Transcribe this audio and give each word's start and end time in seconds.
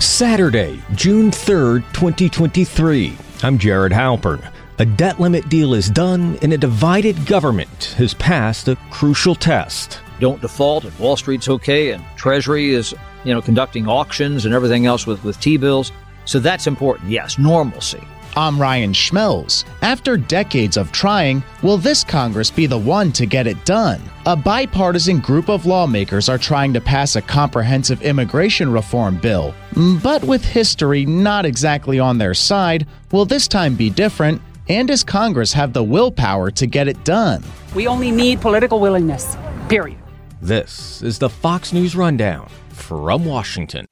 Saturday, 0.00 0.82
June 0.94 1.30
3rd, 1.30 1.80
2023. 1.92 3.16
I'm 3.42 3.58
Jared 3.58 3.92
Halpern. 3.92 4.50
A 4.78 4.84
debt 4.84 5.18
limit 5.18 5.48
deal 5.48 5.72
is 5.72 5.88
done, 5.88 6.38
and 6.42 6.52
a 6.52 6.58
divided 6.58 7.24
government 7.24 7.94
has 7.96 8.12
passed 8.12 8.68
a 8.68 8.76
crucial 8.90 9.34
test. 9.34 10.00
Don't 10.20 10.40
default, 10.42 10.84
and 10.84 10.98
Wall 10.98 11.16
Street's 11.16 11.48
okay, 11.48 11.92
and 11.92 12.04
Treasury 12.16 12.74
is, 12.74 12.94
you 13.24 13.32
know, 13.32 13.40
conducting 13.40 13.88
auctions 13.88 14.44
and 14.44 14.54
everything 14.54 14.84
else 14.84 15.06
with, 15.06 15.24
with 15.24 15.40
T 15.40 15.56
bills. 15.56 15.92
So 16.26 16.40
that's 16.40 16.66
important. 16.66 17.10
Yes, 17.10 17.38
normalcy. 17.38 18.02
I'm 18.38 18.60
Ryan 18.60 18.92
Schmelz. 18.92 19.64
After 19.80 20.18
decades 20.18 20.76
of 20.76 20.92
trying, 20.92 21.42
will 21.62 21.78
this 21.78 22.04
Congress 22.04 22.50
be 22.50 22.66
the 22.66 22.76
one 22.76 23.10
to 23.12 23.24
get 23.24 23.46
it 23.46 23.64
done? 23.64 23.98
A 24.26 24.36
bipartisan 24.36 25.20
group 25.20 25.48
of 25.48 25.64
lawmakers 25.64 26.28
are 26.28 26.36
trying 26.36 26.74
to 26.74 26.80
pass 26.82 27.16
a 27.16 27.22
comprehensive 27.22 28.02
immigration 28.02 28.70
reform 28.70 29.16
bill. 29.16 29.54
Mm, 29.72 30.02
but 30.02 30.22
with 30.22 30.44
history 30.44 31.06
not 31.06 31.46
exactly 31.46 31.98
on 31.98 32.18
their 32.18 32.34
side, 32.34 32.86
will 33.10 33.24
this 33.24 33.48
time 33.48 33.74
be 33.74 33.88
different? 33.88 34.42
And 34.68 34.88
does 34.88 35.02
Congress 35.02 35.54
have 35.54 35.72
the 35.72 35.82
willpower 35.82 36.50
to 36.50 36.66
get 36.66 36.88
it 36.88 37.02
done? 37.06 37.42
We 37.74 37.86
only 37.86 38.10
need 38.10 38.42
political 38.42 38.80
willingness, 38.80 39.34
period. 39.70 39.98
This 40.42 41.00
is 41.00 41.18
the 41.18 41.30
Fox 41.30 41.72
News 41.72 41.96
Rundown 41.96 42.50
from 42.68 43.24
Washington. 43.24 43.86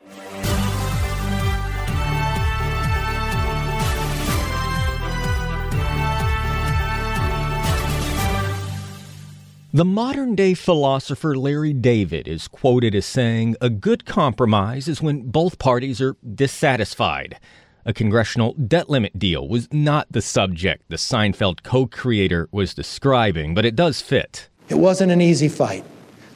The 9.74 9.84
modern 9.84 10.36
day 10.36 10.54
philosopher 10.54 11.34
Larry 11.34 11.72
David 11.72 12.28
is 12.28 12.46
quoted 12.46 12.94
as 12.94 13.06
saying, 13.06 13.56
A 13.60 13.68
good 13.68 14.04
compromise 14.04 14.86
is 14.86 15.02
when 15.02 15.22
both 15.22 15.58
parties 15.58 16.00
are 16.00 16.16
dissatisfied. 16.32 17.40
A 17.84 17.92
congressional 17.92 18.52
debt 18.52 18.88
limit 18.88 19.18
deal 19.18 19.48
was 19.48 19.66
not 19.72 20.06
the 20.08 20.22
subject 20.22 20.84
the 20.90 20.94
Seinfeld 20.94 21.64
co 21.64 21.88
creator 21.88 22.48
was 22.52 22.72
describing, 22.72 23.52
but 23.52 23.64
it 23.64 23.74
does 23.74 24.00
fit. 24.00 24.48
It 24.68 24.76
wasn't 24.76 25.10
an 25.10 25.20
easy 25.20 25.48
fight. 25.48 25.84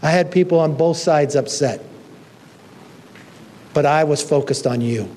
I 0.02 0.10
had 0.10 0.32
people 0.32 0.58
on 0.58 0.74
both 0.76 0.96
sides 0.96 1.36
upset. 1.36 1.80
But 3.72 3.86
I 3.86 4.02
was 4.02 4.20
focused 4.20 4.66
on 4.66 4.80
you. 4.80 5.16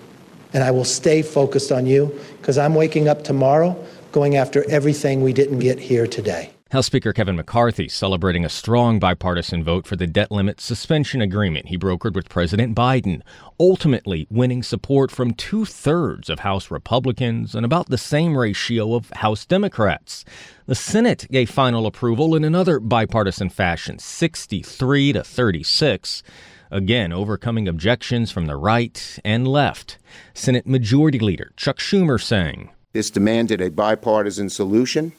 And 0.53 0.63
I 0.63 0.69
will 0.69 0.85
stay 0.85 1.23
focused 1.23 1.71
on 1.71 1.87
you 1.87 2.19
because 2.37 2.59
I'm 2.59 2.75
waking 2.75 3.07
up 3.07 3.23
tomorrow 3.23 3.83
going 4.11 4.35
after 4.35 4.63
everything 4.69 5.23
we 5.23 5.33
didn't 5.33 5.57
get 5.57 5.79
here 5.79 6.05
today. 6.05 6.51
House 6.71 6.85
Speaker 6.85 7.11
Kevin 7.11 7.35
McCarthy 7.35 7.89
celebrating 7.89 8.45
a 8.45 8.49
strong 8.49 8.97
bipartisan 8.97 9.61
vote 9.61 9.85
for 9.85 9.97
the 9.97 10.07
debt 10.07 10.31
limit 10.31 10.61
suspension 10.61 11.19
agreement 11.19 11.65
he 11.65 11.77
brokered 11.77 12.13
with 12.13 12.29
President 12.29 12.77
Biden, 12.77 13.23
ultimately 13.59 14.25
winning 14.29 14.63
support 14.63 15.11
from 15.11 15.33
two 15.33 15.65
thirds 15.65 16.29
of 16.29 16.39
House 16.39 16.71
Republicans 16.71 17.55
and 17.55 17.65
about 17.65 17.89
the 17.89 17.97
same 17.97 18.37
ratio 18.37 18.93
of 18.93 19.09
House 19.09 19.45
Democrats. 19.45 20.23
The 20.65 20.73
Senate 20.73 21.27
gave 21.29 21.49
final 21.49 21.85
approval 21.85 22.37
in 22.37 22.45
another 22.45 22.79
bipartisan 22.79 23.49
fashion, 23.49 23.99
63 23.99 25.11
to 25.11 25.25
36 25.25 26.23
again 26.71 27.11
overcoming 27.11 27.67
objections 27.67 28.31
from 28.31 28.45
the 28.45 28.55
right 28.55 29.19
and 29.25 29.45
left. 29.45 29.97
Senate 30.33 30.65
Majority 30.65 31.19
Leader 31.19 31.51
Chuck 31.57 31.79
Schumer 31.79 32.17
saying, 32.17 32.69
This 32.93 33.09
demanded 33.09 33.59
a 33.59 33.69
bipartisan 33.69 34.49
solution 34.49 35.11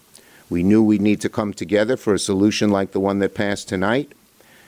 we 0.53 0.63
knew 0.63 0.83
we'd 0.83 1.01
need 1.01 1.21
to 1.23 1.31
come 1.31 1.55
together 1.55 1.97
for 1.97 2.13
a 2.13 2.19
solution 2.19 2.71
like 2.71 2.93
the 2.93 3.01
one 3.01 3.19
that 3.21 3.35
passed 3.35 3.71
tonight. 3.71 4.13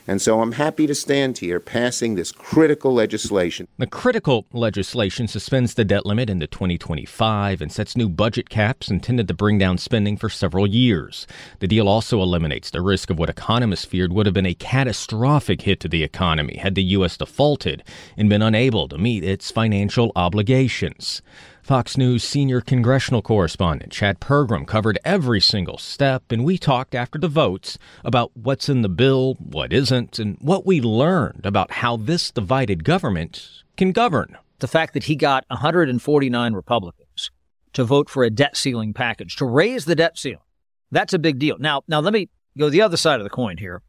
And 0.07 0.21
so 0.21 0.41
I'm 0.41 0.53
happy 0.53 0.85
to 0.85 0.93
stand 0.93 1.39
here 1.39 1.59
passing 1.59 2.13
this 2.13 2.31
critical 2.31 2.93
legislation. 2.93 3.67
The 3.77 3.87
critical 3.87 4.45
legislation 4.51 5.27
suspends 5.27 5.73
the 5.73 5.85
debt 5.85 6.05
limit 6.05 6.29
into 6.29 6.45
2025 6.45 7.61
and 7.61 7.71
sets 7.71 7.97
new 7.97 8.09
budget 8.09 8.49
caps 8.49 8.89
intended 8.89 9.27
to 9.27 9.33
bring 9.33 9.57
down 9.57 9.77
spending 9.77 10.17
for 10.17 10.29
several 10.29 10.67
years. 10.67 11.25
The 11.59 11.67
deal 11.67 11.87
also 11.87 12.21
eliminates 12.21 12.69
the 12.69 12.81
risk 12.81 13.09
of 13.09 13.17
what 13.17 13.29
economists 13.29 13.85
feared 13.85 14.13
would 14.13 14.25
have 14.25 14.35
been 14.35 14.45
a 14.45 14.53
catastrophic 14.53 15.61
hit 15.61 15.79
to 15.81 15.87
the 15.87 16.03
economy 16.03 16.57
had 16.57 16.75
the 16.75 16.83
U.S. 16.83 17.17
defaulted 17.17 17.83
and 18.17 18.29
been 18.29 18.43
unable 18.43 18.87
to 18.87 18.97
meet 18.97 19.23
its 19.23 19.49
financial 19.49 20.11
obligations. 20.15 21.23
Fox 21.65 21.97
News 21.97 22.23
senior 22.23 22.61
congressional 22.61 23.23
correspondent 23.23 23.91
Chad 23.91 24.19
Pergram 24.19 24.67
covered 24.67 24.99
every 25.03 25.41
single 25.41 25.79
step, 25.79 26.31
and 26.31 26.45
we 26.45 26.59
talked 26.59 26.93
after 26.93 27.17
the 27.17 27.27
votes 27.27 27.79
about 28.03 28.29
what's 28.35 28.69
in 28.69 28.83
the 28.83 28.87
bill, 28.87 29.33
what 29.39 29.73
isn't, 29.73 30.19
and 30.19 30.37
what 30.39 30.63
we 30.67 30.79
learned 30.79 31.43
about 31.43 31.71
how 31.71 31.97
this 31.97 32.29
divided 32.29 32.83
government 32.83 33.63
can 33.77 33.91
govern. 33.91 34.37
The 34.59 34.67
fact 34.67 34.93
that 34.93 35.05
he 35.05 35.15
got 35.15 35.43
149 35.47 36.53
Republicans 36.53 37.31
to 37.73 37.83
vote 37.83 38.11
for 38.11 38.23
a 38.23 38.29
debt 38.29 38.55
ceiling 38.55 38.93
package, 38.93 39.35
to 39.37 39.45
raise 39.45 39.85
the 39.85 39.95
debt 39.95 40.19
ceiling, 40.19 40.45
that's 40.91 41.15
a 41.15 41.19
big 41.19 41.39
deal. 41.39 41.57
Now, 41.57 41.81
now 41.87 41.99
let 41.99 42.13
me 42.13 42.29
go 42.55 42.69
the 42.69 42.83
other 42.83 42.95
side 42.95 43.19
of 43.19 43.23
the 43.23 43.31
coin 43.31 43.57
here. 43.57 43.81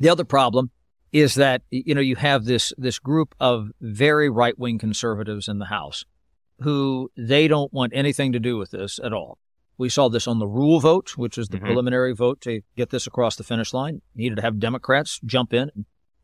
The 0.00 0.08
other 0.08 0.24
problem 0.24 0.72
is 1.12 1.36
that 1.36 1.62
you 1.70 1.94
know 1.94 2.00
you 2.00 2.16
have 2.16 2.46
this 2.46 2.72
this 2.76 2.98
group 2.98 3.32
of 3.38 3.68
very 3.80 4.28
right 4.28 4.58
wing 4.58 4.78
conservatives 4.80 5.46
in 5.46 5.60
the 5.60 5.66
House 5.66 6.04
who 6.62 7.10
they 7.16 7.48
don't 7.48 7.72
want 7.72 7.92
anything 7.94 8.32
to 8.32 8.40
do 8.40 8.56
with 8.56 8.70
this 8.70 8.98
at 9.02 9.12
all. 9.12 9.38
We 9.78 9.88
saw 9.88 10.08
this 10.08 10.26
on 10.28 10.38
the 10.38 10.46
rule 10.46 10.80
vote, 10.80 11.16
which 11.16 11.38
is 11.38 11.48
the 11.48 11.56
mm-hmm. 11.56 11.66
preliminary 11.66 12.14
vote 12.14 12.40
to 12.42 12.62
get 12.76 12.90
this 12.90 13.06
across 13.06 13.36
the 13.36 13.44
finish 13.44 13.72
line. 13.72 14.02
Needed 14.14 14.36
to 14.36 14.42
have 14.42 14.58
Democrats 14.58 15.20
jump 15.24 15.52
in 15.52 15.70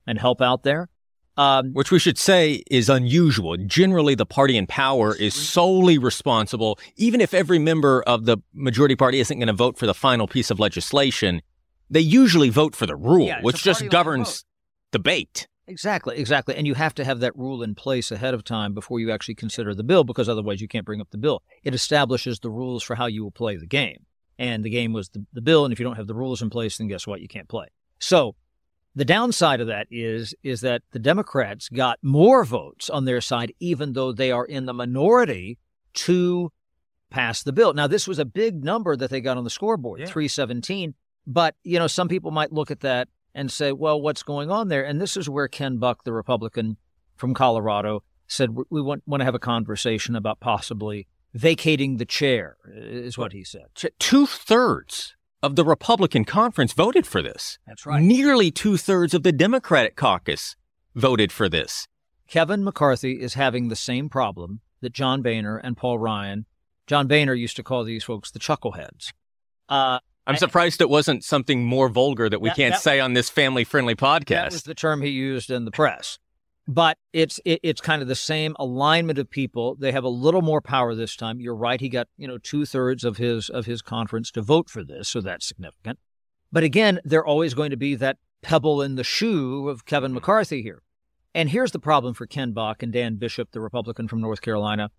and 0.06 0.18
help 0.18 0.40
out 0.40 0.62
there. 0.62 0.88
Um, 1.36 1.72
Which 1.72 1.92
we 1.92 2.00
should 2.00 2.18
say 2.18 2.64
is 2.68 2.88
unusual. 2.88 3.56
Generally, 3.56 4.16
the 4.16 4.26
party 4.26 4.56
in 4.56 4.66
power 4.66 5.14
is 5.14 5.34
solely 5.34 5.96
responsible, 5.96 6.80
even 6.96 7.20
if 7.20 7.32
every 7.32 7.60
member 7.60 8.02
of 8.02 8.24
the 8.24 8.38
majority 8.54 8.96
party 8.96 9.20
isn't 9.20 9.38
going 9.38 9.46
to 9.46 9.52
vote 9.52 9.78
for 9.78 9.86
the 9.86 9.94
final 9.94 10.26
piece 10.26 10.50
of 10.50 10.58
legislation. 10.58 11.40
They 11.90 12.00
usually 12.00 12.48
vote 12.48 12.74
for 12.74 12.86
the 12.86 12.96
rule, 12.96 13.26
yeah, 13.26 13.40
which 13.40 13.62
just 13.62 13.88
governs 13.88 14.44
debate. 14.90 15.46
Exactly, 15.68 16.16
exactly. 16.16 16.56
And 16.56 16.66
you 16.66 16.74
have 16.74 16.94
to 16.94 17.04
have 17.04 17.20
that 17.20 17.36
rule 17.36 17.62
in 17.62 17.74
place 17.74 18.10
ahead 18.10 18.34
of 18.34 18.42
time 18.42 18.72
before 18.74 18.98
you 19.00 19.10
actually 19.10 19.34
consider 19.34 19.74
the 19.74 19.84
bill, 19.84 20.02
because 20.02 20.28
otherwise 20.28 20.60
you 20.60 20.68
can't 20.68 20.86
bring 20.86 21.00
up 21.00 21.10
the 21.10 21.18
bill. 21.18 21.42
It 21.62 21.74
establishes 21.74 22.40
the 22.40 22.50
rules 22.50 22.82
for 22.82 22.96
how 22.96 23.06
you 23.06 23.22
will 23.22 23.30
play 23.30 23.56
the 23.56 23.66
game. 23.66 24.06
And 24.38 24.64
the 24.64 24.70
game 24.70 24.92
was 24.92 25.10
the, 25.10 25.24
the 25.32 25.42
bill, 25.42 25.64
and 25.64 25.72
if 25.72 25.78
you 25.78 25.84
don't 25.84 25.96
have 25.96 26.06
the 26.06 26.14
rules 26.14 26.42
in 26.42 26.48
place, 26.48 26.78
then 26.78 26.88
guess 26.88 27.06
what? 27.06 27.20
You 27.20 27.28
can't 27.28 27.48
play. 27.48 27.66
So 27.98 28.34
the 28.94 29.04
downside 29.04 29.60
of 29.60 29.66
that 29.66 29.86
is 29.90 30.34
is 30.42 30.60
that 30.62 30.82
the 30.92 30.98
Democrats 30.98 31.68
got 31.68 31.98
more 32.02 32.44
votes 32.44 32.88
on 32.88 33.04
their 33.04 33.20
side, 33.20 33.52
even 33.60 33.92
though 33.92 34.12
they 34.12 34.30
are 34.32 34.44
in 34.44 34.66
the 34.66 34.72
minority 34.72 35.58
to 35.94 36.50
pass 37.10 37.42
the 37.42 37.52
bill. 37.52 37.74
Now, 37.74 37.86
this 37.86 38.08
was 38.08 38.18
a 38.18 38.24
big 38.24 38.64
number 38.64 38.96
that 38.96 39.10
they 39.10 39.20
got 39.20 39.36
on 39.36 39.44
the 39.44 39.50
scoreboard, 39.50 40.00
yeah. 40.00 40.06
317. 40.06 40.94
But, 41.26 41.54
you 41.62 41.78
know, 41.78 41.86
some 41.86 42.08
people 42.08 42.30
might 42.30 42.52
look 42.52 42.70
at 42.70 42.80
that 42.80 43.08
and 43.38 43.52
say, 43.52 43.70
well, 43.70 44.00
what's 44.00 44.24
going 44.24 44.50
on 44.50 44.66
there? 44.66 44.84
And 44.84 45.00
this 45.00 45.16
is 45.16 45.28
where 45.28 45.46
Ken 45.46 45.78
Buck, 45.78 46.02
the 46.02 46.12
Republican 46.12 46.76
from 47.14 47.34
Colorado, 47.34 48.02
said 48.26 48.56
we 48.68 48.82
want, 48.82 49.04
want 49.06 49.20
to 49.20 49.24
have 49.24 49.34
a 49.36 49.38
conversation 49.38 50.16
about 50.16 50.40
possibly 50.40 51.06
vacating 51.32 51.98
the 51.98 52.04
chair, 52.04 52.56
is 52.74 53.16
what 53.16 53.32
he 53.32 53.44
said. 53.44 53.66
Two 54.00 54.26
thirds 54.26 55.14
of 55.40 55.54
the 55.54 55.64
Republican 55.64 56.24
conference 56.24 56.72
voted 56.72 57.06
for 57.06 57.22
this. 57.22 57.60
That's 57.64 57.86
right. 57.86 58.02
Nearly 58.02 58.50
two 58.50 58.76
thirds 58.76 59.14
of 59.14 59.22
the 59.22 59.30
Democratic 59.30 59.94
caucus 59.94 60.56
voted 60.96 61.30
for 61.30 61.48
this. 61.48 61.86
Kevin 62.26 62.64
McCarthy 62.64 63.20
is 63.20 63.34
having 63.34 63.68
the 63.68 63.76
same 63.76 64.08
problem 64.08 64.62
that 64.80 64.92
John 64.92 65.22
Boehner 65.22 65.58
and 65.58 65.76
Paul 65.76 66.00
Ryan. 66.00 66.44
John 66.88 67.06
Boehner 67.06 67.34
used 67.34 67.54
to 67.54 67.62
call 67.62 67.84
these 67.84 68.02
folks 68.02 68.32
the 68.32 68.40
chuckleheads. 68.40 69.12
Uh, 69.68 70.00
I'm 70.28 70.36
surprised 70.36 70.80
it 70.80 70.90
wasn't 70.90 71.24
something 71.24 71.64
more 71.64 71.88
vulgar 71.88 72.28
that 72.28 72.40
we 72.40 72.50
that, 72.50 72.56
can't 72.56 72.74
that, 72.74 72.82
say 72.82 73.00
on 73.00 73.14
this 73.14 73.30
family 73.30 73.64
friendly 73.64 73.94
podcast. 73.94 74.26
That 74.28 74.52
was 74.52 74.62
the 74.62 74.74
term 74.74 75.02
he 75.02 75.08
used 75.08 75.50
in 75.50 75.64
the 75.64 75.70
press. 75.70 76.18
But 76.66 76.98
it's 77.14 77.40
it, 77.46 77.60
it's 77.62 77.80
kind 77.80 78.02
of 78.02 78.08
the 78.08 78.14
same 78.14 78.54
alignment 78.58 79.18
of 79.18 79.30
people. 79.30 79.74
They 79.76 79.90
have 79.90 80.04
a 80.04 80.08
little 80.08 80.42
more 80.42 80.60
power 80.60 80.94
this 80.94 81.16
time. 81.16 81.40
You're 81.40 81.56
right. 81.56 81.80
He 81.80 81.88
got 81.88 82.08
you 82.18 82.28
know 82.28 82.36
two 82.36 82.66
thirds 82.66 83.04
of 83.04 83.16
his 83.16 83.48
of 83.48 83.64
his 83.64 83.80
conference 83.80 84.30
to 84.32 84.42
vote 84.42 84.68
for 84.68 84.84
this, 84.84 85.08
so 85.08 85.22
that's 85.22 85.46
significant. 85.48 85.98
But 86.52 86.62
again, 86.62 87.00
they're 87.04 87.26
always 87.26 87.54
going 87.54 87.70
to 87.70 87.76
be 87.76 87.94
that 87.94 88.18
pebble 88.42 88.82
in 88.82 88.96
the 88.96 89.04
shoe 89.04 89.68
of 89.68 89.86
Kevin 89.86 90.12
McCarthy 90.12 90.62
here. 90.62 90.82
And 91.34 91.48
here's 91.48 91.72
the 91.72 91.78
problem 91.78 92.14
for 92.14 92.26
Ken 92.26 92.52
Buck 92.52 92.82
and 92.82 92.92
Dan 92.92 93.16
Bishop, 93.16 93.52
the 93.52 93.60
Republican 93.60 94.08
from 94.08 94.20
North 94.20 94.40
Carolina. 94.40 94.90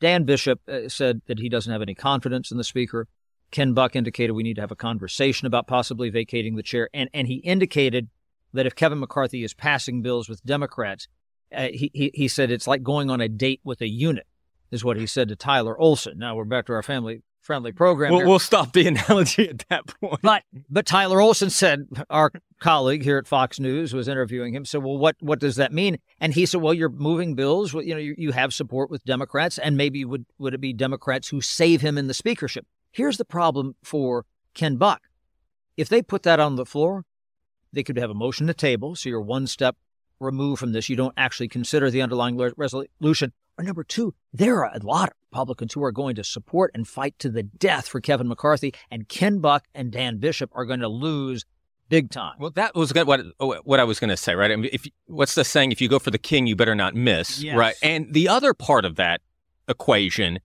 Dan 0.00 0.24
Bishop 0.24 0.60
uh, 0.68 0.88
said 0.88 1.22
that 1.26 1.38
he 1.38 1.48
doesn't 1.48 1.72
have 1.72 1.82
any 1.82 1.94
confidence 1.94 2.50
in 2.50 2.58
the 2.58 2.64
speaker. 2.64 3.08
Ken 3.50 3.72
Buck 3.72 3.96
indicated 3.96 4.32
we 4.32 4.42
need 4.42 4.54
to 4.54 4.60
have 4.60 4.72
a 4.72 4.76
conversation 4.76 5.46
about 5.46 5.66
possibly 5.66 6.10
vacating 6.10 6.56
the 6.56 6.62
chair. 6.62 6.88
And, 6.92 7.08
and 7.14 7.26
he 7.26 7.36
indicated 7.36 8.08
that 8.52 8.66
if 8.66 8.74
Kevin 8.74 9.00
McCarthy 9.00 9.44
is 9.44 9.54
passing 9.54 10.02
bills 10.02 10.28
with 10.28 10.44
Democrats, 10.44 11.08
uh, 11.54 11.68
he, 11.72 11.90
he, 11.94 12.10
he 12.14 12.28
said 12.28 12.50
it's 12.50 12.66
like 12.66 12.82
going 12.82 13.10
on 13.10 13.20
a 13.20 13.28
date 13.28 13.60
with 13.64 13.80
a 13.80 13.88
unit, 13.88 14.26
is 14.70 14.84
what 14.84 14.96
he 14.96 15.06
said 15.06 15.28
to 15.28 15.36
Tyler 15.36 15.78
Olson. 15.78 16.18
Now 16.18 16.34
we're 16.34 16.44
back 16.44 16.66
to 16.66 16.72
our 16.72 16.82
family 16.82 17.22
friendly 17.46 17.70
program. 17.70 18.12
We'll, 18.12 18.26
we'll, 18.26 18.38
stop 18.40 18.72
the 18.72 18.86
analogy 18.88 19.48
at 19.48 19.64
that 19.70 19.86
point. 20.00 20.20
But 20.20 20.42
but 20.68 20.84
Tyler 20.84 21.20
Olson 21.20 21.48
said 21.48 21.86
our 22.10 22.32
colleague 22.60 23.04
here 23.04 23.18
at 23.18 23.26
Fox 23.26 23.60
News 23.60 23.94
was 23.94 24.08
interviewing 24.08 24.52
him. 24.52 24.64
So 24.64 24.80
well, 24.80 24.98
what 24.98 25.16
what 25.20 25.38
does 25.38 25.56
that 25.56 25.72
mean? 25.72 25.98
And 26.20 26.34
he 26.34 26.44
said, 26.44 26.60
well, 26.60 26.74
you're 26.74 26.88
moving 26.88 27.34
bills. 27.36 27.72
You 27.72 27.94
know, 27.94 28.00
you, 28.00 28.14
you 28.18 28.32
have 28.32 28.52
support 28.52 28.90
with 28.90 29.04
Democrats, 29.04 29.58
and 29.58 29.76
maybe 29.76 30.04
would 30.04 30.26
would 30.38 30.52
it 30.52 30.60
be 30.60 30.72
Democrats 30.72 31.28
who 31.28 31.40
save 31.40 31.80
him 31.80 31.96
in 31.96 32.08
the 32.08 32.14
speakership? 32.14 32.66
Here's 32.96 33.18
the 33.18 33.26
problem 33.26 33.76
for 33.82 34.24
Ken 34.54 34.76
Buck. 34.76 35.02
If 35.76 35.90
they 35.90 36.00
put 36.00 36.22
that 36.22 36.40
on 36.40 36.56
the 36.56 36.64
floor, 36.64 37.04
they 37.70 37.82
could 37.82 37.98
have 37.98 38.08
a 38.08 38.14
motion 38.14 38.46
to 38.46 38.54
table. 38.54 38.96
So 38.96 39.10
you're 39.10 39.20
one 39.20 39.46
step 39.46 39.76
removed 40.18 40.60
from 40.60 40.72
this. 40.72 40.88
You 40.88 40.96
don't 40.96 41.12
actually 41.14 41.48
consider 41.48 41.90
the 41.90 42.00
underlying 42.00 42.38
resolution. 42.56 43.34
Or 43.58 43.64
number 43.64 43.84
two, 43.84 44.14
there 44.32 44.64
are 44.64 44.74
a 44.74 44.78
lot 44.78 45.10
of 45.10 45.14
Republicans 45.30 45.74
who 45.74 45.84
are 45.84 45.92
going 45.92 46.14
to 46.14 46.24
support 46.24 46.70
and 46.72 46.88
fight 46.88 47.18
to 47.18 47.28
the 47.28 47.42
death 47.42 47.86
for 47.86 48.00
Kevin 48.00 48.28
McCarthy, 48.28 48.72
and 48.90 49.06
Ken 49.10 49.40
Buck 49.40 49.66
and 49.74 49.92
Dan 49.92 50.16
Bishop 50.16 50.50
are 50.54 50.64
going 50.64 50.80
to 50.80 50.88
lose 50.88 51.44
big 51.90 52.10
time. 52.10 52.36
Well, 52.38 52.52
that 52.52 52.74
was 52.74 52.94
what 52.94 53.20
what 53.38 53.78
I 53.78 53.84
was 53.84 54.00
going 54.00 54.08
to 54.08 54.16
say, 54.16 54.34
right? 54.34 54.50
I 54.50 54.56
mean, 54.56 54.70
if 54.72 54.86
what's 55.04 55.34
the 55.34 55.44
saying? 55.44 55.70
If 55.70 55.82
you 55.82 55.90
go 55.90 55.98
for 55.98 56.10
the 56.10 56.18
king, 56.18 56.46
you 56.46 56.56
better 56.56 56.74
not 56.74 56.94
miss, 56.94 57.42
yes. 57.42 57.58
right? 57.58 57.74
And 57.82 58.14
the 58.14 58.28
other 58.28 58.54
part 58.54 58.86
of 58.86 58.96
that 58.96 59.20
equation 59.68 60.38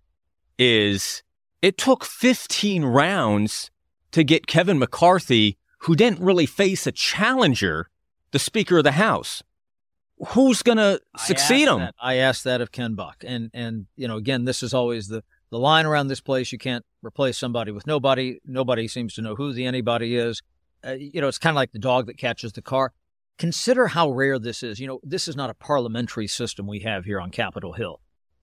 is 0.59 1.23
it 1.61 1.77
took 1.77 2.05
15 2.05 2.83
rounds 2.83 3.71
to 4.11 4.23
get 4.23 4.47
Kevin 4.47 4.79
McCarthy, 4.79 5.57
who 5.79 5.95
didn't 5.95 6.19
really 6.19 6.45
face 6.45 6.85
a 6.85 6.91
challenger, 6.91 7.89
the 8.31 8.39
Speaker 8.39 8.79
of 8.79 8.83
the 8.83 8.93
House 8.93 9.43
who's 10.29 10.61
going 10.61 10.77
to 10.77 11.01
succeed 11.17 11.67
him? 11.67 11.79
That. 11.79 11.95
I 11.99 12.15
asked 12.15 12.43
that 12.43 12.61
of 12.61 12.71
Ken 12.71 12.95
Buck, 12.95 13.23
and 13.25 13.49
and 13.53 13.87
you 13.95 14.07
know, 14.07 14.17
again, 14.17 14.45
this 14.45 14.63
is 14.63 14.73
always 14.73 15.07
the 15.07 15.23
the 15.49 15.59
line 15.59 15.85
around 15.85 16.07
this 16.07 16.21
place. 16.21 16.51
You 16.51 16.57
can't 16.57 16.85
replace 17.01 17.37
somebody 17.37 17.71
with 17.71 17.87
nobody. 17.87 18.39
Nobody 18.45 18.87
seems 18.87 19.13
to 19.15 19.21
know 19.21 19.35
who 19.35 19.53
the 19.53 19.65
anybody 19.65 20.15
is. 20.15 20.41
Uh, 20.85 20.91
you 20.91 21.21
know, 21.21 21.27
it's 21.27 21.37
kind 21.37 21.53
of 21.53 21.55
like 21.55 21.71
the 21.71 21.79
dog 21.79 22.07
that 22.07 22.17
catches 22.17 22.53
the 22.53 22.61
car. 22.61 22.93
Consider 23.37 23.87
how 23.87 24.09
rare 24.09 24.39
this 24.39 24.63
is. 24.63 24.79
You 24.79 24.87
know, 24.87 24.99
this 25.03 25.27
is 25.27 25.35
not 25.35 25.49
a 25.49 25.53
parliamentary 25.53 26.27
system 26.27 26.67
we 26.67 26.79
have 26.79 27.05
here 27.05 27.19
on 27.19 27.31
Capitol 27.31 27.73
Hill. 27.73 27.99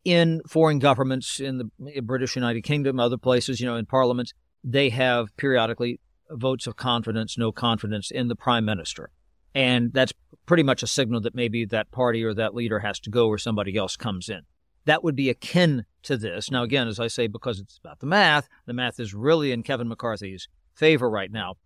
In 0.08 0.40
foreign 0.48 0.78
governments, 0.78 1.38
in 1.38 1.58
the 1.58 2.00
British 2.00 2.34
United 2.34 2.62
Kingdom, 2.62 2.98
other 2.98 3.18
places, 3.18 3.60
you 3.60 3.66
know, 3.66 3.76
in 3.76 3.84
parliaments, 3.84 4.32
they 4.64 4.88
have 4.88 5.36
periodically 5.36 6.00
votes 6.30 6.66
of 6.66 6.76
confidence, 6.76 7.36
no 7.36 7.52
confidence 7.52 8.10
in 8.10 8.28
the 8.28 8.34
prime 8.34 8.64
minister. 8.64 9.10
And 9.54 9.92
that's 9.92 10.14
pretty 10.46 10.62
much 10.62 10.82
a 10.82 10.86
signal 10.86 11.20
that 11.20 11.34
maybe 11.34 11.66
that 11.66 11.90
party 11.90 12.24
or 12.24 12.32
that 12.32 12.54
leader 12.54 12.78
has 12.78 12.98
to 13.00 13.10
go 13.10 13.28
or 13.28 13.36
somebody 13.36 13.76
else 13.76 13.98
comes 13.98 14.30
in. 14.30 14.44
That 14.86 15.04
would 15.04 15.14
be 15.14 15.28
akin 15.28 15.84
to 16.04 16.16
this. 16.16 16.50
Now, 16.50 16.62
again, 16.62 16.88
as 16.88 16.98
I 16.98 17.08
say, 17.08 17.26
because 17.26 17.60
it's 17.60 17.76
about 17.76 18.00
the 18.00 18.06
math, 18.06 18.48
the 18.64 18.72
math 18.72 18.98
is 18.98 19.12
really 19.12 19.52
in 19.52 19.62
Kevin 19.62 19.88
McCarthy's 19.88 20.48
favor 20.74 21.10
right 21.10 21.30
now. 21.30 21.56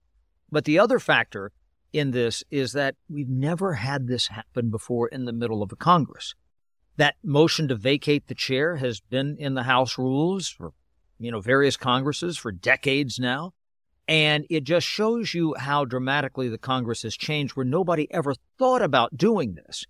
But 0.51 0.65
the 0.65 0.81
other 0.81 0.99
factor 0.99 1.53
in 1.93 2.11
this 2.11 2.43
is 2.51 2.73
that 2.73 2.97
we've 3.09 3.29
never 3.29 3.75
had 3.75 4.09
this 4.09 4.27
happen 4.27 4.69
before 4.69 5.07
in 5.07 5.27
the 5.27 5.33
middle 5.33 5.63
of 5.63 5.71
a 5.71 5.77
Congress. 5.77 6.35
That 6.97 7.17
motion 7.23 7.69
to 7.69 7.75
vacate 7.75 8.29
the 8.29 8.35
chair 8.35 8.77
has 8.77 9.01
been 9.01 9.37
in 9.39 9.55
the 9.55 9.63
House 9.63 9.97
rules 9.99 10.49
for, 10.49 10.73
you 11.19 11.33
know, 11.33 11.41
various 11.41 11.77
Congresses 11.77 12.37
for 12.37 12.53
decades 12.53 13.19
now. 13.19 13.55
And 14.09 14.45
it 14.51 14.65
just 14.65 14.87
shows 14.87 15.33
you 15.33 15.55
how 15.57 15.85
dramatically 15.85 16.49
the 16.49 16.59
Congress 16.59 17.03
has 17.03 17.17
changed 17.17 17.57
where 17.57 17.65
nobody 17.65 18.13
ever 18.13 18.35
thought 18.59 18.83
about 18.83 19.17
doing 19.17 19.55
this. 19.55 19.87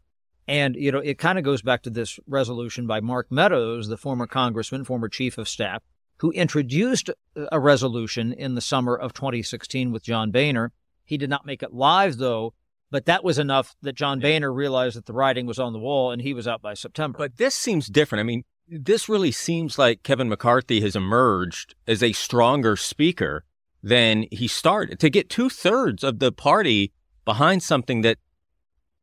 And, 0.47 0.77
you 0.77 0.93
know, 0.93 0.99
it 0.99 1.19
kind 1.19 1.39
of 1.39 1.45
goes 1.45 1.63
back 1.63 1.83
to 1.83 1.91
this 1.91 2.19
resolution 2.27 2.87
by 2.87 3.01
Mark 3.01 3.29
Meadows, 3.31 3.89
the 3.89 3.97
former 3.97 4.27
congressman, 4.27 4.85
former 4.85 5.09
chief 5.09 5.39
of 5.39 5.49
staff, 5.49 5.83
who 6.19 6.31
introduced 6.33 7.11
a 7.51 7.59
resolution 7.59 8.33
in 8.33 8.55
the 8.55 8.61
summer 8.61 8.95
of 8.95 9.13
2016 9.13 9.93
with 9.93 10.05
John 10.05 10.31
Boehner. 10.31 10.73
He 11.05 11.17
did 11.17 11.31
not 11.31 11.47
make 11.47 11.63
it 11.63 11.73
live, 11.73 12.19
though, 12.19 12.55
but 12.93 13.06
that 13.06 13.25
was 13.25 13.39
enough 13.39 13.75
that 13.81 13.94
John 13.94 14.21
Boehner 14.21 14.53
realized 14.53 14.97
that 14.97 15.06
the 15.06 15.15
writing 15.15 15.47
was 15.47 15.59
on 15.59 15.73
the 15.73 15.79
wall 15.79 16.12
and 16.12 16.21
he 16.21 16.35
was 16.35 16.47
out 16.47 16.61
by 16.61 16.75
September. 16.75 17.17
But 17.17 17.39
this 17.39 17.55
seems 17.55 17.87
different. 17.87 18.21
I 18.21 18.25
mean, 18.25 18.44
this 18.69 19.09
really 19.09 19.33
seems 19.33 19.79
like 19.79 20.03
Kevin 20.03 20.29
McCarthy 20.29 20.83
has 20.83 20.94
emerged 20.94 21.75
as 21.89 22.03
a 22.03 22.12
stronger 22.12 22.77
speaker 22.77 23.44
than 23.83 24.27
he 24.31 24.47
started. 24.47 25.00
To 25.00 25.09
get 25.09 25.31
two 25.31 25.49
thirds 25.49 26.05
of 26.05 26.19
the 26.19 26.31
party 26.31 26.93
behind 27.25 27.62
something 27.62 28.03
that 28.03 28.19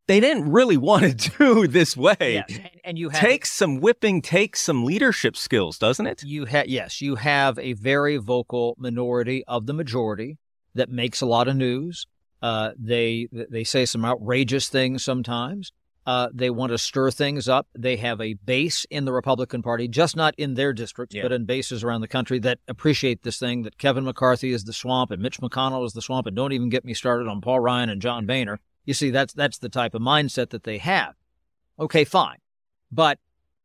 they 0.05 0.19
didn't 0.19 0.51
really 0.51 0.77
want 0.89 1.19
to 1.19 1.31
do 1.37 1.67
this 1.67 1.97
way. 1.97 2.15
Yes. 2.19 2.45
And, 2.47 2.69
and 2.83 2.99
you 2.99 3.09
have, 3.09 3.19
takes 3.19 3.51
some 3.51 3.79
whipping, 3.79 4.21
takes 4.21 4.59
some 4.59 4.85
leadership 4.85 5.35
skills, 5.35 5.79
doesn't 5.79 6.05
it? 6.05 6.23
You 6.23 6.45
have 6.45 6.67
yes, 6.67 7.01
you 7.01 7.15
have 7.15 7.57
a 7.57 7.73
very 7.73 8.17
vocal 8.17 8.75
minority 8.77 9.43
of 9.47 9.65
the 9.65 9.73
majority 9.73 10.37
that 10.75 10.89
makes 10.89 11.21
a 11.21 11.25
lot 11.25 11.47
of 11.47 11.55
news. 11.55 12.05
Uh, 12.41 12.71
they 12.77 13.27
they 13.31 13.63
say 13.63 13.85
some 13.85 14.05
outrageous 14.05 14.69
things 14.69 15.03
sometimes. 15.03 15.71
Uh, 16.05 16.29
they 16.33 16.49
want 16.49 16.71
to 16.71 16.77
stir 16.77 17.11
things 17.11 17.47
up. 17.47 17.67
They 17.77 17.97
have 17.97 18.19
a 18.19 18.33
base 18.33 18.85
in 18.89 19.05
the 19.05 19.13
Republican 19.13 19.61
Party, 19.61 19.87
just 19.87 20.15
not 20.15 20.33
in 20.39 20.55
their 20.55 20.73
districts, 20.73 21.15
yeah. 21.15 21.21
but 21.21 21.31
in 21.31 21.45
bases 21.45 21.83
around 21.83 22.01
the 22.01 22.07
country 22.07 22.39
that 22.39 22.57
appreciate 22.67 23.21
this 23.21 23.37
thing 23.37 23.61
that 23.61 23.77
Kevin 23.77 24.05
McCarthy 24.05 24.51
is 24.51 24.63
the 24.63 24.73
swamp 24.73 25.11
and 25.11 25.21
Mitch 25.21 25.39
McConnell 25.39 25.85
is 25.85 25.93
the 25.93 26.01
swamp. 26.01 26.25
And 26.25 26.35
don't 26.35 26.53
even 26.53 26.69
get 26.69 26.83
me 26.83 26.95
started 26.95 27.27
on 27.27 27.41
Paul 27.41 27.59
Ryan 27.59 27.89
and 27.89 28.01
John 28.01 28.25
Boehner. 28.25 28.59
You 28.85 28.95
see, 28.95 29.11
that's 29.11 29.33
that's 29.33 29.59
the 29.59 29.69
type 29.69 29.93
of 29.93 30.01
mindset 30.01 30.49
that 30.49 30.63
they 30.63 30.79
have. 30.79 31.13
Okay, 31.79 32.05
fine, 32.05 32.37
but 32.91 33.19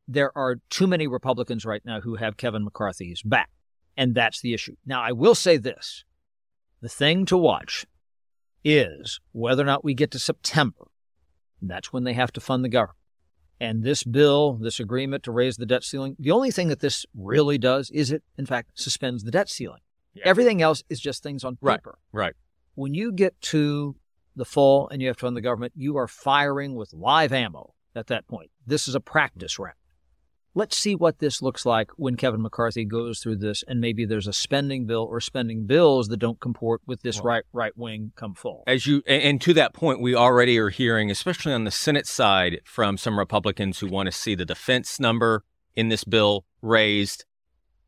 there 0.07 0.37
are 0.37 0.57
too 0.69 0.87
many 0.87 1.07
Republicans 1.07 1.65
right 1.65 1.83
now 1.85 2.01
who 2.01 2.17
have 2.17 2.37
Kevin 2.37 2.65
McCarthy's 2.65 3.23
back, 3.23 3.49
and 3.97 4.15
that's 4.15 4.43
the 4.43 4.53
issue. 4.53 4.77
Now, 4.85 5.01
I 5.01 5.13
will 5.13 5.35
say 5.35 5.57
this: 5.57 6.05
the 6.83 6.91
thing 6.91 7.25
to 7.27 7.39
watch 7.39 7.87
is 8.65 9.21
whether 9.33 9.63
or 9.63 9.67
not 9.67 9.85
we 9.85 9.95
get 9.95 10.11
to 10.13 10.19
September 10.19 10.87
that's 11.69 11.93
when 11.93 12.05
they 12.05 12.13
have 12.13 12.33
to 12.33 12.41
fund 12.41 12.65
the 12.65 12.69
government. 12.69 12.99
And 13.61 13.83
this 13.83 14.03
bill, 14.03 14.55
this 14.55 14.81
agreement 14.81 15.23
to 15.25 15.33
raise 15.33 15.57
the 15.57 15.67
debt 15.67 15.85
ceiling, 15.85 16.17
the 16.19 16.33
only 16.33 16.51
thing 16.51 16.69
that 16.69 16.81
this 16.81 17.07
really 17.15 17.57
does 17.57 17.91
is 17.91 18.11
it, 18.11 18.23
in 18.37 18.47
fact, 18.47 18.71
suspends 18.75 19.25
the 19.25 19.31
debt 19.31 19.49
ceiling. 19.49 19.81
Yeah. 20.13 20.25
Everything 20.27 20.61
else 20.61 20.83
is 20.89 21.01
just 21.01 21.23
things 21.23 21.45
on 21.45 21.57
paper. 21.57 21.99
Right. 22.13 22.25
right. 22.27 22.35
When 22.75 22.95
you 22.95 23.13
get 23.13 23.41
to 23.43 23.97
the 24.37 24.45
fall 24.45 24.89
and 24.89 25.01
you 25.01 25.09
have 25.09 25.17
to 25.19 25.27
fund 25.27 25.37
the 25.37 25.41
government, 25.41 25.73
you 25.77 25.97
are 25.97 26.09
firing 26.09 26.75
with 26.75 26.93
live 26.93 27.33
ammo 27.33 27.75
at 27.95 28.09
that 28.09 28.27
point. 28.27 28.51
This 28.67 28.89
is 28.89 28.95
a 28.95 29.01
practice 29.01 29.59
round 29.59 29.77
let's 30.55 30.77
see 30.77 30.95
what 30.95 31.19
this 31.19 31.43
looks 31.43 31.67
like 31.67 31.91
when 31.97 32.17
Kevin 32.17 32.43
McCarthy 32.43 32.85
goes 32.85 33.21
through 33.21 33.37
this, 33.37 33.65
and 33.67 33.81
maybe 33.81 34.05
there's 34.05 34.27
a 34.27 34.33
spending 34.33 34.87
bill 34.87 35.03
or 35.03 35.21
spending 35.21 35.67
bills 35.67 36.09
that 36.09 36.19
don't 36.19 36.41
comport 36.41 36.81
with 36.87 37.03
this 37.03 37.17
well, 37.17 37.25
right 37.25 37.45
right 37.53 37.77
wing 37.77 38.13
come 38.17 38.35
fall. 38.35 38.65
As 38.67 38.87
you 38.87 39.03
and 39.07 39.41
to 39.43 39.53
that 39.55 39.75
point, 39.75 40.01
we 40.01 40.15
already 40.15 40.59
are 40.59 40.71
hearing, 40.71 41.11
especially 41.11 41.53
on 41.53 41.65
the 41.65 41.71
Senate 41.71 42.07
side, 42.07 42.61
from 42.65 42.97
some 42.97 43.19
Republicans 43.19 43.81
who 43.81 43.89
want 43.89 44.07
to 44.07 44.13
see 44.13 44.35
the 44.35 44.45
defense 44.45 45.01
number 45.01 45.45
in 45.75 45.89
this 45.89 46.05
bill 46.05 46.45
raised. 46.63 47.25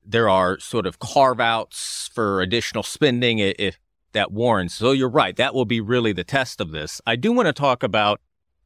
There 0.05 0.29
are 0.29 0.59
sort 0.61 0.87
of 0.87 0.99
carve 0.99 1.41
outs 1.41 2.11
for 2.15 2.41
additional 2.41 2.83
spending 2.83 3.39
if 3.39 3.79
that 4.13 4.33
warrants. 4.33 4.75
So 4.75 4.93
you're 4.93 5.09
right. 5.09 5.37
That 5.37 5.55
will 5.55 5.65
be 5.65 5.81
really 5.81 6.13
the 6.13 6.25
test 6.25 6.61
of 6.61 6.71
this. 6.71 7.01
I 7.07 7.17
do 7.17 7.33
want 7.33 7.47
to 7.47 7.53
talk 7.53 7.83
about 7.83 8.21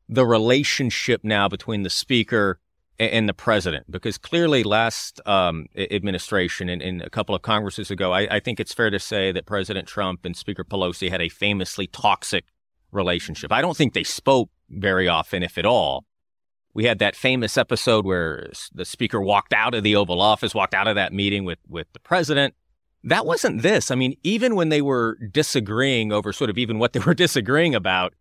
the 0.08 0.26
relationship 0.26 1.22
now 1.24 1.48
between 1.48 1.82
the 1.82 1.90
speaker 1.90 2.58
and 3.00 3.28
the 3.28 3.34
president, 3.34 3.90
because 3.90 4.18
clearly 4.18 4.62
last 4.62 5.20
um, 5.26 5.66
administration 5.76 6.68
and, 6.68 6.82
and, 6.82 7.00
a 7.00 7.08
couple 7.08 7.34
of 7.34 7.40
Congresses 7.40 7.90
ago, 7.90 8.12
I, 8.12 8.36
I, 8.36 8.40
think 8.40 8.60
it's 8.60 8.74
fair 8.74 8.90
to 8.90 8.98
say 8.98 9.32
that 9.32 9.46
President 9.46 9.88
Trump 9.88 10.26
and 10.26 10.36
Speaker 10.36 10.64
Pelosi 10.64 11.10
had 11.10 11.22
a 11.22 11.30
famously 11.30 11.86
toxic 11.86 12.44
relationship. 12.92 13.52
I 13.52 13.62
don't 13.62 13.76
think 13.76 13.94
they 13.94 14.04
spoke 14.04 14.50
very 14.68 15.08
often, 15.08 15.42
if 15.42 15.56
at 15.56 15.64
all. 15.64 16.04
We 16.74 16.84
had 16.84 16.98
that 16.98 17.16
famous 17.16 17.56
episode 17.56 18.04
where 18.04 18.50
the 18.72 18.84
speaker 18.84 19.20
walked 19.20 19.54
out 19.54 19.74
of 19.74 19.82
the 19.82 19.96
Oval 19.96 20.20
Office, 20.20 20.54
walked 20.54 20.74
out 20.74 20.86
of 20.86 20.94
that 20.94 21.12
meeting 21.12 21.44
with, 21.44 21.58
with 21.66 21.86
the 21.94 22.00
president. 22.00 22.54
That 23.02 23.24
wasn't 23.24 23.62
this. 23.62 23.90
I 23.90 23.94
mean, 23.94 24.16
even 24.22 24.54
when 24.54 24.68
they 24.68 24.82
were 24.82 25.16
disagreeing 25.32 26.12
over 26.12 26.32
sort 26.32 26.50
of 26.50 26.58
even 26.58 26.78
what 26.78 26.92
they 26.92 27.00
were 27.00 27.14
disagreeing 27.26 27.74
about, 27.74 28.14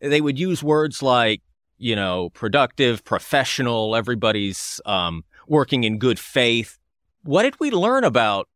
they 0.00 0.20
would 0.20 0.38
use 0.38 0.62
words 0.62 1.02
like 1.02 1.40
you 1.78 1.96
know, 1.96 2.30
productive, 2.30 3.04
professional, 3.04 3.96
everybody's 3.96 4.80
um, 4.86 5.24
working 5.46 5.84
in 5.84 5.98
good 5.98 6.18
faith. 6.18 6.78
What 7.22 7.42
did 7.42 7.58
we 7.58 7.70
learn 7.70 8.04
about 8.04 8.48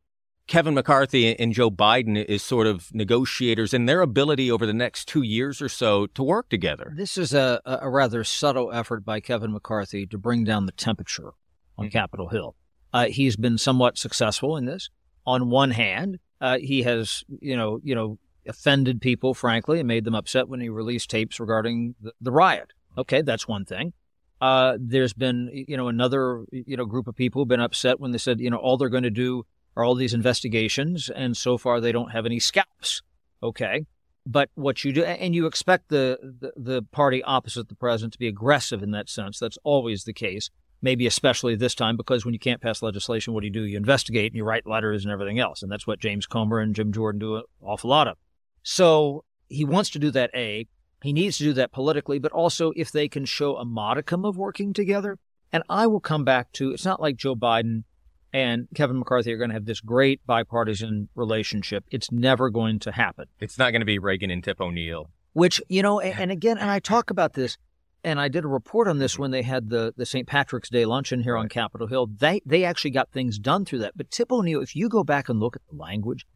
Kevin 0.49 0.73
McCarthy 0.73 1.39
and 1.39 1.53
Joe 1.53 1.71
Biden 1.71 2.25
is 2.25 2.43
sort 2.43 2.67
of 2.67 2.93
negotiators 2.95 3.75
and 3.75 3.87
their 3.87 4.01
ability 4.01 4.51
over 4.51 4.65
the 4.65 4.73
next 4.73 5.07
two 5.07 5.21
years 5.21 5.61
or 5.61 5.69
so 5.69 6.07
to 6.07 6.23
work 6.23 6.49
together. 6.49 6.95
This 6.97 7.19
is 7.19 7.35
a, 7.35 7.61
a 7.67 7.89
rather 7.89 8.25
subtle 8.25 8.73
effort 8.73 9.05
by 9.05 9.21
Kevin 9.21 9.53
McCarthy 9.53 10.07
to 10.07 10.17
bring 10.17 10.45
down 10.45 10.65
the 10.65 10.73
temperature 10.73 11.35
on 11.77 11.87
mm-hmm. 11.87 11.93
Capitol 11.93 12.29
Hill. 12.29 12.57
Uh, 12.95 13.07
he's 13.07 13.37
been 13.37 13.59
somewhat 13.59 13.99
successful 13.99 14.57
in 14.57 14.65
this. 14.65 14.89
On 15.27 15.51
one 15.51 15.73
hand, 15.73 16.19
uh, 16.41 16.57
he 16.59 16.83
has, 16.83 17.25
you 17.41 17.55
know, 17.55 17.79
you 17.85 17.95
know, 17.95 18.19
offended 18.47 19.03
people, 19.03 19.35
frankly, 19.35 19.79
and 19.79 19.87
made 19.87 20.05
them 20.05 20.15
upset 20.15 20.49
when 20.49 20.63
he 20.63 20.71
released 20.71 21.11
tapes 21.11 21.39
regarding 21.39 21.95
the, 22.01 22.13
the 22.23 22.33
riot. 22.33 22.73
Okay, 22.99 23.23
that's 23.23 23.47
one 23.47 23.65
thing. 23.65 23.93
Uh, 24.41 24.77
there's 24.79 25.13
been, 25.13 25.51
you 25.53 25.77
know, 25.77 25.89
another, 25.89 26.45
you 26.51 26.77
know, 26.77 26.85
group 26.85 27.07
of 27.07 27.15
people 27.15 27.43
have 27.43 27.49
been 27.49 27.61
upset 27.61 27.99
when 27.99 28.11
they 28.11 28.19
said, 28.19 28.41
you 28.41 28.51
know, 28.51 28.57
all 28.57 28.77
they're 28.77 28.89
going 28.89 29.03
to 29.05 29.11
do 29.11 29.45
are 29.77 29.85
all 29.85 29.95
these 29.95 30.15
investigations, 30.15 31.09
and 31.09 31.37
so 31.37 31.57
far 31.57 31.81
they 31.81 31.93
don't 31.93 32.11
have 32.11 32.27
any 32.27 32.41
scalps. 32.41 33.03
Okay. 33.43 33.87
But 34.27 34.51
what 34.57 34.85
you 34.85 34.93
do, 34.93 35.05
and 35.05 35.35
you 35.35 35.47
expect 35.47 35.89
the, 35.89 36.19
the, 36.41 36.53
the 36.57 36.83
party 36.83 37.23
opposite 37.23 37.69
the 37.69 37.75
president 37.75 38.13
to 38.13 38.19
be 38.19 38.29
aggressive 38.29 38.83
in 38.83 38.91
that 38.91 39.09
sense. 39.09 39.39
That's 39.39 39.59
always 39.65 40.05
the 40.05 40.13
case. 40.13 40.51
Maybe 40.83 41.07
especially 41.07 41.57
this 41.57 41.75
time 41.75 41.97
because 41.97 42.25
when 42.25 42.35
you 42.35 42.39
can't 42.39 42.61
pass 42.61 42.83
legislation, 42.83 43.33
what 43.33 43.41
do 43.41 43.47
you 43.47 43.53
do? 43.53 43.65
You 43.65 43.77
investigate 43.77 44.33
and 44.33 44.37
you 44.37 44.45
write 44.45 44.67
letters 44.67 45.05
and 45.05 45.13
everything 45.13 45.39
else, 45.39 45.63
and 45.63 45.73
that's 45.73 45.87
what 45.87 45.99
James 45.99 46.27
Comer 46.27 46.61
and 46.61 46.75
Jim 46.75 46.93
Jordan 46.93 47.19
do 47.19 47.37
an 47.37 47.43
awful 47.63 47.91
lot 47.91 48.07
of. 48.07 48.17
So 48.63 49.25
he 49.49 49.65
wants 49.65 49.91
to 49.91 49.99
do 49.99 50.11
that. 50.11 50.31
A, 50.35 50.67
he 51.03 51.13
needs 51.13 51.39
to 51.39 51.45
do 51.45 51.53
that 51.55 51.73
politically, 51.73 52.19
but 52.19 52.33
also 52.33 52.73
if 52.77 52.91
they 52.91 53.09
can 53.09 53.25
show 53.25 53.57
a 53.57 53.65
modicum 53.65 54.25
of 54.25 54.37
working 54.37 54.73
together. 54.73 55.19
And 55.53 55.63
I 55.69 55.87
will 55.87 56.01
come 56.01 56.25
back 56.25 56.53
to 56.55 56.73
it's 56.73 56.85
not 56.85 57.01
like 57.01 57.17
Joe 57.17 57.35
Biden 57.35 57.85
and 58.33 58.69
Kevin 58.75 58.99
McCarthy 58.99 59.33
are 59.33 59.39
going 59.39 59.51
to 59.51 59.55
have 59.55 59.65
this 59.65 59.81
great 59.81 60.21
bipartisan 60.27 61.09
relationship. 61.15 61.85
It's 61.91 62.13
never 62.13 62.51
going 62.51 62.79
to 62.81 62.93
happen. 62.93 63.27
It's 63.41 63.59
not 63.59 63.71
going 63.71 63.81
to 63.81 63.87
be 63.87 63.99
Reagan 63.99 64.31
and 64.31 64.45
Tip 64.45 64.61
O'Neill. 64.61 65.11
Which, 65.33 65.63
you 65.69 65.83
know, 65.83 66.01
and 66.01 66.31
again, 66.31 66.59
and 66.59 66.71
I 66.71 66.81
talk 66.81 67.11
about 67.11 67.35
this, 67.35 67.57
and 68.05 68.21
I 68.21 68.29
did 68.29 68.45
a 68.45 68.49
report 68.49 68.89
on 68.89 68.99
this 68.99 69.19
when 69.19 69.31
they 69.31 69.43
had 69.43 69.71
the, 69.71 69.95
the 69.97 70.07
St. 70.07 70.27
Patrick's 70.27 70.69
Day 70.69 70.85
luncheon 70.85 71.23
here 71.23 71.37
on 71.37 71.49
Capitol 71.49 71.87
Hill. 71.87 72.07
They 72.07 72.41
they 72.47 72.65
actually 72.65 72.93
got 72.93 73.11
things 73.11 73.39
done 73.39 73.65
through 73.65 73.81
that. 73.81 73.97
But 73.97 74.11
Tip 74.11 74.31
O'Neill, 74.31 74.63
if 74.63 74.77
you 74.77 74.89
go 74.89 75.03
back 75.03 75.29
and 75.29 75.41
look 75.41 75.57
at 75.57 75.63
the 75.71 75.77
language, 75.77 76.27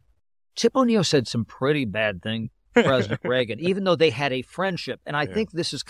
Tip 0.55 0.75
O'Neill 0.75 1.03
said 1.03 1.27
some 1.27 1.45
pretty 1.45 1.85
bad 1.85 2.21
things 2.21 2.49
President 2.73 3.21
Reagan, 3.23 3.59
even 3.59 3.83
though 3.83 3.95
they 3.95 4.09
had 4.09 4.33
a 4.33 4.41
friendship. 4.41 4.99
And 5.05 5.15
I 5.15 5.23
yeah. 5.23 5.33
think 5.33 5.51
this 5.51 5.73
is 5.73 5.83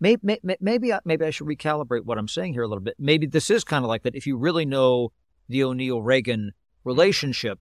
maybe 0.00 0.20
maybe 0.22 0.56
maybe 0.60 0.92
I, 0.92 1.00
maybe 1.04 1.24
I 1.24 1.30
should 1.30 1.46
recalibrate 1.46 2.04
what 2.04 2.18
I'm 2.18 2.28
saying 2.28 2.52
here 2.54 2.62
a 2.62 2.68
little 2.68 2.82
bit. 2.82 2.96
Maybe 2.98 3.26
this 3.26 3.50
is 3.50 3.64
kind 3.64 3.84
of 3.84 3.88
like 3.88 4.02
that. 4.02 4.14
If 4.14 4.26
you 4.26 4.36
really 4.36 4.64
know 4.64 5.12
the 5.48 5.64
O'Neill 5.64 6.02
Reagan 6.02 6.52
relationship, 6.84 7.58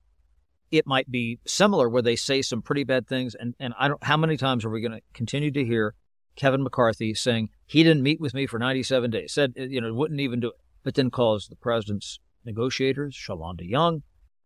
it 0.72 0.86
might 0.86 1.10
be 1.10 1.40
similar 1.46 1.90
where 1.90 2.02
they 2.02 2.16
say 2.16 2.42
some 2.42 2.62
pretty 2.62 2.84
bad 2.84 3.08
things. 3.08 3.36
And, 3.36 3.56
and 3.60 3.74
I 3.80 3.88
don't, 3.88 4.04
how 4.04 4.18
many 4.18 4.38
times 4.38 4.64
are 4.66 4.70
we 4.70 4.82
going 4.82 4.94
to 4.94 5.02
continue 5.14 5.52
to 5.52 5.66
hear 5.66 5.96
Kevin 6.36 6.64
McCarthy 6.64 7.14
saying 7.14 7.50
he 7.66 7.84
didn't 7.84 8.04
meet 8.04 8.22
with 8.22 8.34
me 8.34 8.46
for 8.46 8.60
97 8.60 9.12
days, 9.12 9.34
said, 9.34 9.54
uh, 9.60 9.64
you 9.64 9.82
know, 9.82 9.94
wouldn't 9.94 10.20
even 10.20 10.40
do 10.40 10.50
it, 10.50 10.56
but 10.84 10.96
then 10.96 11.10
calls 11.10 11.48
the 11.48 11.56
president's 11.56 12.20
negotiators, 12.46 13.16
Shalanda 13.16 13.68
Young, 13.68 14.04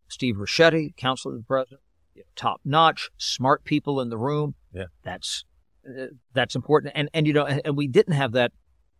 Steve 0.07 0.35
Ricchetti, 0.37 0.95
counselor 0.95 1.35
to 1.35 1.39
the 1.39 1.45
president, 1.45 1.81
you 2.15 2.21
know, 2.21 2.27
top 2.35 2.61
notch, 2.63 3.09
smart 3.17 3.63
people 3.63 4.01
in 4.01 4.09
the 4.09 4.17
room. 4.17 4.55
Yeah. 4.73 4.85
That's, 5.03 5.45
uh, 5.87 6.07
that's 6.33 6.55
important. 6.55 6.93
And, 6.95 7.09
and, 7.13 7.27
you 7.27 7.33
know, 7.33 7.45
and, 7.45 7.61
and 7.65 7.77
we 7.77 7.87
didn't 7.87 8.13
have 8.13 8.33
that 8.33 8.51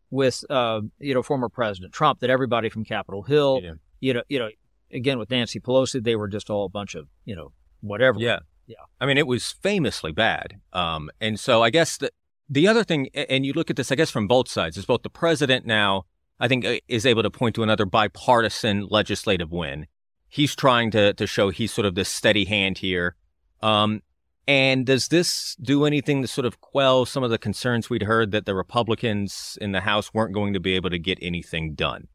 with, 0.10 0.43
uh, 0.50 0.82
you 1.00 1.13
know, 1.13 1.24
former 1.24 1.50
President 1.50 1.93
Trump, 1.93 2.20
that 2.20 2.29
everybody 2.29 2.70
from 2.70 2.86
Capitol 2.86 3.24
Hill, 3.24 3.62
yeah 3.63 3.74
you 4.03 4.13
know, 4.13 4.22
you 4.27 4.38
know, 4.38 4.50
again 4.91 5.17
with 5.17 5.32
Nancy 5.32 5.62
Pelosi, 5.62 6.03
they 6.03 6.17
were 6.17 6.27
just 6.27 6.50
all 6.50 6.65
a 6.65 6.70
bunch 6.70 6.93
of, 6.93 7.08
you 7.24 7.36
know, 7.36 7.53
whatever. 7.79 8.20
Yeah. 8.20 8.39
Yeah. 8.67 8.75
I 9.00 9.05
mean, 9.05 9.17
it 9.17 9.27
was 9.27 9.51
famously 9.51 10.12
bad. 10.12 10.60
Um, 10.74 11.10
and 11.22 11.39
so 11.39 11.63
I 11.63 11.70
guess 11.70 11.98
the, 11.98 12.12
the 12.50 12.67
other 12.67 12.84
thing, 12.84 13.08
and 13.13 13.46
you 13.46 13.53
look 13.53 13.70
at 13.70 13.77
this, 13.77 13.91
I 13.91 13.96
guess, 13.96 14.12
from 14.12 14.27
both 14.27 14.50
sides, 14.50 14.77
is 14.77 14.86
both 14.86 15.03
the 15.03 15.10
president 15.10 15.65
now, 15.65 16.03
I 16.39 16.50
think, 16.50 16.65
uh, 16.65 16.75
is 16.89 17.05
able 17.05 17.24
to 17.24 17.29
point 17.29 17.55
to 17.55 17.63
another 17.63 17.86
bipartisan 17.86 18.88
legislative 18.89 19.51
win. 19.51 19.88
He's 20.34 20.56
trying 20.56 20.90
to, 20.90 21.13
to 21.13 21.28
show 21.28 21.52
he's 21.52 21.72
sort 21.72 21.86
of 21.86 21.94
this 21.94 22.10
steady 22.10 22.46
hand 22.46 22.80
here. 22.80 23.16
Um, 23.62 24.02
and 24.48 24.84
does 24.84 25.10
this 25.10 25.56
do 25.62 25.86
anything 25.86 26.24
to 26.24 26.28
sort 26.28 26.46
of 26.46 26.60
quell 26.60 27.06
some 27.06 27.22
of 27.22 27.30
the 27.30 27.38
concerns 27.38 27.88
we'd 27.88 28.02
heard 28.02 28.32
that 28.32 28.48
the 28.48 28.56
Republicans 28.56 29.60
in 29.62 29.74
the 29.74 29.82
House 29.82 30.12
weren't 30.12 30.34
going 30.34 30.54
to 30.54 30.60
be 30.60 30.74
able 30.74 30.90
to 30.90 30.98
get 30.98 31.20
anything 31.22 31.75
done? 31.75 32.08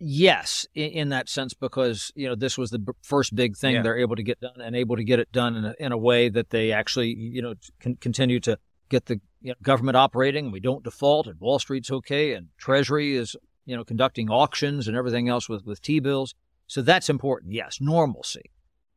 Yes, 0.00 0.66
in, 0.74 0.90
in, 0.90 1.08
that 1.10 1.28
sense, 1.28 1.54
because 1.54 2.10
you 2.16 2.28
know 2.28 2.34
this 2.34 2.58
was 2.58 2.70
the 2.70 2.80
b- 2.80 2.92
first 3.00 3.32
big 3.36 3.56
thing 3.56 3.76
yeah. 3.76 3.82
they're 3.82 3.96
able 3.96 4.16
to 4.16 4.24
get 4.24 4.40
done, 4.40 4.60
and 4.60 4.74
able 4.74 4.96
to 4.96 5.04
get 5.04 5.20
it 5.20 5.30
done 5.30 5.54
in 5.54 5.64
a, 5.66 5.74
in 5.78 5.92
a 5.92 5.96
way 5.96 6.28
that 6.28 6.50
they 6.50 6.72
actually, 6.72 7.14
you 7.14 7.40
know, 7.40 7.54
can 7.78 7.94
continue 7.94 8.40
to 8.40 8.58
get 8.88 9.06
the 9.06 9.20
you 9.40 9.50
know, 9.50 9.54
government 9.62 9.96
operating. 9.96 10.50
We 10.50 10.58
don't 10.58 10.82
default, 10.82 11.28
and 11.28 11.38
Wall 11.38 11.60
Street's 11.60 11.92
okay, 11.92 12.32
and 12.32 12.48
Treasury 12.58 13.14
is 13.14 13.36
you 13.66 13.76
know 13.76 13.84
conducting 13.84 14.30
auctions 14.30 14.88
and 14.88 14.96
everything 14.96 15.28
else 15.28 15.48
with 15.48 15.64
with 15.64 15.80
T 15.80 16.00
bills. 16.00 16.34
So 16.66 16.82
that's 16.82 17.08
important. 17.08 17.52
Yes, 17.52 17.78
normalcy. 17.80 18.50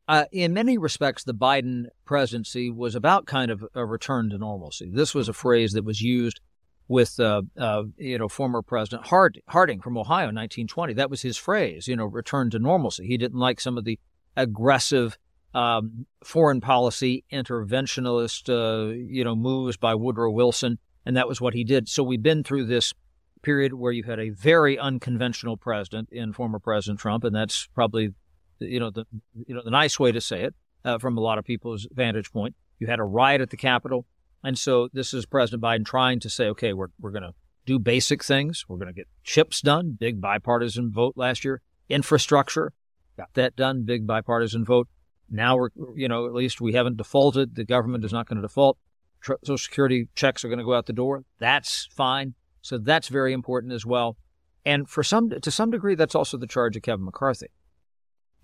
Uh, 0.08 0.26
in 0.32 0.54
many 0.54 0.78
respects, 0.78 1.24
the 1.24 1.36
Biden 1.36 1.86
presidency 2.04 2.72
was 2.72 2.96
about 2.96 3.28
kind 3.28 3.52
of 3.52 3.64
a 3.76 3.86
return 3.86 4.32
to 4.32 4.40
normalcy. 4.40 4.90
This 4.92 5.14
was 5.14 5.30
a 5.30 5.34
phrase 5.34 5.74
that 5.74 5.86
was 5.86 6.02
used 6.02 6.40
with 6.88 7.20
uh, 7.20 7.44
uh, 7.58 7.84
you 7.98 8.18
know 8.18 8.28
former 8.28 8.64
President 8.64 9.08
Hard- 9.08 9.40
Harding 9.48 9.80
from 9.80 9.98
Ohio 9.98 10.30
in 10.30 10.36
1920. 10.36 10.94
That 10.96 11.12
was 11.12 11.22
his 11.22 11.38
phrase. 11.38 11.88
You 11.88 11.96
know, 11.96 12.06
return 12.06 12.50
to 12.50 12.60
normalcy. 12.60 13.06
He 13.06 13.18
didn't 13.18 13.40
like 13.40 13.62
some 13.62 13.78
of 13.78 13.86
the 13.86 14.00
aggressive 14.36 15.18
um, 15.54 16.08
foreign 16.24 16.62
policy 16.62 17.24
interventionist 17.32 18.50
uh, 18.50 18.92
you 18.92 19.24
know 19.24 19.36
moves 19.36 19.78
by 19.78 19.94
Woodrow 19.94 20.32
Wilson, 20.32 20.80
and 21.06 21.16
that 21.16 21.28
was 21.28 21.40
what 21.40 21.54
he 21.54 21.64
did. 21.64 21.88
So 21.88 22.04
we've 22.04 22.24
been 22.24 22.44
through 22.44 22.66
this 22.66 22.94
period 23.42 23.74
where 23.74 23.92
you 23.92 24.04
had 24.04 24.20
a 24.20 24.30
very 24.30 24.78
unconventional 24.78 25.58
president 25.58 26.10
in 26.12 26.34
former 26.34 26.60
President 26.60 27.00
Trump, 27.00 27.24
and 27.24 27.36
that's 27.36 27.68
probably 27.74 28.14
you 28.60 28.80
know 28.80 28.90
the 28.92 29.06
you 29.48 29.56
know 29.56 29.62
the 29.64 29.72
nice 29.72 30.00
way 30.00 30.12
to 30.12 30.22
say 30.22 30.44
it 30.44 30.56
uh, 30.86 30.98
from 30.98 31.18
a 31.18 31.22
lot 31.22 31.38
of 31.38 31.46
people's 31.46 31.88
vantage 31.92 32.32
point. 32.32 32.56
You 32.80 32.88
had 32.88 33.00
a 33.00 33.04
riot 33.04 33.42
at 33.42 33.50
the 33.50 33.58
Capitol. 33.58 34.06
And 34.44 34.58
so 34.58 34.90
this 34.94 35.14
is 35.14 35.26
President 35.26 35.62
Biden 35.62 35.86
trying 35.86 36.20
to 36.22 36.30
say, 36.30 36.48
okay, 36.48 36.74
we're, 36.74 36.88
we're 37.00 37.12
going 37.12 37.24
to 37.24 37.34
do 37.66 37.78
basic 37.78 38.24
things. 38.24 38.66
We're 38.68 38.78
going 38.78 38.88
to 38.88 38.94
get 38.94 39.08
chips 39.24 39.62
done, 39.62 39.98
big 40.00 40.22
bipartisan 40.22 40.92
vote 40.92 41.14
last 41.18 41.44
year. 41.44 41.62
Infrastructure, 41.90 42.74
got 43.18 43.34
that 43.34 43.56
done, 43.56 43.84
big 43.84 44.08
bipartisan 44.08 44.64
vote. 44.64 44.88
Now 45.30 45.58
we're, 45.58 45.70
you 45.96 46.08
know, 46.08 46.26
at 46.26 46.34
least 46.34 46.62
we 46.62 46.74
haven't 46.74 46.98
defaulted. 46.98 47.56
The 47.56 47.66
government 47.66 48.06
is 48.06 48.14
not 48.14 48.28
going 48.28 48.38
to 48.38 48.42
default. 48.42 48.78
Social 49.22 49.58
Security 49.58 50.08
checks 50.16 50.46
are 50.46 50.48
going 50.48 50.60
to 50.60 50.66
go 50.66 50.74
out 50.74 50.86
the 50.86 50.94
door. 50.94 51.26
That's 51.40 51.90
fine. 51.92 52.36
So 52.70 52.78
that's 52.78 53.08
very 53.08 53.34
important 53.34 53.74
as 53.74 53.84
well. 53.84 54.16
And 54.64 54.88
for 54.88 55.02
some, 55.02 55.32
to 55.32 55.50
some 55.50 55.72
degree, 55.72 55.96
that's 55.96 56.14
also 56.14 56.38
the 56.38 56.46
charge 56.46 56.76
of 56.76 56.84
Kevin 56.84 57.04
McCarthy 57.04 57.48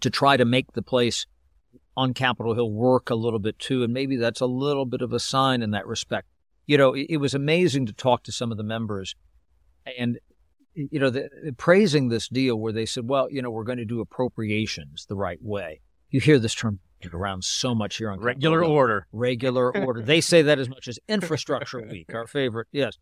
to 0.02 0.10
try 0.10 0.36
to 0.36 0.46
make 0.46 0.72
the 0.72 0.82
place 0.82 1.28
on 1.96 2.16
Capitol 2.16 2.56
Hill 2.56 2.72
work 2.72 3.12
a 3.12 3.16
little 3.16 3.38
bit 3.38 3.60
too. 3.60 3.84
And 3.84 3.94
maybe 3.94 4.16
that's 4.16 4.42
a 4.42 4.48
little 4.48 4.88
bit 4.88 5.04
of 5.04 5.14
a 5.14 5.20
sign 5.20 5.62
in 5.62 5.70
that 5.72 5.86
respect. 5.86 6.28
You 6.66 6.76
know, 6.76 6.96
it, 6.96 7.06
it 7.08 7.18
was 7.18 7.36
amazing 7.36 7.86
to 7.86 7.94
talk 7.94 8.24
to 8.24 8.32
some 8.32 8.52
of 8.52 8.58
the 8.58 8.64
members 8.64 9.14
and, 10.00 10.18
you 10.74 11.00
know, 11.00 11.12
the, 11.12 11.30
praising 11.56 12.10
this 12.10 12.28
deal 12.28 12.56
where 12.56 12.74
they 12.74 12.88
said, 12.88 13.08
well, 13.08 13.30
you 13.30 13.44
know, 13.44 13.52
we're 13.52 13.64
going 13.64 13.78
to 13.78 13.86
do 13.86 14.02
appropriations 14.02 15.06
the 15.06 15.16
right 15.16 15.40
way. 15.40 15.82
You 16.10 16.20
hear 16.20 16.40
this 16.40 16.56
term 16.56 16.80
around 17.14 17.44
so 17.44 17.76
much 17.76 17.98
here 17.98 18.10
on 18.10 18.20
regular 18.22 18.64
order. 18.64 19.06
Regular 19.12 19.72
order. 19.78 20.02
they 20.02 20.20
say 20.20 20.42
that 20.42 20.58
as 20.58 20.68
much 20.68 20.88
as 20.88 20.98
infrastructure 21.08 21.80
week, 21.80 22.12
our 22.16 22.26
favorite. 22.26 22.68
Yes. 22.72 22.98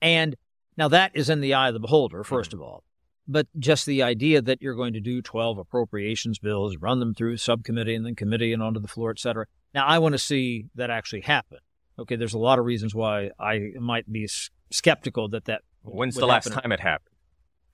And 0.00 0.36
now 0.76 0.88
that 0.88 1.12
is 1.14 1.30
in 1.30 1.40
the 1.40 1.54
eye 1.54 1.68
of 1.68 1.74
the 1.74 1.80
beholder, 1.80 2.24
first 2.24 2.52
of 2.52 2.60
all. 2.60 2.84
But 3.26 3.46
just 3.58 3.86
the 3.86 4.02
idea 4.02 4.42
that 4.42 4.60
you're 4.60 4.74
going 4.74 4.92
to 4.92 5.00
do 5.00 5.22
12 5.22 5.56
appropriations 5.56 6.38
bills, 6.38 6.76
run 6.76 7.00
them 7.00 7.14
through 7.14 7.38
subcommittee 7.38 7.94
and 7.94 8.04
then 8.04 8.14
committee 8.14 8.52
and 8.52 8.62
onto 8.62 8.80
the 8.80 8.88
floor, 8.88 9.10
et 9.10 9.18
cetera. 9.18 9.46
Now, 9.72 9.86
I 9.86 9.98
want 9.98 10.12
to 10.12 10.18
see 10.18 10.66
that 10.74 10.90
actually 10.90 11.22
happen. 11.22 11.58
Okay, 11.98 12.16
there's 12.16 12.34
a 12.34 12.38
lot 12.38 12.58
of 12.58 12.64
reasons 12.64 12.94
why 12.94 13.30
I 13.38 13.70
might 13.80 14.10
be 14.10 14.28
skeptical 14.70 15.28
that 15.30 15.46
that. 15.46 15.62
When's 15.82 16.16
the 16.16 16.26
last 16.26 16.52
time 16.52 16.72
it 16.72 16.80
happened? 16.80 17.14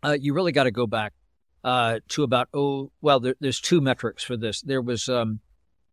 Uh, 0.03 0.17
you 0.19 0.35
really 0.35 0.53
got 0.53 0.65
to 0.65 0.71
go 0.71 0.87
back 0.87 1.13
uh, 1.65 2.01
to 2.09 2.23
about 2.23 2.49
oh 2.55 2.91
well, 3.01 3.21
there, 3.21 3.35
there's 3.41 3.61
two 3.61 3.81
metrics 3.81 4.23
for 4.23 4.37
this. 4.37 4.61
There 4.63 4.83
was 4.83 5.09
um, 5.09 5.41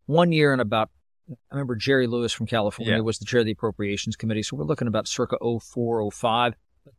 one 0.06 0.32
year 0.32 0.54
in 0.54 0.60
about 0.60 0.90
I 1.30 1.56
remember 1.56 1.76
Jerry 1.76 2.08
Lewis 2.08 2.34
from 2.34 2.48
California 2.48 2.96
yeah. 2.96 3.02
was 3.02 3.20
the 3.20 3.26
chair 3.26 3.42
of 3.42 3.46
the 3.46 3.52
Appropriations 3.52 4.16
Committee, 4.16 4.44
so 4.44 4.56
we're 4.56 4.64
looking 4.64 4.88
about 4.88 5.08
circa 5.08 5.38
04, 5.42 6.12
05. 6.12 6.54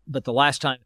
But 0.06 0.24
the 0.24 0.32
last 0.32 0.62
time 0.62 0.78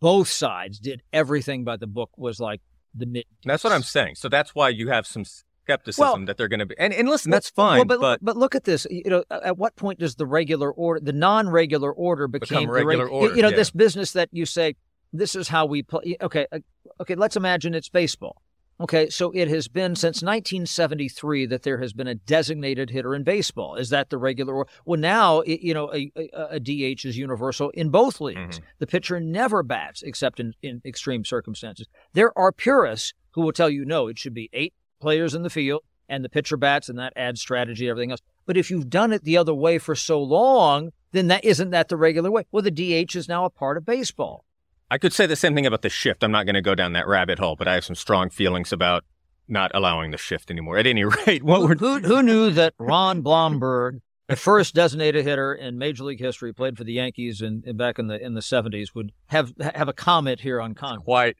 both 0.00 0.28
sides 0.28 0.78
did 0.78 1.02
everything 1.12 1.64
by 1.64 1.76
the 1.76 1.86
book 1.86 2.10
was 2.16 2.40
like 2.40 2.60
the 2.94 3.06
mid. 3.06 3.24
That's 3.44 3.64
what 3.64 3.72
I'm 3.72 3.82
saying. 3.82 4.16
So 4.16 4.28
that's 4.28 4.54
why 4.54 4.68
you 4.68 4.88
have 4.88 5.06
some 5.06 5.24
skepticism 5.24 6.20
well, 6.20 6.26
that 6.26 6.36
they're 6.36 6.48
going 6.48 6.60
to 6.60 6.66
be. 6.66 6.74
And, 6.78 6.92
and 6.92 7.08
listen, 7.08 7.30
that's 7.30 7.50
fine. 7.50 7.78
Well, 7.78 7.84
but, 7.84 8.00
but, 8.00 8.24
but 8.24 8.36
look 8.36 8.54
at 8.54 8.64
this. 8.64 8.86
You 8.90 9.10
know, 9.10 9.24
at 9.30 9.58
what 9.58 9.76
point 9.76 9.98
does 9.98 10.14
the 10.14 10.26
regular 10.26 10.70
order, 10.70 11.00
the 11.00 11.12
non-regular 11.12 11.92
order, 11.92 12.28
became 12.28 12.70
regular 12.70 13.04
reg- 13.04 13.12
order? 13.12 13.36
You 13.36 13.42
know, 13.42 13.50
yeah. 13.50 13.56
this 13.56 13.70
business 13.70 14.12
that 14.12 14.28
you 14.32 14.46
say 14.46 14.76
this 15.12 15.34
is 15.34 15.48
how 15.48 15.66
we 15.66 15.82
play. 15.82 16.16
Okay, 16.20 16.46
uh, 16.52 16.58
okay. 17.00 17.14
Let's 17.14 17.36
imagine 17.36 17.74
it's 17.74 17.88
baseball. 17.88 18.42
Okay, 18.80 19.10
so 19.10 19.32
it 19.32 19.48
has 19.48 19.66
been 19.66 19.96
since 19.96 20.22
1973 20.22 21.46
that 21.46 21.64
there 21.64 21.78
has 21.78 21.92
been 21.92 22.06
a 22.06 22.14
designated 22.14 22.90
hitter 22.90 23.12
in 23.12 23.24
baseball. 23.24 23.74
Is 23.74 23.90
that 23.90 24.08
the 24.08 24.18
regular? 24.18 24.66
Well, 24.84 25.00
now 25.00 25.40
it, 25.40 25.60
you 25.62 25.74
know 25.74 25.92
a, 25.92 26.12
a, 26.16 26.28
a, 26.52 26.60
DH 26.60 27.04
is 27.04 27.18
universal 27.18 27.70
in 27.70 27.90
both 27.90 28.20
leagues. 28.20 28.58
Mm-hmm. 28.58 28.66
The 28.78 28.86
pitcher 28.86 29.18
never 29.18 29.64
bats 29.64 30.02
except 30.02 30.38
in, 30.38 30.54
in 30.62 30.80
extreme 30.84 31.24
circumstances. 31.24 31.88
There 32.12 32.36
are 32.38 32.52
purists 32.52 33.14
who 33.32 33.40
will 33.42 33.52
tell 33.52 33.68
you 33.68 33.84
no, 33.84 34.06
it 34.06 34.18
should 34.18 34.34
be 34.34 34.48
eight 34.52 34.74
players 35.00 35.34
in 35.34 35.42
the 35.42 35.50
field 35.50 35.82
and 36.08 36.24
the 36.24 36.28
pitcher 36.28 36.56
bats, 36.56 36.88
and 36.88 36.98
that 36.98 37.12
adds 37.16 37.40
strategy, 37.40 37.88
everything 37.88 38.12
else. 38.12 38.22
But 38.46 38.56
if 38.56 38.70
you've 38.70 38.88
done 38.88 39.12
it 39.12 39.24
the 39.24 39.36
other 39.36 39.54
way 39.54 39.78
for 39.78 39.94
so 39.94 40.22
long, 40.22 40.92
then 41.12 41.26
that 41.28 41.44
isn't 41.44 41.70
that 41.70 41.88
the 41.88 41.96
regular 41.96 42.30
way. 42.30 42.44
Well, 42.50 42.62
the 42.62 42.70
DH 42.70 43.16
is 43.16 43.28
now 43.28 43.44
a 43.44 43.50
part 43.50 43.76
of 43.76 43.84
baseball. 43.84 44.44
I 44.90 44.98
could 44.98 45.12
say 45.12 45.26
the 45.26 45.36
same 45.36 45.54
thing 45.54 45.66
about 45.66 45.82
the 45.82 45.90
shift. 45.90 46.24
I'm 46.24 46.32
not 46.32 46.46
going 46.46 46.54
to 46.54 46.62
go 46.62 46.74
down 46.74 46.94
that 46.94 47.06
rabbit 47.06 47.38
hole, 47.38 47.56
but 47.56 47.68
I 47.68 47.74
have 47.74 47.84
some 47.84 47.96
strong 47.96 48.30
feelings 48.30 48.72
about 48.72 49.04
not 49.46 49.70
allowing 49.74 50.10
the 50.10 50.18
shift 50.18 50.50
anymore. 50.50 50.78
At 50.78 50.86
any 50.86 51.04
rate, 51.26 51.42
what 51.42 51.60
who, 51.60 51.74
who, 51.74 51.98
who 52.00 52.22
knew 52.22 52.50
that 52.50 52.74
Ron 52.78 53.20
Blomberg, 53.20 54.00
the 54.28 54.36
first 54.36 54.74
designated 54.74 55.24
hitter 55.24 55.54
in 55.54 55.78
Major 55.78 56.04
League 56.04 56.20
history, 56.20 56.52
played 56.52 56.76
for 56.76 56.84
the 56.84 56.92
Yankees 56.92 57.40
and 57.40 57.76
back 57.76 57.98
in 57.98 58.06
the 58.06 58.22
in 58.22 58.34
the 58.34 58.40
70s, 58.40 58.94
would 58.94 59.12
have 59.26 59.52
have 59.60 59.88
a 59.88 59.92
comment 59.92 60.40
here 60.40 60.60
on 60.60 60.74
Congress? 60.74 61.04
Quite, 61.04 61.36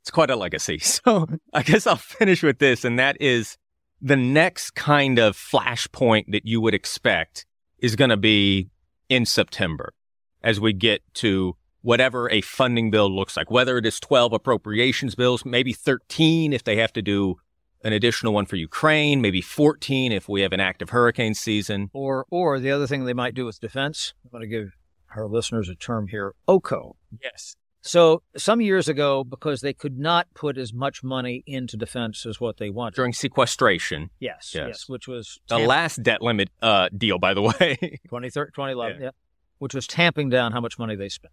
it's 0.00 0.10
quite 0.10 0.30
a 0.30 0.36
legacy. 0.36 0.78
So 0.82 1.26
I 1.52 1.62
guess 1.62 1.86
I'll 1.86 1.96
finish 1.96 2.42
with 2.42 2.58
this, 2.58 2.84
and 2.84 2.98
that 2.98 3.16
is 3.20 3.56
the 4.00 4.16
next 4.16 4.72
kind 4.72 5.20
of 5.20 5.36
flashpoint 5.36 6.24
that 6.32 6.44
you 6.44 6.60
would 6.60 6.74
expect 6.74 7.46
is 7.78 7.94
going 7.94 8.10
to 8.10 8.16
be 8.16 8.70
in 9.08 9.24
September 9.24 9.94
as 10.42 10.58
we 10.58 10.72
get 10.72 11.02
to 11.14 11.56
whatever 11.82 12.30
a 12.30 12.40
funding 12.40 12.90
bill 12.90 13.14
looks 13.14 13.36
like, 13.36 13.50
whether 13.50 13.76
it 13.76 13.86
is 13.86 14.00
12 14.00 14.32
appropriations 14.32 15.14
bills, 15.14 15.44
maybe 15.44 15.72
13 15.72 16.52
if 16.52 16.64
they 16.64 16.76
have 16.76 16.92
to 16.94 17.02
do 17.02 17.36
an 17.84 17.92
additional 17.92 18.32
one 18.32 18.46
for 18.46 18.56
Ukraine, 18.56 19.20
maybe 19.20 19.40
14 19.40 20.12
if 20.12 20.28
we 20.28 20.42
have 20.42 20.52
an 20.52 20.60
active 20.60 20.90
hurricane 20.90 21.34
season. 21.34 21.90
Or, 21.92 22.26
or 22.30 22.60
the 22.60 22.70
other 22.70 22.86
thing 22.86 23.04
they 23.04 23.12
might 23.12 23.34
do 23.34 23.44
with 23.44 23.60
defense, 23.60 24.14
I'm 24.24 24.30
going 24.30 24.42
to 24.42 24.46
give 24.46 24.76
our 25.14 25.26
listeners 25.26 25.68
a 25.68 25.74
term 25.74 26.08
here, 26.08 26.34
OCO. 26.48 26.96
Yes. 27.22 27.56
So 27.84 28.22
some 28.36 28.60
years 28.60 28.88
ago, 28.88 29.24
because 29.24 29.60
they 29.60 29.72
could 29.72 29.98
not 29.98 30.28
put 30.34 30.56
as 30.56 30.72
much 30.72 31.02
money 31.02 31.42
into 31.48 31.76
defense 31.76 32.24
as 32.24 32.40
what 32.40 32.58
they 32.58 32.70
wanted 32.70 32.94
during 32.94 33.12
sequestration. 33.12 34.10
Yes, 34.20 34.52
yes, 34.54 34.68
yes 34.68 34.88
which 34.88 35.08
was 35.08 35.40
the 35.48 35.58
last 35.58 36.00
debt 36.00 36.22
limit 36.22 36.48
uh, 36.62 36.90
deal, 36.96 37.18
by 37.18 37.34
the 37.34 37.42
way, 37.42 37.76
2011, 38.08 38.98
yeah. 38.98 39.06
yeah, 39.06 39.10
which 39.58 39.74
was 39.74 39.88
tamping 39.88 40.30
down 40.30 40.52
how 40.52 40.60
much 40.60 40.78
money 40.78 40.94
they 40.94 41.08
spent 41.08 41.32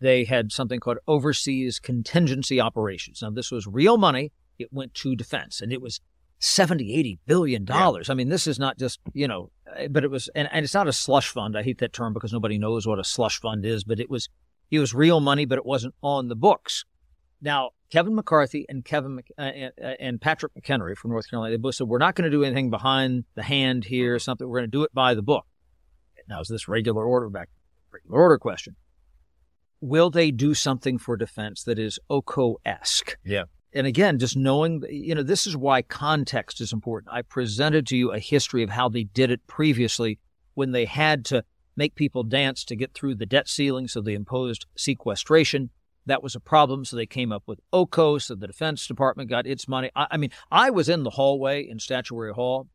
they 0.00 0.24
had 0.24 0.52
something 0.52 0.80
called 0.80 0.98
overseas 1.06 1.78
contingency 1.78 2.60
operations. 2.60 3.22
Now, 3.22 3.30
this 3.30 3.50
was 3.50 3.66
real 3.66 3.96
money. 3.96 4.32
It 4.58 4.72
went 4.72 4.94
to 4.94 5.16
defense 5.16 5.60
and 5.60 5.72
it 5.72 5.80
was 5.80 6.00
70, 6.40 6.92
80 6.92 7.18
billion 7.26 7.64
dollars. 7.64 8.08
Yeah. 8.08 8.12
I 8.12 8.14
mean, 8.16 8.28
this 8.28 8.46
is 8.48 8.58
not 8.58 8.78
just, 8.78 8.98
you 9.12 9.28
know, 9.28 9.50
eh, 9.76 9.86
but 9.88 10.02
it 10.02 10.10
was, 10.10 10.28
and, 10.34 10.48
and 10.52 10.64
it's 10.64 10.74
not 10.74 10.88
a 10.88 10.92
slush 10.92 11.28
fund. 11.28 11.56
I 11.56 11.62
hate 11.62 11.78
that 11.78 11.92
term 11.92 12.12
because 12.12 12.32
nobody 12.32 12.58
knows 12.58 12.86
what 12.86 12.98
a 12.98 13.04
slush 13.04 13.40
fund 13.40 13.64
is, 13.64 13.84
but 13.84 14.00
it 14.00 14.10
was, 14.10 14.28
it 14.70 14.80
was 14.80 14.92
real 14.92 15.20
money, 15.20 15.44
but 15.44 15.58
it 15.58 15.64
wasn't 15.64 15.94
on 16.02 16.28
the 16.28 16.34
books. 16.34 16.84
Now, 17.40 17.70
Kevin 17.90 18.14
McCarthy 18.14 18.66
and 18.68 18.84
Kevin 18.84 19.20
uh, 19.38 19.42
and 19.42 20.20
Patrick 20.20 20.52
McHenry 20.54 20.96
from 20.96 21.10
North 21.10 21.30
Carolina, 21.30 21.52
they 21.52 21.58
both 21.58 21.76
said, 21.76 21.86
we're 21.86 21.98
not 21.98 22.16
going 22.16 22.28
to 22.28 22.36
do 22.36 22.42
anything 22.42 22.70
behind 22.70 23.24
the 23.34 23.42
hand 23.42 23.84
here, 23.84 24.18
something. 24.18 24.48
We're 24.48 24.60
going 24.60 24.70
to 24.70 24.76
do 24.76 24.82
it 24.82 24.92
by 24.92 25.14
the 25.14 25.22
book. 25.22 25.46
Now, 26.28 26.40
is 26.40 26.48
this 26.48 26.66
regular 26.66 27.04
order 27.04 27.28
back? 27.28 27.50
Regular 27.92 28.20
order 28.20 28.38
question 28.38 28.74
will 29.82 30.08
they 30.08 30.30
do 30.30 30.54
something 30.54 30.96
for 30.96 31.16
defense 31.16 31.64
that 31.64 31.78
is 31.78 31.98
OCO 32.08 32.56
esque? 32.64 33.18
Yeah. 33.24 33.44
And 33.74 33.86
again, 33.86 34.18
just 34.18 34.36
knowing, 34.36 34.82
you 34.88 35.14
know, 35.14 35.22
this 35.22 35.46
is 35.46 35.56
why 35.56 35.82
context 35.82 36.60
is 36.60 36.72
important. 36.72 37.12
I 37.12 37.22
presented 37.22 37.86
to 37.88 37.96
you 37.96 38.12
a 38.12 38.18
history 38.18 38.62
of 38.62 38.70
how 38.70 38.88
they 38.88 39.04
did 39.04 39.30
it 39.30 39.46
previously 39.46 40.18
when 40.54 40.70
they 40.70 40.84
had 40.84 41.24
to 41.26 41.44
make 41.76 41.94
people 41.94 42.22
dance 42.22 42.64
to 42.64 42.76
get 42.76 42.94
through 42.94 43.16
the 43.16 43.26
debt 43.26 43.48
ceiling. 43.48 43.88
So 43.88 44.00
they 44.00 44.14
imposed 44.14 44.66
sequestration. 44.76 45.70
That 46.06 46.22
was 46.22 46.34
a 46.34 46.40
problem. 46.40 46.84
So 46.84 46.96
they 46.96 47.06
came 47.06 47.32
up 47.32 47.42
with 47.46 47.60
OCO. 47.72 48.18
So 48.18 48.34
the 48.34 48.46
Defense 48.46 48.86
Department 48.86 49.30
got 49.30 49.46
its 49.46 49.66
money. 49.66 49.90
I, 49.96 50.06
I 50.12 50.16
mean, 50.16 50.30
I 50.50 50.70
was 50.70 50.88
in 50.88 51.02
the 51.02 51.10
hallway 51.10 51.66
in 51.66 51.78
Statuary 51.78 52.34
Hall 52.34 52.68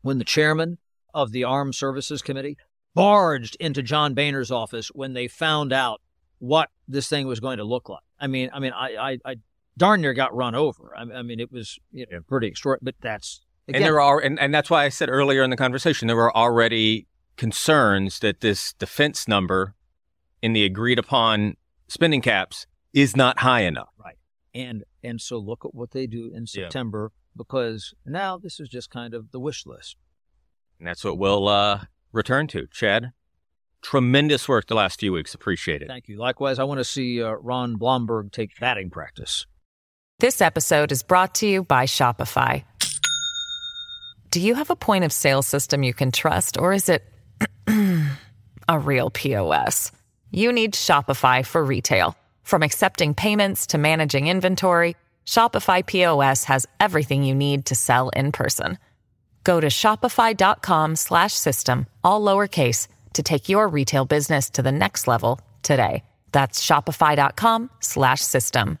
when 0.00 0.18
the 0.18 0.24
chairman 0.24 0.78
of 1.14 1.30
the 1.30 1.44
Armed 1.44 1.74
Services 1.74 2.22
Committee 2.22 2.56
barged 2.94 3.56
into 3.60 3.82
John 3.82 4.14
Boehner's 4.14 4.50
office 4.50 4.88
when 4.88 5.12
they 5.12 5.28
found 5.28 5.72
out 5.72 6.00
what 6.38 6.70
this 6.86 7.08
thing 7.08 7.26
was 7.26 7.40
going 7.40 7.58
to 7.58 7.64
look 7.64 7.88
like. 7.88 8.02
I 8.20 8.26
mean, 8.26 8.50
I 8.52 8.58
mean, 8.60 8.72
I, 8.72 8.96
I, 8.96 9.18
I 9.24 9.36
darn 9.76 10.00
near 10.00 10.14
got 10.14 10.34
run 10.34 10.54
over. 10.54 10.92
I, 10.96 11.02
I 11.02 11.22
mean, 11.22 11.40
it 11.40 11.52
was 11.52 11.78
you 11.92 12.06
know, 12.10 12.20
pretty 12.26 12.46
extraordinary. 12.46 12.92
But 12.92 12.94
that's 13.00 13.40
again, 13.68 13.82
and 13.82 13.84
there 13.84 14.00
are, 14.00 14.18
and, 14.18 14.38
and 14.38 14.52
that's 14.54 14.70
why 14.70 14.84
I 14.84 14.88
said 14.88 15.08
earlier 15.08 15.42
in 15.42 15.50
the 15.50 15.56
conversation 15.56 16.08
there 16.08 16.16
were 16.16 16.36
already 16.36 17.06
concerns 17.36 18.18
that 18.20 18.40
this 18.40 18.72
defense 18.74 19.28
number 19.28 19.74
in 20.42 20.52
the 20.52 20.64
agreed 20.64 20.98
upon 20.98 21.56
spending 21.88 22.20
caps 22.20 22.66
is 22.92 23.16
not 23.16 23.40
high 23.40 23.62
enough. 23.62 23.88
Right. 24.02 24.16
And 24.54 24.84
and 25.02 25.20
so 25.20 25.38
look 25.38 25.64
at 25.64 25.74
what 25.74 25.92
they 25.92 26.06
do 26.06 26.30
in 26.34 26.46
September 26.46 27.12
yeah. 27.12 27.34
because 27.36 27.94
now 28.04 28.38
this 28.38 28.58
is 28.60 28.68
just 28.68 28.90
kind 28.90 29.14
of 29.14 29.30
the 29.30 29.40
wish 29.40 29.66
list. 29.66 29.96
And 30.78 30.86
that's 30.86 31.04
what 31.04 31.18
we'll 31.18 31.48
uh, 31.48 31.84
return 32.12 32.46
to, 32.48 32.66
Chad. 32.72 33.12
Tremendous 33.82 34.48
work 34.48 34.66
the 34.66 34.74
last 34.74 34.98
few 35.00 35.12
weeks. 35.12 35.34
Appreciate 35.34 35.82
it. 35.82 35.88
Thank 35.88 36.08
you. 36.08 36.16
Likewise, 36.16 36.58
I 36.58 36.64
want 36.64 36.78
to 36.78 36.84
see 36.84 37.22
uh, 37.22 37.34
Ron 37.34 37.76
Blomberg 37.76 38.32
take 38.32 38.58
batting 38.58 38.90
practice. 38.90 39.46
This 40.18 40.40
episode 40.40 40.90
is 40.90 41.04
brought 41.04 41.36
to 41.36 41.46
you 41.46 41.62
by 41.62 41.86
Shopify. 41.86 42.64
Do 44.30 44.40
you 44.40 44.56
have 44.56 44.70
a 44.70 44.76
point 44.76 45.04
of 45.04 45.12
sale 45.12 45.42
system 45.42 45.84
you 45.84 45.94
can 45.94 46.10
trust, 46.10 46.58
or 46.58 46.72
is 46.72 46.88
it 46.88 47.04
a 48.68 48.78
real 48.78 49.10
POS? 49.10 49.92
You 50.30 50.52
need 50.52 50.74
Shopify 50.74 51.46
for 51.46 51.64
retail. 51.64 52.14
From 52.42 52.62
accepting 52.62 53.14
payments 53.14 53.68
to 53.68 53.78
managing 53.78 54.26
inventory, 54.26 54.94
Shopify 55.24 55.86
POS 55.86 56.44
has 56.44 56.66
everything 56.80 57.22
you 57.22 57.34
need 57.34 57.64
to 57.66 57.74
sell 57.74 58.10
in 58.10 58.32
person. 58.32 58.76
Go 59.44 59.60
to 59.60 59.68
shopify.com/system 59.68 61.86
all 62.02 62.20
lowercase 62.20 62.88
to 63.14 63.22
take 63.22 63.48
your 63.48 63.68
retail 63.68 64.04
business 64.04 64.50
to 64.50 64.62
the 64.62 64.72
next 64.72 65.06
level 65.06 65.40
today. 65.62 66.02
That's 66.32 66.64
shopify.com 66.64 67.70
slash 67.80 68.20
system. 68.20 68.78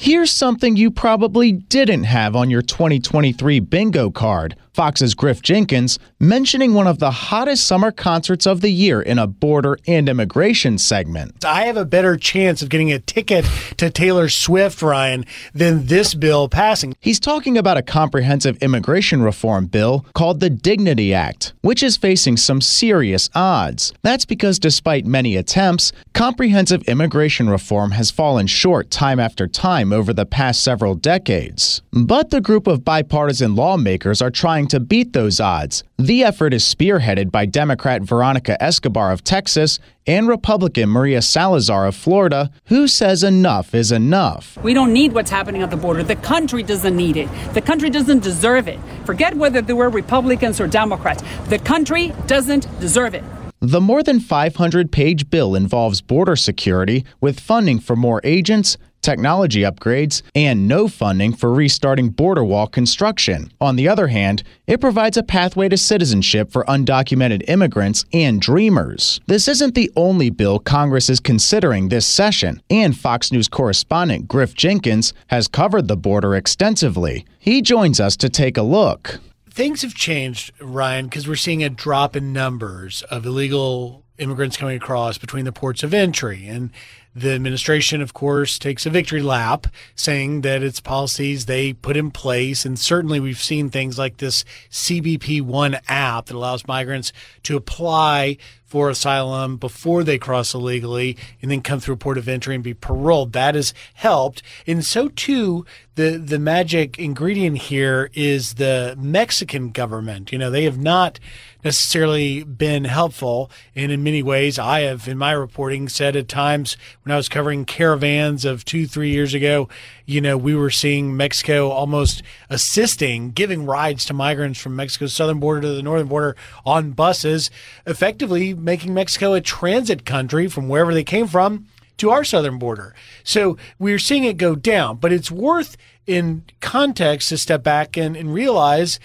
Here's 0.00 0.30
something 0.30 0.76
you 0.76 0.90
probably 0.90 1.52
didn't 1.52 2.04
have 2.04 2.34
on 2.34 2.48
your 2.48 2.62
2023 2.62 3.60
bingo 3.60 4.10
card 4.10 4.56
Fox's 4.78 5.14
Griff 5.14 5.42
Jenkins 5.42 5.98
mentioning 6.20 6.72
one 6.72 6.86
of 6.86 7.00
the 7.00 7.10
hottest 7.10 7.66
summer 7.66 7.90
concerts 7.90 8.46
of 8.46 8.60
the 8.60 8.70
year 8.70 9.02
in 9.02 9.18
a 9.18 9.26
border 9.26 9.76
and 9.88 10.08
immigration 10.08 10.78
segment. 10.78 11.44
I 11.44 11.64
have 11.64 11.76
a 11.76 11.84
better 11.84 12.16
chance 12.16 12.62
of 12.62 12.68
getting 12.68 12.92
a 12.92 13.00
ticket 13.00 13.44
to 13.78 13.90
Taylor 13.90 14.28
Swift, 14.28 14.80
Ryan, 14.80 15.24
than 15.52 15.86
this 15.86 16.14
bill 16.14 16.48
passing. 16.48 16.94
He's 17.00 17.18
talking 17.18 17.58
about 17.58 17.76
a 17.76 17.82
comprehensive 17.82 18.56
immigration 18.58 19.20
reform 19.20 19.66
bill 19.66 20.06
called 20.14 20.38
the 20.38 20.48
Dignity 20.48 21.12
Act, 21.12 21.54
which 21.62 21.82
is 21.82 21.96
facing 21.96 22.36
some 22.36 22.60
serious 22.60 23.28
odds. 23.34 23.92
That's 24.02 24.26
because 24.26 24.60
despite 24.60 25.04
many 25.04 25.34
attempts, 25.34 25.90
comprehensive 26.14 26.84
immigration 26.84 27.50
reform 27.50 27.90
has 27.90 28.12
fallen 28.12 28.46
short 28.46 28.92
time 28.92 29.18
after 29.18 29.48
time 29.48 29.92
over 29.92 30.12
the 30.12 30.24
past 30.24 30.62
several 30.62 30.94
decades. 30.94 31.82
But 31.90 32.30
the 32.30 32.40
group 32.40 32.68
of 32.68 32.84
bipartisan 32.84 33.56
lawmakers 33.56 34.22
are 34.22 34.30
trying 34.30 34.67
to 34.68 34.80
beat 34.80 35.12
those 35.12 35.40
odds. 35.40 35.84
The 35.98 36.22
effort 36.22 36.54
is 36.54 36.62
spearheaded 36.62 37.30
by 37.30 37.46
Democrat 37.46 38.02
Veronica 38.02 38.62
Escobar 38.62 39.12
of 39.12 39.24
Texas 39.24 39.78
and 40.06 40.28
Republican 40.28 40.88
Maria 40.88 41.20
Salazar 41.20 41.86
of 41.86 41.96
Florida, 41.96 42.50
who 42.66 42.88
says 42.88 43.22
enough 43.22 43.74
is 43.74 43.92
enough. 43.92 44.56
We 44.62 44.74
don't 44.74 44.92
need 44.92 45.12
what's 45.12 45.30
happening 45.30 45.62
at 45.62 45.70
the 45.70 45.76
border. 45.76 46.02
The 46.02 46.16
country 46.16 46.62
doesn't 46.62 46.96
need 46.96 47.16
it. 47.16 47.28
The 47.54 47.60
country 47.60 47.90
doesn't 47.90 48.22
deserve 48.22 48.68
it. 48.68 48.78
Forget 49.04 49.34
whether 49.36 49.60
they 49.60 49.72
were 49.72 49.90
Republicans 49.90 50.60
or 50.60 50.66
Democrats. 50.66 51.22
The 51.48 51.58
country 51.58 52.12
doesn't 52.26 52.66
deserve 52.80 53.14
it. 53.14 53.24
The 53.60 53.80
more 53.80 54.04
than 54.04 54.20
500 54.20 54.92
page 54.92 55.30
bill 55.30 55.56
involves 55.56 56.00
border 56.00 56.36
security 56.36 57.04
with 57.20 57.40
funding 57.40 57.80
for 57.80 57.96
more 57.96 58.20
agents, 58.22 58.78
technology 59.08 59.62
upgrades, 59.62 60.20
and 60.34 60.68
no 60.68 60.86
funding 60.86 61.32
for 61.32 61.50
restarting 61.50 62.10
border 62.10 62.44
wall 62.44 62.66
construction. 62.66 63.50
On 63.58 63.76
the 63.76 63.88
other 63.88 64.08
hand, 64.08 64.42
it 64.66 64.82
provides 64.82 65.16
a 65.16 65.22
pathway 65.22 65.66
to 65.70 65.78
citizenship 65.78 66.52
for 66.52 66.62
undocumented 66.64 67.48
immigrants 67.48 68.04
and 68.12 68.38
dreamers. 68.38 69.18
This 69.26 69.48
isn't 69.48 69.74
the 69.74 69.90
only 69.96 70.28
bill 70.28 70.58
Congress 70.58 71.08
is 71.08 71.20
considering 71.20 71.88
this 71.88 72.04
session, 72.06 72.60
and 72.68 72.94
Fox 72.94 73.32
News 73.32 73.48
correspondent 73.48 74.28
Griff 74.28 74.52
Jenkins 74.52 75.14
has 75.28 75.48
covered 75.48 75.88
the 75.88 75.96
border 75.96 76.34
extensively. 76.34 77.24
He 77.38 77.62
joins 77.62 78.00
us 78.00 78.14
to 78.18 78.28
take 78.28 78.58
a 78.58 78.62
look. 78.62 79.20
things 79.48 79.82
have 79.82 79.94
changed, 79.94 80.52
Ryan, 80.60 81.06
because 81.06 81.26
we're 81.26 81.34
seeing 81.34 81.64
a 81.64 81.70
drop 81.70 82.14
in 82.14 82.32
numbers 82.32 83.02
of 83.10 83.24
illegal 83.24 84.04
immigrants 84.18 84.56
coming 84.56 84.76
across 84.76 85.18
between 85.18 85.44
the 85.44 85.52
ports 85.52 85.82
of 85.82 85.94
entry. 85.94 86.46
And 86.46 86.70
the 87.14 87.32
administration, 87.32 88.00
of 88.00 88.14
course, 88.14 88.58
takes 88.58 88.86
a 88.86 88.90
victory 88.90 89.22
lap, 89.22 89.66
saying 89.94 90.42
that 90.42 90.62
it's 90.62 90.80
policies 90.80 91.46
they 91.46 91.72
put 91.72 91.96
in 91.96 92.10
place. 92.10 92.64
And 92.64 92.78
certainly 92.78 93.18
we've 93.20 93.40
seen 93.40 93.70
things 93.70 93.98
like 93.98 94.18
this 94.18 94.44
CBP 94.70 95.42
One 95.42 95.78
app 95.88 96.26
that 96.26 96.36
allows 96.36 96.66
migrants 96.66 97.12
to 97.44 97.56
apply 97.56 98.36
for 98.68 98.90
asylum 98.90 99.56
before 99.56 100.04
they 100.04 100.18
cross 100.18 100.52
illegally 100.52 101.16
and 101.40 101.50
then 101.50 101.62
come 101.62 101.80
through 101.80 101.94
a 101.94 101.98
port 101.98 102.18
of 102.18 102.28
entry 102.28 102.54
and 102.54 102.62
be 102.62 102.74
paroled. 102.74 103.32
That 103.32 103.54
has 103.54 103.72
helped. 103.94 104.42
And 104.66 104.84
so 104.84 105.08
too, 105.08 105.64
the, 105.98 106.16
the 106.16 106.38
magic 106.38 106.96
ingredient 106.96 107.58
here 107.58 108.08
is 108.14 108.54
the 108.54 108.94
Mexican 108.96 109.72
government. 109.72 110.30
You 110.30 110.38
know, 110.38 110.48
they 110.48 110.62
have 110.62 110.78
not 110.78 111.18
necessarily 111.64 112.44
been 112.44 112.84
helpful. 112.84 113.50
And 113.74 113.90
in 113.90 114.04
many 114.04 114.22
ways, 114.22 114.60
I 114.60 114.82
have, 114.82 115.08
in 115.08 115.18
my 115.18 115.32
reporting, 115.32 115.88
said 115.88 116.14
at 116.14 116.28
times 116.28 116.76
when 117.02 117.12
I 117.12 117.16
was 117.16 117.28
covering 117.28 117.64
caravans 117.64 118.44
of 118.44 118.64
two, 118.64 118.86
three 118.86 119.10
years 119.10 119.34
ago, 119.34 119.68
you 120.06 120.20
know, 120.20 120.36
we 120.36 120.54
were 120.54 120.70
seeing 120.70 121.16
Mexico 121.16 121.70
almost 121.70 122.22
assisting, 122.48 123.32
giving 123.32 123.66
rides 123.66 124.04
to 124.04 124.14
migrants 124.14 124.60
from 124.60 124.76
Mexico's 124.76 125.14
southern 125.14 125.40
border 125.40 125.62
to 125.62 125.72
the 125.72 125.82
northern 125.82 126.06
border 126.06 126.36
on 126.64 126.92
buses, 126.92 127.50
effectively 127.86 128.54
making 128.54 128.94
Mexico 128.94 129.32
a 129.32 129.40
transit 129.40 130.04
country 130.04 130.46
from 130.46 130.68
wherever 130.68 130.94
they 130.94 131.02
came 131.02 131.26
from 131.26 131.66
to 131.98 132.10
our 132.10 132.24
southern 132.24 132.58
border. 132.58 132.94
So 133.22 133.56
we're 133.78 133.98
seeing 133.98 134.24
it 134.24 134.36
go 134.36 134.54
down, 134.54 134.96
but 134.96 135.12
it's 135.12 135.30
worth 135.30 135.76
in 136.06 136.44
context 136.60 137.28
to 137.28 137.38
step 137.38 137.62
back 137.62 137.96
and, 137.96 138.16
and 138.16 138.32
realize 138.32 138.98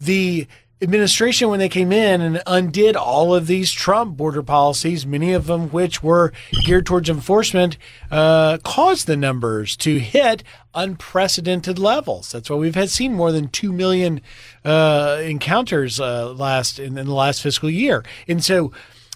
the 0.00 0.46
administration 0.82 1.48
when 1.48 1.60
they 1.60 1.68
came 1.68 1.92
in 1.92 2.20
and 2.20 2.42
undid 2.44 2.96
all 2.96 3.34
of 3.34 3.46
these 3.46 3.70
Trump 3.70 4.16
border 4.16 4.42
policies, 4.42 5.06
many 5.06 5.32
of 5.32 5.46
them 5.46 5.68
which 5.70 6.02
were 6.02 6.32
geared 6.64 6.84
towards 6.84 7.08
enforcement, 7.08 7.78
uh, 8.10 8.58
caused 8.64 9.06
the 9.06 9.16
numbers 9.16 9.76
to 9.76 10.00
hit 10.00 10.42
unprecedented 10.74 11.78
levels. 11.78 12.32
That's 12.32 12.50
why 12.50 12.56
we've 12.56 12.74
had 12.74 12.90
seen 12.90 13.14
more 13.14 13.30
than 13.30 13.48
two 13.48 13.72
million 13.72 14.20
uh, 14.64 15.20
encounters 15.22 16.00
uh, 16.00 16.32
last 16.32 16.80
in, 16.80 16.98
in 16.98 17.06
the 17.06 17.14
last 17.14 17.42
fiscal 17.42 17.70
year, 17.70 18.04
and 18.26 18.42
so 18.42 18.72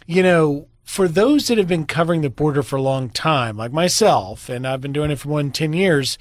you 0.07 0.23
know 0.23 0.69
for 0.87 1.09
those 1.09 1.49
that 1.49 1.59
have 1.59 1.67
been 1.67 1.85
covering 1.85 2.21
the 2.23 2.31
border 2.31 2.63
for 2.63 2.77
a 2.77 2.83
long 2.83 3.11
time, 3.11 3.57
like 3.57 3.73
myself, 3.73 4.49
and 4.49 4.65
I've 4.67 4.81
been 4.81 4.93
doing 4.93 5.11
it 5.11 5.19
for 5.19 5.29
more 5.29 5.43
than 5.43 5.51
10 5.51 5.73
years, 5.73 6.17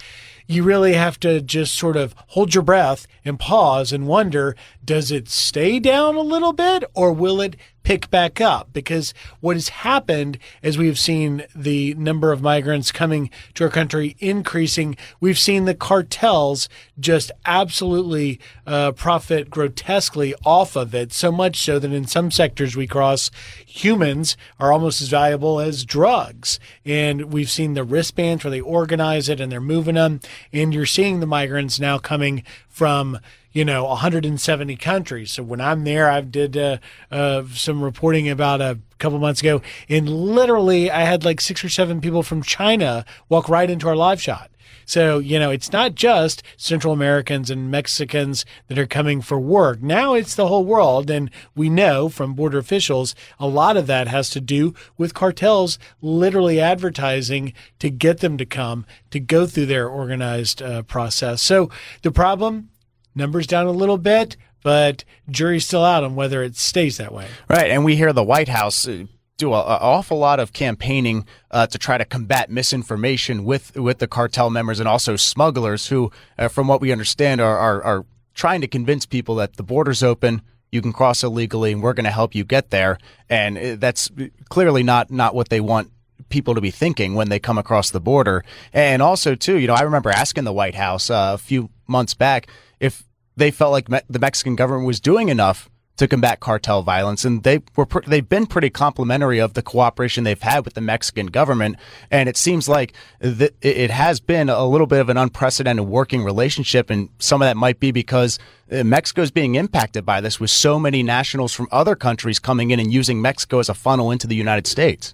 you 0.48 0.64
really 0.64 0.94
have 0.94 1.20
to 1.20 1.40
just 1.40 1.76
sort 1.76 1.96
of 1.96 2.16
hold 2.30 2.56
your 2.56 2.64
breath 2.64 3.06
and 3.24 3.40
pause 3.40 3.94
and 3.94 4.08
wonder 4.08 4.56
does 4.86 5.12
it 5.12 5.30
stay 5.30 5.80
down 5.80 6.16
a 6.16 6.22
little 6.22 6.54
bit 6.54 6.84
or 6.94 7.12
will 7.12 7.42
it 7.42 7.56
pick 7.86 8.10
back 8.10 8.42
up? 8.42 8.74
Because 8.74 9.14
what 9.40 9.56
has 9.56 9.70
happened 9.70 10.38
as 10.64 10.78
we've 10.78 10.98
seen 11.00 11.46
the 11.56 11.94
number 11.94 12.32
of 12.32 12.42
migrants 12.42 12.92
coming 12.92 13.30
to 13.54 13.64
our 13.64 13.70
country 13.70 14.16
increasing, 14.20 14.98
we've 15.20 15.38
seen 15.38 15.66
the 15.66 15.76
cartels 15.76 16.68
just 17.00 17.32
absolutely 17.46 18.40
uh, 18.66 18.92
profit 18.92 19.50
grotesquely 19.50 20.34
off 20.44 20.76
of 20.76 20.94
it, 20.94 21.14
so 21.14 21.32
much 21.32 21.62
so 21.62 21.80
that 21.80 21.94
in 21.94 22.08
some 22.08 22.32
sectors 22.32 22.76
we 22.76 22.88
cross, 22.88 23.30
humans 23.66 24.36
are 24.60 24.74
almost 24.74 25.02
as 25.02 25.10
valuable 25.10 25.60
as 25.60 25.86
drugs. 25.86 26.60
And 26.84 27.32
we've 27.32 27.50
seen 27.50 27.76
the 27.76 27.84
wristbands 27.84 28.44
where 28.44 28.52
they 28.52 28.62
organize 28.62 29.30
it 29.30 29.40
and 29.40 29.52
they're 29.52 29.62
moving 29.62 29.96
them. 29.96 30.20
And 30.52 30.74
you're 30.74 30.86
seeing 30.86 31.20
the 31.20 31.28
migrants 31.28 31.80
now 31.80 32.00
coming 32.00 32.44
from 32.68 33.20
you 33.56 33.64
know 33.66 33.86
170 33.86 34.76
countries. 34.76 35.32
So 35.32 35.42
when 35.42 35.62
I'm 35.62 35.86
there, 35.86 36.10
I 36.10 36.22
did 36.22 36.58
uh, 36.58 36.78
uh, 37.10 37.44
some 37.54 37.82
reporting 37.82 38.30
about 38.30 38.62
a 38.62 38.78
couple 39.00 39.18
months 39.18 39.40
ago, 39.40 39.62
and 39.90 40.08
literally 40.08 40.92
I 40.92 41.02
had 41.02 41.24
like 41.24 41.42
six 41.42 41.64
or 41.64 41.70
seven 41.70 42.02
people 42.02 42.22
from 42.22 42.44
China 42.44 43.06
walk 43.30 43.50
right 43.50 43.70
into 43.70 43.88
our 43.88 43.96
live 43.96 44.22
shot. 44.22 44.52
So, 44.88 45.18
you 45.18 45.40
know, 45.40 45.50
it's 45.50 45.72
not 45.72 45.96
just 45.96 46.44
Central 46.58 46.94
Americans 46.94 47.50
and 47.50 47.72
Mexicans 47.72 48.46
that 48.68 48.78
are 48.78 48.86
coming 48.86 49.20
for 49.20 49.40
work. 49.40 49.82
Now 49.82 50.14
it's 50.14 50.36
the 50.36 50.48
whole 50.48 50.64
world. 50.64 51.10
And 51.10 51.32
we 51.56 51.70
know 51.70 52.08
from 52.08 52.36
border 52.36 52.60
officials, 52.60 53.16
a 53.40 53.48
lot 53.48 53.78
of 53.78 53.88
that 53.88 54.08
has 54.08 54.30
to 54.32 54.42
do 54.42 54.76
with 54.96 55.16
cartels 55.16 55.80
literally 56.04 56.60
advertising 56.60 57.54
to 57.80 57.90
get 57.90 58.20
them 58.20 58.38
to 58.38 58.46
come 58.46 58.86
to 59.10 59.20
go 59.20 59.48
through 59.48 59.66
their 59.66 59.90
organized 59.90 60.62
uh, 60.62 60.84
process. 60.84 61.42
So 61.42 61.72
the 62.04 62.12
problem, 62.12 62.70
numbers 63.16 63.48
down 63.48 63.66
a 63.66 63.72
little 63.72 63.98
bit, 63.98 64.38
but 64.62 65.04
jury's 65.30 65.66
still 65.66 65.84
out 65.84 66.04
on 66.04 66.16
whether 66.16 66.44
it 66.44 66.56
stays 66.56 66.98
that 66.98 67.14
way. 67.14 67.28
Right. 67.50 67.72
And 67.72 67.86
we 67.86 67.96
hear 67.96 68.14
the 68.14 68.24
White 68.24 68.50
House 68.50 68.88
uh, 68.88 69.06
do 69.38 69.54
an 69.54 69.60
awful 69.60 70.18
lot 70.18 70.40
of 70.40 70.54
campaigning 70.54 71.26
uh, 71.52 71.68
to 71.68 71.78
try 71.78 71.98
to 71.98 72.06
combat 72.06 72.50
misinformation 72.50 73.44
with 73.44 73.76
with 73.76 74.00
the 74.00 74.08
cartel 74.08 74.50
members 74.50 74.80
and 74.80 74.88
also 74.88 75.16
smugglers 75.16 75.88
who, 75.88 76.12
uh, 76.38 76.48
from 76.48 76.68
what 76.68 76.82
we 76.82 76.92
understand, 76.92 77.42
are, 77.42 77.58
are, 77.58 77.84
are 77.84 78.06
trying 78.34 78.62
to 78.62 78.68
convince 78.68 79.06
people 79.06 79.36
that 79.36 79.58
the 79.58 79.64
border's 79.64 80.02
open, 80.04 80.42
you 80.72 80.82
can 80.82 80.94
cross 80.94 81.24
illegally, 81.24 81.72
and 81.72 81.82
we're 81.82 81.94
going 81.94 82.06
to 82.06 82.12
help 82.12 82.34
you 82.34 82.44
get 82.44 82.70
there. 82.70 82.98
And 83.30 83.58
uh, 83.58 83.76
that's 83.78 84.10
clearly 84.50 84.84
not 84.84 85.12
not 85.12 85.36
what 85.36 85.50
they 85.50 85.60
want 85.60 85.92
people 86.30 86.56
to 86.56 86.62
be 86.62 86.72
thinking 86.72 87.14
when 87.14 87.30
they 87.30 87.40
come 87.40 87.58
across 87.58 87.92
the 87.92 88.00
border. 88.00 88.44
And 88.74 89.02
also, 89.02 89.36
too, 89.36 89.60
you 89.60 89.68
know, 89.68 89.74
I 89.74 89.82
remember 89.82 90.10
asking 90.10 90.46
the 90.46 90.54
White 90.54 90.76
House 90.76 91.10
uh, 91.10 91.32
a 91.34 91.38
few 91.38 91.70
months 91.88 92.14
back 92.14 92.48
if 92.80 93.04
they 93.36 93.52
felt 93.52 93.72
like 93.72 93.90
me- 93.90 94.02
the 94.10 94.20
Mexican 94.20 94.56
government 94.56 94.88
was 94.88 95.00
doing 95.00 95.30
enough 95.30 95.70
to 95.98 96.08
combat 96.08 96.42
cartel 96.42 96.82
violence, 96.82 97.24
and 97.24 97.44
they 97.44 97.62
were 97.78 97.86
pr- 97.86 98.02
they've 98.06 98.28
been 98.28 98.46
pretty 98.46 98.70
complimentary 98.70 99.40
of 99.40 99.54
the 99.54 99.62
cooperation 99.62 100.26
they've 100.26 100.42
had 100.42 100.66
with 100.66 100.74
the 100.74 100.82
Mexican 100.82 101.28
government. 101.28 101.78
And 102.12 102.28
it 102.28 102.36
seems 102.36 102.68
like 102.68 102.94
th- 103.22 103.54
it 103.62 103.92
has 103.92 104.20
been 104.20 104.50
a 104.50 104.68
little 104.68 104.88
bit 104.88 105.00
of 105.00 105.08
an 105.08 105.16
unprecedented 105.16 105.86
working 105.86 106.24
relationship, 106.24 106.90
and 106.90 107.10
some 107.20 107.42
of 107.42 107.46
that 107.46 107.56
might 107.56 107.80
be 107.80 107.92
because 107.92 108.40
uh, 108.72 108.84
Mexico 108.84 109.22
is 109.22 109.32
being 109.32 109.56
impacted 109.56 110.06
by 110.06 110.20
this, 110.20 110.38
with 110.38 110.50
so 110.50 110.78
many 110.80 111.02
nationals 111.02 111.54
from 111.54 111.68
other 111.72 111.96
countries 111.96 112.40
coming 112.40 112.72
in 112.72 112.80
and 112.80 112.92
using 112.92 113.22
Mexico 113.22 113.60
as 113.60 113.70
a 113.70 113.74
funnel 113.74 114.12
into 114.12 114.28
the 114.28 114.36
United 114.36 114.68
States. 114.68 115.14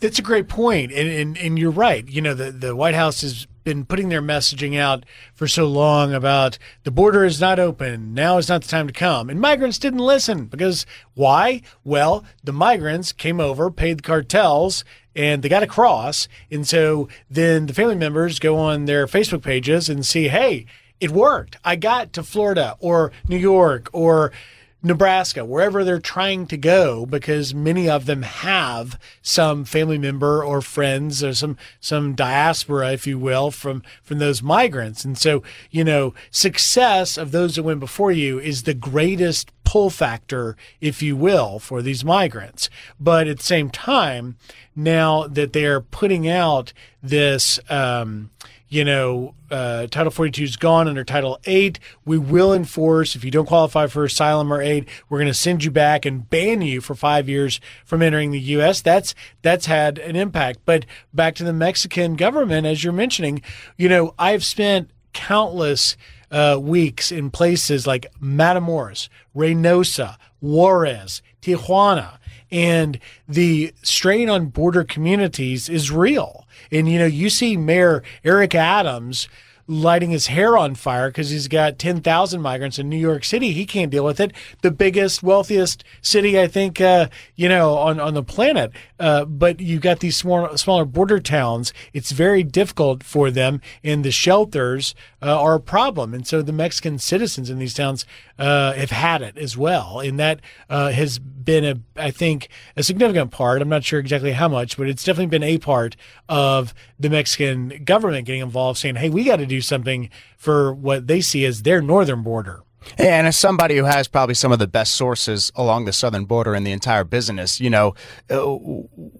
That's 0.00 0.18
a 0.18 0.22
great 0.22 0.48
point, 0.48 0.92
and, 0.92 1.08
and 1.08 1.38
and 1.38 1.58
you're 1.58 1.70
right. 1.70 2.06
You 2.08 2.20
know, 2.20 2.34
the 2.34 2.50
the 2.50 2.76
White 2.76 2.94
House 2.94 3.22
has 3.22 3.46
been 3.64 3.84
putting 3.84 4.08
their 4.08 4.22
messaging 4.22 4.78
out 4.78 5.04
for 5.34 5.46
so 5.46 5.66
long 5.66 6.12
about 6.12 6.58
the 6.84 6.90
border 6.90 7.24
is 7.24 7.40
not 7.40 7.58
open. 7.58 8.14
Now 8.14 8.38
is 8.38 8.48
not 8.48 8.62
the 8.62 8.68
time 8.68 8.86
to 8.86 8.92
come. 8.92 9.28
And 9.28 9.40
migrants 9.40 9.78
didn't 9.78 10.00
listen 10.00 10.46
because 10.46 10.86
why? 11.14 11.62
Well, 11.84 12.24
the 12.42 12.52
migrants 12.52 13.12
came 13.12 13.40
over, 13.40 13.70
paid 13.70 13.98
the 13.98 14.02
cartels, 14.02 14.84
and 15.14 15.42
they 15.42 15.48
got 15.48 15.62
across. 15.62 16.28
And 16.50 16.66
so 16.66 17.08
then 17.28 17.66
the 17.66 17.74
family 17.74 17.96
members 17.96 18.38
go 18.38 18.56
on 18.56 18.84
their 18.84 19.06
Facebook 19.06 19.42
pages 19.42 19.88
and 19.88 20.04
see, 20.04 20.28
hey, 20.28 20.66
it 21.00 21.10
worked. 21.10 21.56
I 21.64 21.76
got 21.76 22.12
to 22.14 22.22
Florida 22.22 22.76
or 22.78 23.10
New 23.28 23.38
York 23.38 23.88
or 23.92 24.32
Nebraska, 24.82 25.44
wherever 25.44 25.84
they're 25.84 26.00
trying 26.00 26.46
to 26.46 26.56
go, 26.56 27.04
because 27.04 27.54
many 27.54 27.88
of 27.88 28.06
them 28.06 28.22
have 28.22 28.98
some 29.20 29.64
family 29.64 29.98
member 29.98 30.42
or 30.42 30.62
friends 30.62 31.22
or 31.22 31.34
some 31.34 31.58
some 31.80 32.14
diaspora, 32.14 32.92
if 32.92 33.06
you 33.06 33.18
will, 33.18 33.50
from 33.50 33.82
from 34.02 34.18
those 34.18 34.42
migrants. 34.42 35.04
And 35.04 35.18
so, 35.18 35.42
you 35.70 35.84
know, 35.84 36.14
success 36.30 37.18
of 37.18 37.30
those 37.30 37.56
that 37.56 37.62
went 37.62 37.80
before 37.80 38.12
you 38.12 38.38
is 38.38 38.62
the 38.62 38.74
greatest 38.74 39.52
pull 39.64 39.90
factor, 39.90 40.56
if 40.80 41.02
you 41.02 41.14
will, 41.14 41.58
for 41.58 41.82
these 41.82 42.04
migrants. 42.04 42.68
But 42.98 43.28
at 43.28 43.38
the 43.38 43.44
same 43.44 43.70
time, 43.70 44.36
now 44.74 45.26
that 45.26 45.52
they're 45.52 45.80
putting 45.80 46.26
out 46.26 46.72
this 47.02 47.60
um, 47.68 48.30
you 48.70 48.84
know, 48.84 49.34
uh, 49.50 49.88
Title 49.88 50.12
42 50.12 50.44
is 50.44 50.56
gone 50.56 50.86
under 50.86 51.02
Title 51.02 51.40
8. 51.44 51.80
We 52.04 52.18
will 52.18 52.54
enforce, 52.54 53.16
if 53.16 53.24
you 53.24 53.30
don't 53.32 53.46
qualify 53.46 53.88
for 53.88 54.04
asylum 54.04 54.52
or 54.52 54.62
aid, 54.62 54.88
we're 55.08 55.18
going 55.18 55.26
to 55.26 55.34
send 55.34 55.64
you 55.64 55.72
back 55.72 56.06
and 56.06 56.30
ban 56.30 56.62
you 56.62 56.80
for 56.80 56.94
five 56.94 57.28
years 57.28 57.60
from 57.84 58.00
entering 58.00 58.30
the 58.30 58.40
U.S. 58.40 58.80
That's, 58.80 59.12
that's 59.42 59.66
had 59.66 59.98
an 59.98 60.14
impact. 60.14 60.60
But 60.64 60.86
back 61.12 61.34
to 61.34 61.44
the 61.44 61.52
Mexican 61.52 62.14
government, 62.14 62.64
as 62.64 62.84
you're 62.84 62.92
mentioning, 62.92 63.42
you 63.76 63.88
know, 63.88 64.14
I've 64.16 64.44
spent 64.44 64.90
countless 65.12 65.96
uh, 66.30 66.56
weeks 66.60 67.10
in 67.10 67.28
places 67.30 67.88
like 67.88 68.06
Matamoros, 68.22 69.08
Reynosa, 69.34 70.16
Juarez, 70.40 71.22
Tijuana, 71.42 72.18
and 72.50 72.98
the 73.28 73.72
strain 73.82 74.28
on 74.28 74.46
border 74.46 74.84
communities 74.84 75.68
is 75.68 75.90
real. 75.90 76.46
And, 76.70 76.88
you 76.88 76.98
know, 76.98 77.06
you 77.06 77.30
see 77.30 77.56
Mayor 77.56 78.02
Eric 78.24 78.54
Adams 78.54 79.28
lighting 79.70 80.10
his 80.10 80.26
hair 80.26 80.58
on 80.58 80.74
fire 80.74 81.08
because 81.08 81.30
he's 81.30 81.46
got 81.46 81.78
10,000 81.78 82.40
migrants 82.40 82.80
in 82.80 82.88
New 82.88 82.96
York 82.96 83.24
City. 83.24 83.52
He 83.52 83.64
can't 83.64 83.92
deal 83.92 84.04
with 84.04 84.18
it. 84.18 84.32
The 84.62 84.72
biggest, 84.72 85.22
wealthiest 85.22 85.84
city, 86.02 86.40
I 86.40 86.48
think, 86.48 86.80
uh, 86.80 87.08
you 87.36 87.48
know, 87.48 87.76
on, 87.76 88.00
on 88.00 88.14
the 88.14 88.24
planet. 88.24 88.72
Uh, 88.98 89.24
but 89.24 89.60
you've 89.60 89.80
got 89.80 90.00
these 90.00 90.16
small, 90.16 90.56
smaller 90.56 90.84
border 90.84 91.20
towns. 91.20 91.72
It's 91.92 92.10
very 92.10 92.42
difficult 92.42 93.04
for 93.04 93.30
them 93.30 93.60
in 93.84 94.02
the 94.02 94.10
shelters 94.10 94.96
uh, 95.22 95.40
are 95.40 95.54
a 95.54 95.60
problem. 95.60 96.14
And 96.14 96.26
so 96.26 96.42
the 96.42 96.52
Mexican 96.52 96.98
citizens 96.98 97.50
in 97.50 97.58
these 97.58 97.74
towns 97.74 98.06
uh, 98.38 98.72
have 98.72 98.90
had 98.90 99.22
it 99.22 99.36
as 99.36 99.56
well. 99.56 100.00
And 100.00 100.18
that 100.18 100.40
uh, 100.68 100.90
has 100.90 101.18
been, 101.18 101.64
a, 101.64 101.80
I 102.00 102.10
think, 102.10 102.48
a 102.76 102.82
significant 102.82 103.30
part. 103.30 103.62
I'm 103.62 103.68
not 103.68 103.84
sure 103.84 104.00
exactly 104.00 104.32
how 104.32 104.48
much, 104.48 104.76
but 104.76 104.88
it's 104.88 105.04
definitely 105.04 105.26
been 105.26 105.42
a 105.42 105.58
part 105.58 105.96
of 106.28 106.74
the 106.98 107.10
Mexican 107.10 107.84
government 107.84 108.26
getting 108.26 108.42
involved, 108.42 108.78
saying, 108.78 108.96
hey, 108.96 109.10
we 109.10 109.24
got 109.24 109.36
to 109.36 109.46
do 109.46 109.60
something 109.60 110.10
for 110.36 110.72
what 110.72 111.06
they 111.06 111.20
see 111.20 111.44
as 111.44 111.62
their 111.62 111.82
northern 111.82 112.22
border. 112.22 112.62
And 112.98 113.26
as 113.26 113.36
somebody 113.36 113.76
who 113.76 113.84
has 113.84 114.08
probably 114.08 114.34
some 114.34 114.52
of 114.52 114.58
the 114.58 114.66
best 114.66 114.94
sources 114.94 115.52
along 115.54 115.84
the 115.84 115.92
southern 115.92 116.24
border 116.24 116.54
in 116.54 116.64
the 116.64 116.72
entire 116.72 117.04
business, 117.04 117.60
you 117.60 117.70
know, 117.70 117.94
uh, 118.30 118.40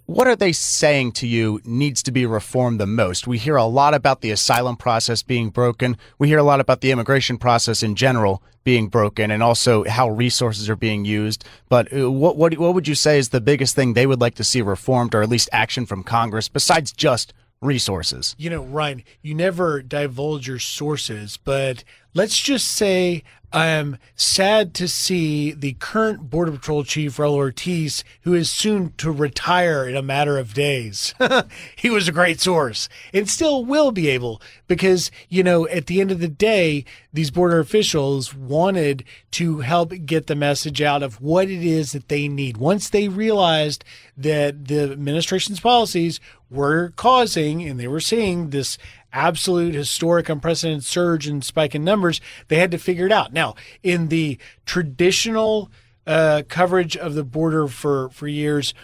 what 0.06 0.26
are 0.26 0.36
they 0.36 0.52
saying 0.52 1.12
to 1.12 1.26
you 1.26 1.60
needs 1.64 2.02
to 2.04 2.12
be 2.12 2.26
reformed 2.26 2.80
the 2.80 2.86
most? 2.86 3.26
We 3.26 3.38
hear 3.38 3.56
a 3.56 3.64
lot 3.64 3.94
about 3.94 4.20
the 4.20 4.30
asylum 4.30 4.76
process 4.76 5.22
being 5.22 5.50
broken. 5.50 5.96
We 6.18 6.28
hear 6.28 6.38
a 6.38 6.42
lot 6.42 6.60
about 6.60 6.80
the 6.80 6.90
immigration 6.90 7.38
process 7.38 7.82
in 7.82 7.94
general 7.94 8.42
being 8.64 8.88
broken 8.88 9.30
and 9.30 9.42
also 9.42 9.84
how 9.84 10.10
resources 10.10 10.68
are 10.68 10.76
being 10.76 11.04
used. 11.04 11.44
But 11.68 11.92
uh, 11.92 12.10
what, 12.10 12.36
what, 12.36 12.58
what 12.58 12.74
would 12.74 12.88
you 12.88 12.94
say 12.94 13.18
is 13.18 13.30
the 13.30 13.40
biggest 13.40 13.74
thing 13.74 13.94
they 13.94 14.06
would 14.06 14.20
like 14.20 14.34
to 14.36 14.44
see 14.44 14.62
reformed 14.62 15.14
or 15.14 15.22
at 15.22 15.28
least 15.28 15.48
action 15.52 15.86
from 15.86 16.02
Congress 16.02 16.48
besides 16.48 16.92
just 16.92 17.32
resources? 17.60 18.34
You 18.38 18.50
know, 18.50 18.62
Ryan, 18.62 19.02
you 19.22 19.34
never 19.34 19.82
divulge 19.82 20.46
your 20.48 20.58
sources, 20.58 21.38
but 21.42 21.84
let's 22.14 22.38
just 22.38 22.68
say 22.68 23.22
I 23.52 23.66
am 23.66 23.98
sad 24.14 24.74
to 24.74 24.86
see 24.86 25.50
the 25.50 25.72
current 25.72 26.30
Border 26.30 26.52
Patrol 26.52 26.84
Chief, 26.84 27.16
Raul 27.16 27.32
Ortiz, 27.32 28.04
who 28.20 28.32
is 28.32 28.48
soon 28.48 28.92
to 28.98 29.10
retire 29.10 29.88
in 29.88 29.96
a 29.96 30.02
matter 30.02 30.38
of 30.38 30.54
days. 30.54 31.16
he 31.76 31.90
was 31.90 32.06
a 32.06 32.12
great 32.12 32.38
source 32.40 32.88
and 33.12 33.28
still 33.28 33.64
will 33.64 33.90
be 33.90 34.08
able 34.08 34.40
because, 34.68 35.10
you 35.28 35.42
know, 35.42 35.66
at 35.66 35.86
the 35.86 36.00
end 36.00 36.12
of 36.12 36.20
the 36.20 36.28
day, 36.28 36.84
these 37.12 37.32
border 37.32 37.58
officials 37.58 38.32
wanted 38.32 39.02
to 39.32 39.60
help 39.60 39.92
get 40.06 40.28
the 40.28 40.36
message 40.36 40.80
out 40.80 41.02
of 41.02 41.20
what 41.20 41.50
it 41.50 41.64
is 41.64 41.90
that 41.90 42.08
they 42.08 42.28
need. 42.28 42.56
Once 42.56 42.88
they 42.88 43.08
realized 43.08 43.84
that 44.16 44.68
the 44.68 44.92
administration's 44.92 45.58
policies 45.58 46.20
were 46.50 46.92
causing 46.94 47.62
and 47.62 47.80
they 47.80 47.88
were 47.88 48.00
seeing 48.00 48.50
this 48.50 48.78
absolute 49.12 49.74
historic 49.74 50.28
unprecedented 50.28 50.84
surge 50.84 51.26
and 51.26 51.44
spike 51.44 51.74
in 51.74 51.84
numbers, 51.84 52.20
they 52.48 52.56
had 52.56 52.70
to 52.70 52.78
figure 52.78 53.06
it 53.06 53.12
out. 53.12 53.32
Now, 53.32 53.54
in 53.82 54.08
the 54.08 54.38
traditional 54.66 55.70
uh, 56.06 56.42
coverage 56.48 56.96
of 56.96 57.14
the 57.14 57.24
border 57.24 57.68
for, 57.68 58.08
for 58.10 58.26
years, 58.26 58.74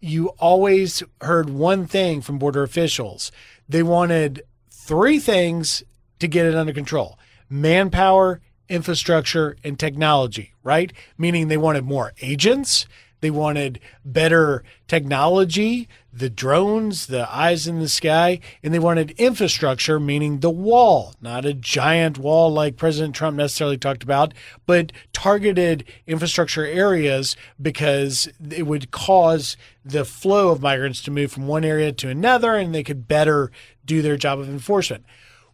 you 0.00 0.28
always 0.38 1.02
heard 1.20 1.50
one 1.50 1.86
thing 1.86 2.20
from 2.20 2.38
border 2.38 2.62
officials. 2.62 3.32
They 3.68 3.82
wanted 3.82 4.42
three 4.70 5.18
things 5.18 5.82
to 6.18 6.28
get 6.28 6.46
it 6.46 6.54
under 6.54 6.72
control 6.72 7.18
manpower, 7.50 8.40
infrastructure, 8.68 9.56
and 9.64 9.78
technology, 9.78 10.52
right? 10.62 10.92
Meaning 11.16 11.48
they 11.48 11.56
wanted 11.56 11.84
more 11.84 12.12
agents, 12.20 12.86
they 13.20 13.30
wanted 13.30 13.80
better 14.04 14.62
technology, 14.86 15.88
the 16.12 16.30
drones, 16.30 17.06
the 17.06 17.32
eyes 17.34 17.66
in 17.66 17.80
the 17.80 17.88
sky, 17.88 18.40
and 18.62 18.72
they 18.72 18.78
wanted 18.78 19.10
infrastructure, 19.12 19.98
meaning 20.00 20.40
the 20.40 20.50
wall, 20.50 21.14
not 21.20 21.44
a 21.44 21.54
giant 21.54 22.18
wall 22.18 22.52
like 22.52 22.76
President 22.76 23.14
Trump 23.14 23.36
necessarily 23.36 23.78
talked 23.78 24.02
about, 24.02 24.34
but 24.66 24.92
targeted 25.12 25.84
infrastructure 26.06 26.64
areas 26.64 27.36
because 27.60 28.28
it 28.50 28.66
would 28.66 28.90
cause 28.90 29.56
the 29.84 30.04
flow 30.04 30.50
of 30.50 30.62
migrants 30.62 31.02
to 31.02 31.10
move 31.10 31.32
from 31.32 31.46
one 31.46 31.64
area 31.64 31.92
to 31.92 32.08
another 32.08 32.54
and 32.54 32.74
they 32.74 32.84
could 32.84 33.08
better 33.08 33.50
do 33.84 34.02
their 34.02 34.16
job 34.16 34.38
of 34.38 34.48
enforcement. 34.48 35.04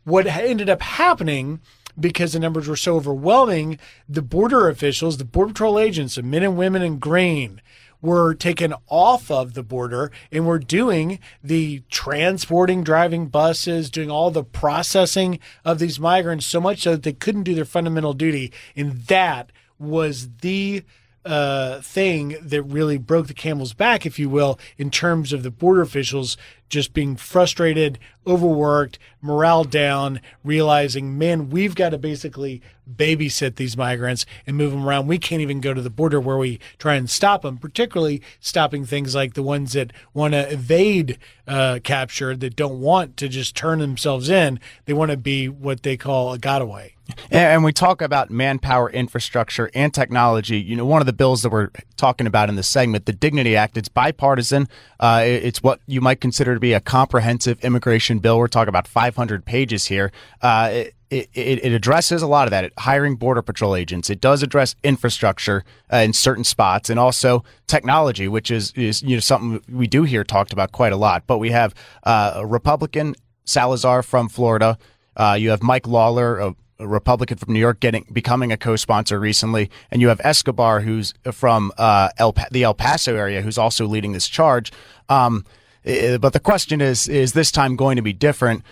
What 0.04 0.26
ended 0.26 0.68
up 0.68 0.82
happening 0.82 1.60
because 1.98 2.32
the 2.32 2.40
numbers 2.40 2.68
were 2.68 2.76
so 2.76 2.96
overwhelming, 2.96 3.78
the 4.08 4.22
border 4.22 4.68
officials, 4.68 5.18
the 5.18 5.24
Border 5.24 5.52
Patrol 5.52 5.78
agents, 5.78 6.16
the 6.16 6.22
men 6.22 6.42
and 6.42 6.56
women 6.56 6.82
in 6.82 6.98
green, 6.98 7.60
were 8.04 8.34
taken 8.34 8.74
off 8.88 9.30
of 9.30 9.54
the 9.54 9.62
border 9.62 10.12
and 10.30 10.46
were 10.46 10.58
doing 10.58 11.18
the 11.42 11.82
transporting, 11.90 12.84
driving 12.84 13.28
buses, 13.28 13.90
doing 13.90 14.10
all 14.10 14.30
the 14.30 14.44
processing 14.44 15.38
of 15.64 15.78
these 15.78 15.98
migrants 15.98 16.44
so 16.44 16.60
much 16.60 16.82
so 16.82 16.92
that 16.92 17.02
they 17.02 17.14
couldn't 17.14 17.44
do 17.44 17.54
their 17.54 17.64
fundamental 17.64 18.12
duty. 18.12 18.52
And 18.76 19.04
that 19.06 19.50
was 19.78 20.28
the 20.42 20.84
uh, 21.24 21.80
thing 21.80 22.36
that 22.42 22.62
really 22.62 22.98
broke 22.98 23.26
the 23.28 23.34
camel's 23.34 23.72
back, 23.72 24.04
if 24.04 24.18
you 24.18 24.28
will, 24.28 24.58
in 24.76 24.90
terms 24.90 25.32
of 25.32 25.42
the 25.42 25.50
border 25.50 25.80
officials 25.80 26.36
just 26.68 26.92
being 26.92 27.14
frustrated, 27.16 27.98
overworked, 28.26 28.98
morale 29.22 29.64
down, 29.64 30.20
realizing, 30.42 31.16
man, 31.16 31.48
we've 31.48 31.74
got 31.74 31.90
to 31.90 31.98
basically 31.98 32.60
babysit 32.92 33.56
these 33.56 33.76
migrants 33.76 34.26
and 34.46 34.56
move 34.56 34.72
them 34.72 34.86
around. 34.86 35.06
We 35.06 35.18
can't 35.18 35.42
even 35.42 35.60
go 35.60 35.72
to 35.72 35.80
the 35.80 35.90
border 35.90 36.20
where 36.20 36.38
we 36.38 36.58
try 36.78 36.94
and 36.94 37.08
stop 37.08 37.42
them, 37.42 37.58
particularly 37.58 38.22
stopping 38.40 38.84
things 38.84 39.14
like 39.14 39.34
the 39.34 39.42
ones 39.42 39.74
that 39.74 39.92
want 40.12 40.32
to 40.32 40.52
evade 40.52 41.18
uh, 41.46 41.78
capture, 41.84 42.34
that 42.36 42.56
don't 42.56 42.80
want 42.80 43.16
to 43.18 43.28
just 43.28 43.54
turn 43.54 43.78
themselves 43.78 44.28
in. 44.28 44.58
They 44.86 44.92
want 44.94 45.10
to 45.10 45.16
be 45.16 45.48
what 45.48 45.84
they 45.84 45.96
call 45.96 46.32
a 46.32 46.38
gotaway. 46.38 46.93
And 47.30 47.64
we 47.64 47.72
talk 47.72 48.00
about 48.00 48.30
manpower, 48.30 48.90
infrastructure, 48.90 49.70
and 49.74 49.92
technology. 49.92 50.58
You 50.60 50.76
know, 50.76 50.86
one 50.86 51.02
of 51.02 51.06
the 51.06 51.12
bills 51.12 51.42
that 51.42 51.50
we're 51.50 51.70
talking 51.96 52.26
about 52.26 52.48
in 52.48 52.56
this 52.56 52.68
segment, 52.68 53.06
the 53.06 53.12
Dignity 53.12 53.56
Act, 53.56 53.76
it's 53.76 53.88
bipartisan. 53.88 54.68
Uh, 54.98 55.22
it's 55.24 55.62
what 55.62 55.80
you 55.86 56.00
might 56.00 56.20
consider 56.20 56.54
to 56.54 56.60
be 56.60 56.72
a 56.72 56.80
comprehensive 56.80 57.62
immigration 57.64 58.20
bill. 58.20 58.38
We're 58.38 58.48
talking 58.48 58.70
about 58.70 58.88
500 58.88 59.44
pages 59.44 59.86
here. 59.86 60.12
Uh, 60.40 60.84
it, 61.10 61.28
it, 61.32 61.64
it, 61.64 61.72
addresses 61.72 62.22
a 62.22 62.26
lot 62.26 62.46
of 62.46 62.50
that. 62.50 62.64
It, 62.64 62.72
hiring 62.78 63.16
border 63.16 63.42
patrol 63.42 63.76
agents. 63.76 64.10
It 64.10 64.20
does 64.20 64.42
address 64.42 64.74
infrastructure 64.82 65.64
uh, 65.92 65.98
in 65.98 66.12
certain 66.12 66.44
spots, 66.44 66.90
and 66.90 66.98
also 66.98 67.44
technology, 67.66 68.26
which 68.26 68.50
is 68.50 68.72
is 68.72 69.02
you 69.02 69.16
know 69.16 69.20
something 69.20 69.62
we 69.72 69.86
do 69.86 70.02
hear 70.02 70.24
talked 70.24 70.52
about 70.52 70.72
quite 70.72 70.92
a 70.92 70.96
lot. 70.96 71.24
But 71.26 71.38
we 71.38 71.50
have 71.50 71.74
uh, 72.02 72.32
a 72.36 72.46
Republican 72.46 73.14
Salazar 73.44 74.02
from 74.02 74.28
Florida. 74.28 74.78
Uh, 75.16 75.36
you 75.38 75.50
have 75.50 75.62
Mike 75.62 75.86
Lawler, 75.86 76.38
a, 76.38 76.56
a, 76.78 76.86
Republican 76.86 77.38
from 77.38 77.52
New 77.52 77.60
York, 77.60 77.80
getting 77.80 78.06
becoming 78.12 78.52
a 78.52 78.56
co-sponsor 78.56 79.18
recently, 79.18 79.70
and 79.90 80.00
you 80.00 80.08
have 80.08 80.20
Escobar, 80.24 80.80
who's 80.80 81.14
from 81.32 81.72
uh, 81.78 82.10
El, 82.18 82.34
the 82.50 82.62
El 82.62 82.74
Paso 82.74 83.14
area, 83.14 83.42
who's 83.42 83.58
also 83.58 83.86
leading 83.86 84.12
this 84.12 84.28
charge. 84.28 84.72
Um, 85.08 85.44
eh, 85.84 86.18
but 86.18 86.32
the 86.32 86.40
question 86.40 86.80
is: 86.80 87.08
Is 87.08 87.32
this 87.32 87.50
time 87.50 87.76
going 87.76 87.96
to 87.96 88.02
be 88.02 88.12
different? 88.12 88.62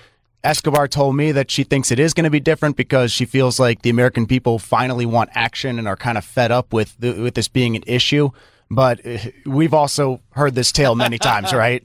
Escobar 0.44 0.88
told 0.88 1.14
me 1.14 1.30
that 1.32 1.50
she 1.50 1.62
thinks 1.62 1.92
it 1.92 2.00
is 2.00 2.14
going 2.14 2.24
to 2.24 2.30
be 2.30 2.40
different 2.40 2.76
because 2.76 3.12
she 3.12 3.24
feels 3.24 3.60
like 3.60 3.82
the 3.82 3.90
American 3.90 4.26
people 4.26 4.58
finally 4.58 5.06
want 5.06 5.30
action 5.34 5.78
and 5.78 5.86
are 5.86 5.96
kind 5.96 6.18
of 6.18 6.24
fed 6.24 6.50
up 6.50 6.72
with 6.72 6.96
the, 6.98 7.12
with 7.12 7.34
this 7.34 7.46
being 7.46 7.76
an 7.76 7.84
issue. 7.86 8.30
But 8.68 9.06
uh, 9.06 9.18
we've 9.46 9.74
also 9.74 10.20
heard 10.32 10.54
this 10.54 10.72
tale 10.72 10.94
many 10.94 11.18
times, 11.18 11.52
right? 11.52 11.84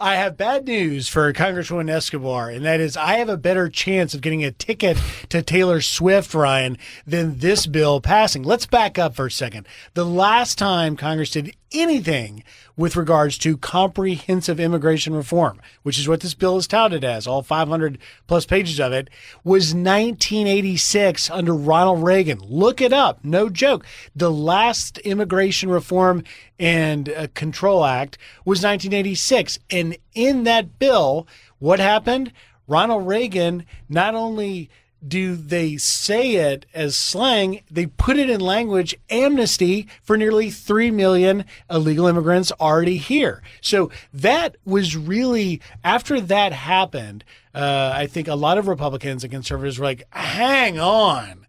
I 0.00 0.16
have 0.16 0.36
bad 0.36 0.66
news 0.66 1.08
for 1.08 1.32
Congresswoman 1.32 1.90
Escobar, 1.90 2.50
and 2.50 2.64
that 2.64 2.80
is 2.80 2.96
I 2.96 3.14
have 3.14 3.28
a 3.28 3.36
better 3.36 3.68
chance 3.68 4.14
of 4.14 4.20
getting 4.20 4.44
a 4.44 4.50
ticket 4.50 4.98
to 5.30 5.42
Taylor 5.42 5.80
Swift, 5.80 6.34
Ryan, 6.34 6.78
than 7.06 7.38
this 7.38 7.66
bill 7.66 8.00
passing. 8.00 8.42
Let's 8.42 8.66
back 8.66 8.98
up 8.98 9.14
for 9.14 9.26
a 9.26 9.30
second. 9.30 9.66
The 9.94 10.04
last 10.04 10.58
time 10.58 10.96
Congress 10.96 11.30
did 11.30 11.54
anything 11.74 12.44
with 12.76 12.96
regards 12.96 13.38
to 13.38 13.56
comprehensive 13.56 14.58
immigration 14.58 15.14
reform, 15.14 15.60
which 15.82 15.98
is 15.98 16.08
what 16.08 16.20
this 16.20 16.34
bill 16.34 16.56
is 16.56 16.66
touted 16.66 17.04
as, 17.04 17.26
all 17.26 17.42
500 17.42 17.98
plus 18.26 18.46
pages 18.46 18.80
of 18.80 18.92
it, 18.92 19.10
was 19.44 19.74
1986 19.74 21.30
under 21.30 21.54
Ronald 21.54 22.02
Reagan. 22.02 22.40
Look 22.40 22.80
it 22.80 22.92
up. 22.92 23.24
No 23.24 23.48
joke. 23.48 23.84
The 24.14 24.30
last 24.30 24.98
immigration 24.98 25.68
reform 25.68 26.24
and 26.58 27.08
uh, 27.08 27.26
control 27.34 27.84
act 27.84 28.18
was 28.44 28.58
1986. 28.58 29.58
And 29.70 29.96
in 30.14 30.44
that 30.44 30.78
bill, 30.78 31.26
what 31.58 31.80
happened? 31.80 32.32
Ronald 32.66 33.06
Reagan 33.06 33.66
not 33.88 34.14
only 34.14 34.70
do 35.06 35.36
they 35.36 35.76
say 35.76 36.36
it 36.36 36.66
as 36.72 36.96
slang? 36.96 37.60
They 37.70 37.86
put 37.86 38.18
it 38.18 38.30
in 38.30 38.40
language 38.40 38.96
amnesty 39.10 39.86
for 40.02 40.16
nearly 40.16 40.50
3 40.50 40.90
million 40.90 41.44
illegal 41.70 42.06
immigrants 42.06 42.52
already 42.60 42.96
here. 42.96 43.42
So 43.60 43.90
that 44.12 44.56
was 44.64 44.96
really, 44.96 45.60
after 45.82 46.20
that 46.20 46.52
happened, 46.52 47.24
uh, 47.54 47.92
I 47.94 48.06
think 48.06 48.28
a 48.28 48.34
lot 48.34 48.58
of 48.58 48.66
Republicans 48.66 49.24
and 49.24 49.32
conservatives 49.32 49.78
were 49.78 49.84
like, 49.84 50.04
hang 50.10 50.78
on. 50.78 51.43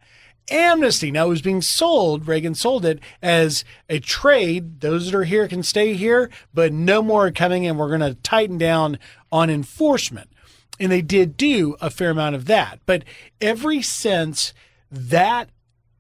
Amnesty. 0.50 1.12
Now 1.12 1.26
it 1.26 1.30
was 1.30 1.42
being 1.42 1.62
sold, 1.62 2.28
Reagan 2.28 2.56
sold 2.56 2.86
it 2.86 3.00
as 3.22 3.64
a 3.90 4.00
trade. 4.00 4.82
Those 4.82 5.06
that 5.06 5.18
are 5.18 5.24
here 5.24 5.48
can 5.48 5.64
stay 5.64 5.94
here, 5.94 6.30
but 6.54 6.72
no 6.72 7.02
more 7.02 7.32
coming 7.32 7.66
and 7.66 7.80
We're 7.80 7.88
going 7.88 8.02
to 8.02 8.16
tighten 8.22 8.58
down 8.58 9.00
on 9.32 9.50
enforcement 9.50 10.30
and 10.80 10.92
they 10.92 11.02
did 11.02 11.38
do 11.38 11.76
a 11.82 11.90
fair 11.90 12.12
amount 12.12 12.36
of 12.36 12.46
that. 12.46 12.80
But 12.86 13.04
every 13.42 13.82
since 13.82 14.54
that 14.92 15.50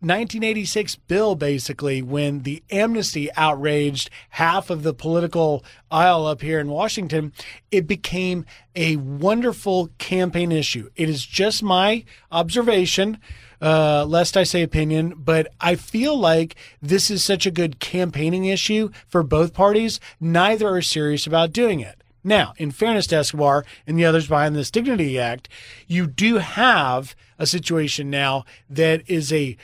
1986 0.02 0.98
bill, 1.08 1.36
basically, 1.36 2.02
when 2.02 2.44
the 2.44 2.64
amnesty 2.70 3.32
outraged 3.36 4.10
half 4.32 4.70
of 4.70 4.84
the 4.84 4.94
political 4.94 5.64
aisle 5.90 6.28
up 6.28 6.42
here 6.42 6.60
in 6.60 6.68
Washington, 6.68 7.34
it 7.72 7.88
became 7.88 8.46
a 8.76 8.98
wonderful 8.98 9.90
campaign 9.98 10.52
issue. 10.52 10.90
It 10.96 11.10
is 11.10 11.26
just 11.26 11.64
my 11.64 12.04
observation, 12.32 13.18
uh, 13.62 14.06
lest 14.06 14.38
I 14.38 14.44
say 14.44 14.62
opinion, 14.62 15.14
but 15.18 15.48
I 15.60 15.76
feel 15.76 16.18
like 16.18 16.56
this 16.82 17.10
is 17.10 17.24
such 17.24 17.46
a 17.46 17.52
good 17.52 17.80
campaigning 17.80 18.46
issue 18.46 18.90
for 19.08 19.24
both 19.24 19.54
parties. 19.54 20.00
Neither 20.20 20.68
are 20.68 20.82
serious 20.82 21.26
about 21.28 21.54
doing 21.54 21.80
it. 21.80 22.02
Now, 22.24 22.54
in 22.58 22.72
fairness 22.72 23.06
to 23.08 23.18
Escobar 23.18 23.66
and 23.86 24.00
the 24.00 24.06
others 24.06 24.28
behind 24.28 24.56
this 24.56 24.72
Dignity 24.72 25.20
Act, 25.20 25.48
you 25.88 26.08
do 26.08 26.38
have 26.38 27.16
a 27.38 27.46
situation 27.46 28.10
now 28.10 28.46
that 28.68 29.04
is 29.08 29.32
a 29.32 29.58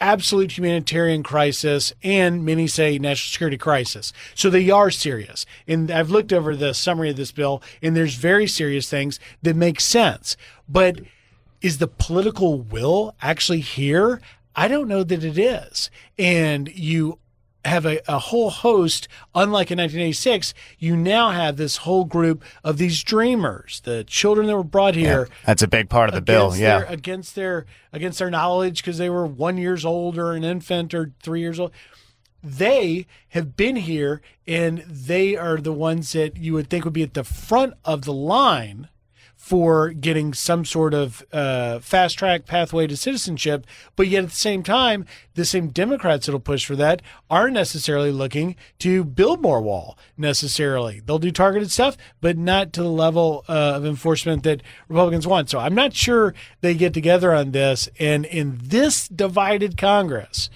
absolute 0.00 0.56
humanitarian 0.56 1.22
crisis 1.22 1.92
and 2.02 2.44
many 2.44 2.66
say 2.66 2.98
national 2.98 3.32
security 3.32 3.58
crisis. 3.58 4.12
So 4.34 4.48
they 4.48 4.70
are 4.70 4.90
serious. 4.90 5.44
And 5.66 5.90
I've 5.90 6.10
looked 6.10 6.32
over 6.32 6.56
the 6.56 6.72
summary 6.72 7.10
of 7.10 7.16
this 7.16 7.32
bill 7.32 7.62
and 7.82 7.96
there's 7.96 8.14
very 8.14 8.46
serious 8.46 8.88
things 8.88 9.18
that 9.42 9.56
make 9.56 9.80
sense. 9.80 10.36
But 10.68 11.00
is 11.60 11.78
the 11.78 11.88
political 11.88 12.60
will 12.60 13.14
actually 13.20 13.60
here? 13.60 14.20
I 14.54 14.68
don't 14.68 14.88
know 14.88 15.04
that 15.04 15.24
it 15.24 15.38
is. 15.38 15.90
And 16.18 16.68
you 16.74 17.18
have 17.64 17.84
a, 17.86 18.00
a 18.08 18.18
whole 18.18 18.50
host, 18.50 19.08
unlike 19.34 19.70
in 19.70 19.78
1986, 19.78 20.54
you 20.78 20.96
now 20.96 21.30
have 21.30 21.56
this 21.56 21.78
whole 21.78 22.04
group 22.04 22.42
of 22.64 22.78
these 22.78 23.02
dreamers, 23.02 23.80
the 23.84 24.04
children 24.04 24.46
that 24.46 24.56
were 24.56 24.64
brought 24.64 24.94
here. 24.94 25.28
Yeah, 25.28 25.36
that's 25.46 25.62
a 25.62 25.68
big 25.68 25.88
part 25.88 26.08
of 26.08 26.14
the 26.14 26.20
bill. 26.20 26.56
Yeah. 26.56 26.80
Their, 26.80 26.88
against 26.88 27.34
their 27.34 27.66
against 27.92 28.18
their 28.18 28.30
knowledge 28.30 28.82
because 28.82 28.98
they 28.98 29.10
were 29.10 29.26
one 29.26 29.58
years 29.58 29.84
old 29.84 30.18
or 30.18 30.32
an 30.32 30.44
infant 30.44 30.94
or 30.94 31.12
three 31.22 31.40
years 31.40 31.60
old. 31.60 31.72
They 32.42 33.06
have 33.30 33.56
been 33.56 33.76
here 33.76 34.22
and 34.46 34.78
they 34.78 35.36
are 35.36 35.56
the 35.56 35.72
ones 35.72 36.12
that 36.12 36.36
you 36.36 36.52
would 36.54 36.70
think 36.70 36.84
would 36.84 36.94
be 36.94 37.02
at 37.02 37.14
the 37.14 37.24
front 37.24 37.74
of 37.84 38.04
the 38.04 38.12
line 38.12 38.88
for 39.48 39.88
getting 39.92 40.34
some 40.34 40.62
sort 40.62 40.92
of 40.92 41.24
uh, 41.32 41.78
fast 41.78 42.18
track 42.18 42.44
pathway 42.44 42.86
to 42.86 42.94
citizenship. 42.98 43.66
But 43.96 44.08
yet 44.08 44.24
at 44.24 44.30
the 44.30 44.36
same 44.36 44.62
time, 44.62 45.06
the 45.36 45.46
same 45.46 45.68
Democrats 45.68 46.26
that'll 46.26 46.38
push 46.38 46.66
for 46.66 46.76
that 46.76 47.00
aren't 47.30 47.54
necessarily 47.54 48.12
looking 48.12 48.56
to 48.80 49.04
build 49.04 49.40
more 49.40 49.62
wall 49.62 49.96
necessarily. 50.18 51.00
They'll 51.00 51.18
do 51.18 51.30
targeted 51.30 51.70
stuff, 51.70 51.96
but 52.20 52.36
not 52.36 52.74
to 52.74 52.82
the 52.82 52.90
level 52.90 53.46
uh, 53.48 53.76
of 53.76 53.86
enforcement 53.86 54.42
that 54.42 54.62
Republicans 54.86 55.26
want. 55.26 55.48
So 55.48 55.58
I'm 55.58 55.74
not 55.74 55.94
sure 55.94 56.34
they 56.60 56.74
get 56.74 56.92
together 56.92 57.32
on 57.32 57.52
this. 57.52 57.88
And 57.98 58.26
in 58.26 58.58
this 58.62 59.08
divided 59.08 59.78
Congress, 59.78 60.50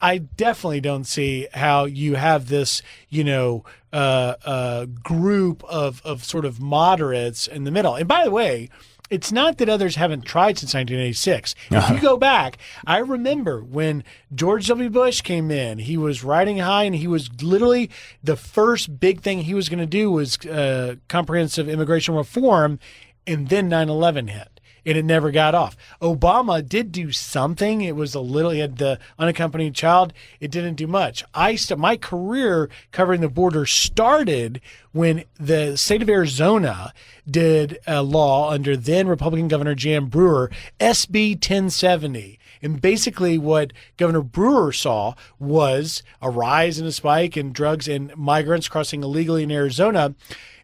I 0.00 0.18
definitely 0.18 0.80
don't 0.80 1.04
see 1.04 1.48
how 1.52 1.84
you 1.84 2.14
have 2.14 2.48
this, 2.48 2.82
you 3.08 3.24
know, 3.24 3.64
uh, 3.92 4.34
uh, 4.44 4.86
group 4.86 5.64
of 5.64 6.02
of 6.04 6.24
sort 6.24 6.44
of 6.44 6.60
moderates 6.60 7.46
in 7.46 7.64
the 7.64 7.70
middle. 7.70 7.94
And 7.94 8.06
by 8.06 8.24
the 8.24 8.30
way, 8.30 8.68
it's 9.10 9.32
not 9.32 9.58
that 9.58 9.68
others 9.68 9.96
haven't 9.96 10.24
tried 10.26 10.58
since 10.58 10.74
1986. 10.74 11.54
If 11.70 11.90
you 11.90 12.00
go 12.00 12.16
back, 12.16 12.58
I 12.86 12.98
remember 12.98 13.62
when 13.62 14.04
George 14.34 14.66
W. 14.68 14.90
Bush 14.90 15.22
came 15.22 15.50
in, 15.50 15.78
he 15.78 15.96
was 15.96 16.22
riding 16.22 16.58
high 16.58 16.84
and 16.84 16.94
he 16.94 17.06
was 17.06 17.30
literally 17.42 17.90
the 18.22 18.36
first 18.36 19.00
big 19.00 19.22
thing 19.22 19.40
he 19.40 19.54
was 19.54 19.68
going 19.68 19.78
to 19.78 19.86
do 19.86 20.10
was 20.10 20.38
uh, 20.46 20.96
comprehensive 21.08 21.68
immigration 21.68 22.14
reform. 22.14 22.78
And 23.26 23.48
then 23.48 23.68
9 23.68 23.88
11 23.90 24.28
hit 24.28 24.57
and 24.88 24.96
it 24.96 25.04
never 25.04 25.30
got 25.30 25.54
off. 25.54 25.76
Obama 26.00 26.66
did 26.66 26.90
do 26.90 27.12
something. 27.12 27.82
It 27.82 27.94
was 27.94 28.14
a 28.14 28.20
little, 28.20 28.52
he 28.52 28.60
had 28.60 28.78
the 28.78 28.98
unaccompanied 29.18 29.74
child. 29.74 30.14
It 30.40 30.50
didn't 30.50 30.76
do 30.76 30.86
much. 30.86 31.22
I 31.34 31.56
st- 31.56 31.78
my 31.78 31.98
career 31.98 32.70
covering 32.90 33.20
the 33.20 33.28
border 33.28 33.66
started 33.66 34.62
when 34.92 35.24
the 35.38 35.76
state 35.76 36.00
of 36.00 36.08
Arizona 36.08 36.94
did 37.30 37.78
a 37.86 38.02
law 38.02 38.50
under 38.50 38.78
then 38.78 39.08
Republican 39.08 39.48
Governor 39.48 39.74
Jan 39.74 40.06
Brewer, 40.06 40.50
SB 40.80 41.34
1070. 41.34 42.38
And 42.62 42.80
basically, 42.80 43.36
what 43.36 43.74
Governor 43.98 44.22
Brewer 44.22 44.72
saw 44.72 45.14
was 45.38 46.02
a 46.22 46.30
rise 46.30 46.78
and 46.78 46.88
a 46.88 46.92
spike 46.92 47.36
in 47.36 47.52
drugs 47.52 47.86
and 47.86 48.16
migrants 48.16 48.68
crossing 48.68 49.02
illegally 49.02 49.42
in 49.42 49.52
Arizona. 49.52 50.14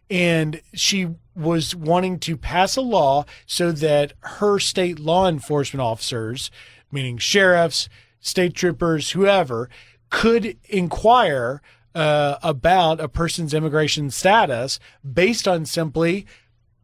And 0.09 0.61
she 0.73 1.09
was 1.35 1.75
wanting 1.75 2.19
to 2.19 2.37
pass 2.37 2.75
a 2.75 2.81
law 2.81 3.25
so 3.45 3.71
that 3.71 4.13
her 4.21 4.59
state 4.59 4.99
law 4.99 5.27
enforcement 5.27 5.81
officers, 5.81 6.49
meaning 6.91 7.17
sheriffs, 7.17 7.89
state 8.19 8.53
troopers, 8.53 9.11
whoever, 9.11 9.69
could 10.09 10.57
inquire 10.69 11.61
uh, 11.93 12.37
about 12.43 12.99
a 12.99 13.07
person's 13.07 13.53
immigration 13.53 14.11
status 14.11 14.79
based 15.09 15.47
on 15.47 15.65
simply 15.65 16.25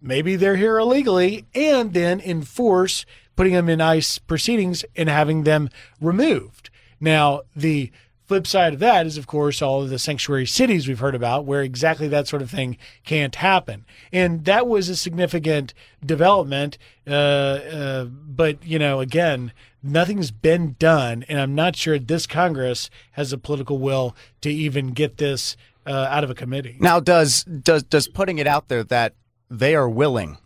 maybe 0.01 0.35
they're 0.35 0.55
here 0.55 0.79
illegally 0.79 1.45
and 1.53 1.93
then 1.93 2.19
enforce 2.21 3.05
putting 3.35 3.53
them 3.53 3.69
in 3.69 3.81
ICE 3.81 4.19
proceedings 4.19 4.83
and 4.95 5.09
having 5.09 5.43
them 5.43 5.69
removed. 5.99 6.69
Now, 6.99 7.41
the 7.55 7.91
flip 8.31 8.47
side 8.47 8.73
of 8.73 8.79
that 8.79 9.05
is, 9.05 9.17
of 9.17 9.27
course, 9.27 9.61
all 9.61 9.83
of 9.83 9.89
the 9.89 9.99
sanctuary 9.99 10.45
cities 10.45 10.87
we've 10.87 10.99
heard 10.99 11.15
about 11.15 11.43
where 11.43 11.63
exactly 11.63 12.07
that 12.07 12.29
sort 12.29 12.41
of 12.41 12.49
thing 12.49 12.77
can't 13.03 13.35
happen. 13.35 13.83
And 14.13 14.45
that 14.45 14.67
was 14.67 14.87
a 14.87 14.95
significant 14.95 15.73
development. 16.05 16.77
Uh, 17.05 17.09
uh, 17.09 18.05
but, 18.05 18.65
you 18.65 18.79
know, 18.79 19.01
again, 19.01 19.51
nothing's 19.83 20.31
been 20.31 20.77
done. 20.79 21.25
And 21.27 21.41
I'm 21.41 21.55
not 21.55 21.75
sure 21.75 21.99
this 21.99 22.25
Congress 22.25 22.89
has 23.11 23.31
the 23.31 23.37
political 23.37 23.79
will 23.79 24.15
to 24.39 24.49
even 24.49 24.93
get 24.93 25.17
this 25.17 25.57
uh, 25.85 26.07
out 26.09 26.23
of 26.23 26.29
a 26.29 26.33
committee. 26.33 26.77
Now, 26.79 27.01
does, 27.01 27.43
does, 27.43 27.83
does 27.83 28.07
putting 28.07 28.37
it 28.37 28.47
out 28.47 28.69
there 28.69 28.85
that 28.85 29.13
they 29.49 29.75
are 29.75 29.89
willing 29.89 30.37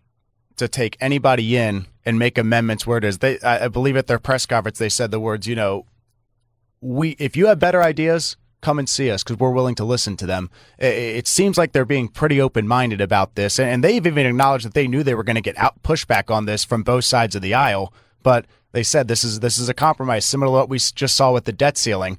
to 0.56 0.68
take 0.68 0.98
anybody 1.00 1.56
in 1.56 1.86
and 2.04 2.18
make 2.18 2.40
amendments 2.40 2.88
where 2.88 2.98
it 2.98 3.04
is, 3.04 3.20
they, 3.20 3.40
I 3.42 3.68
believe 3.68 3.96
at 3.96 4.08
their 4.08 4.18
press 4.18 4.48
conference, 4.48 4.80
they 4.80 4.90
said 4.90 5.12
the 5.12 5.20
words, 5.20 5.46
you 5.46 5.56
know, 5.56 5.86
we 6.86 7.12
if 7.20 7.36
you 7.36 7.48
have 7.48 7.60
better 7.60 7.82
ideas, 7.82 8.38
come 8.62 8.78
and 8.80 8.88
see 8.88 9.10
us 9.10 9.24
because 9.24 9.40
we're 9.40 9.52
willing 9.52 9.76
to 9.76 9.84
listen 9.84 10.16
to 10.18 10.26
them. 10.26 10.50
It, 10.78 11.28
seems 11.28 11.58
like 11.58 11.72
they're 11.72 11.86
being 11.86 12.08
pretty 12.08 12.40
open 12.40 12.68
minded 12.68 13.02
about 13.02 13.36
this, 13.36 13.60
and 13.60 13.84
they've 13.84 14.06
even 14.06 14.26
acknowledged 14.26 14.66
that 14.66 14.74
they 14.74 14.88
knew 14.88 15.04
they 15.04 15.16
were 15.16 15.24
going 15.24 15.36
to 15.36 15.42
get 15.42 15.58
out 15.58 15.82
pushback 15.84 16.34
on 16.34 16.46
this 16.46 16.64
from 16.64 16.84
both 16.84 17.04
sides 17.04 17.36
of 17.36 17.42
the 17.42 17.54
aisle, 17.54 17.94
but. 18.24 18.46
They 18.72 18.84
said 18.84 19.08
this 19.08 19.24
is 19.24 19.40
this 19.40 19.58
is 19.58 19.70
a 19.70 19.74
compromise, 19.74 20.26
similar 20.26 20.48
to 20.48 20.52
what 20.52 20.68
we 20.68 20.80
just 20.80 21.16
saw 21.16 21.32
with 21.32 21.46
the 21.46 21.54
debt 21.54 21.78
ceiling. 21.78 22.18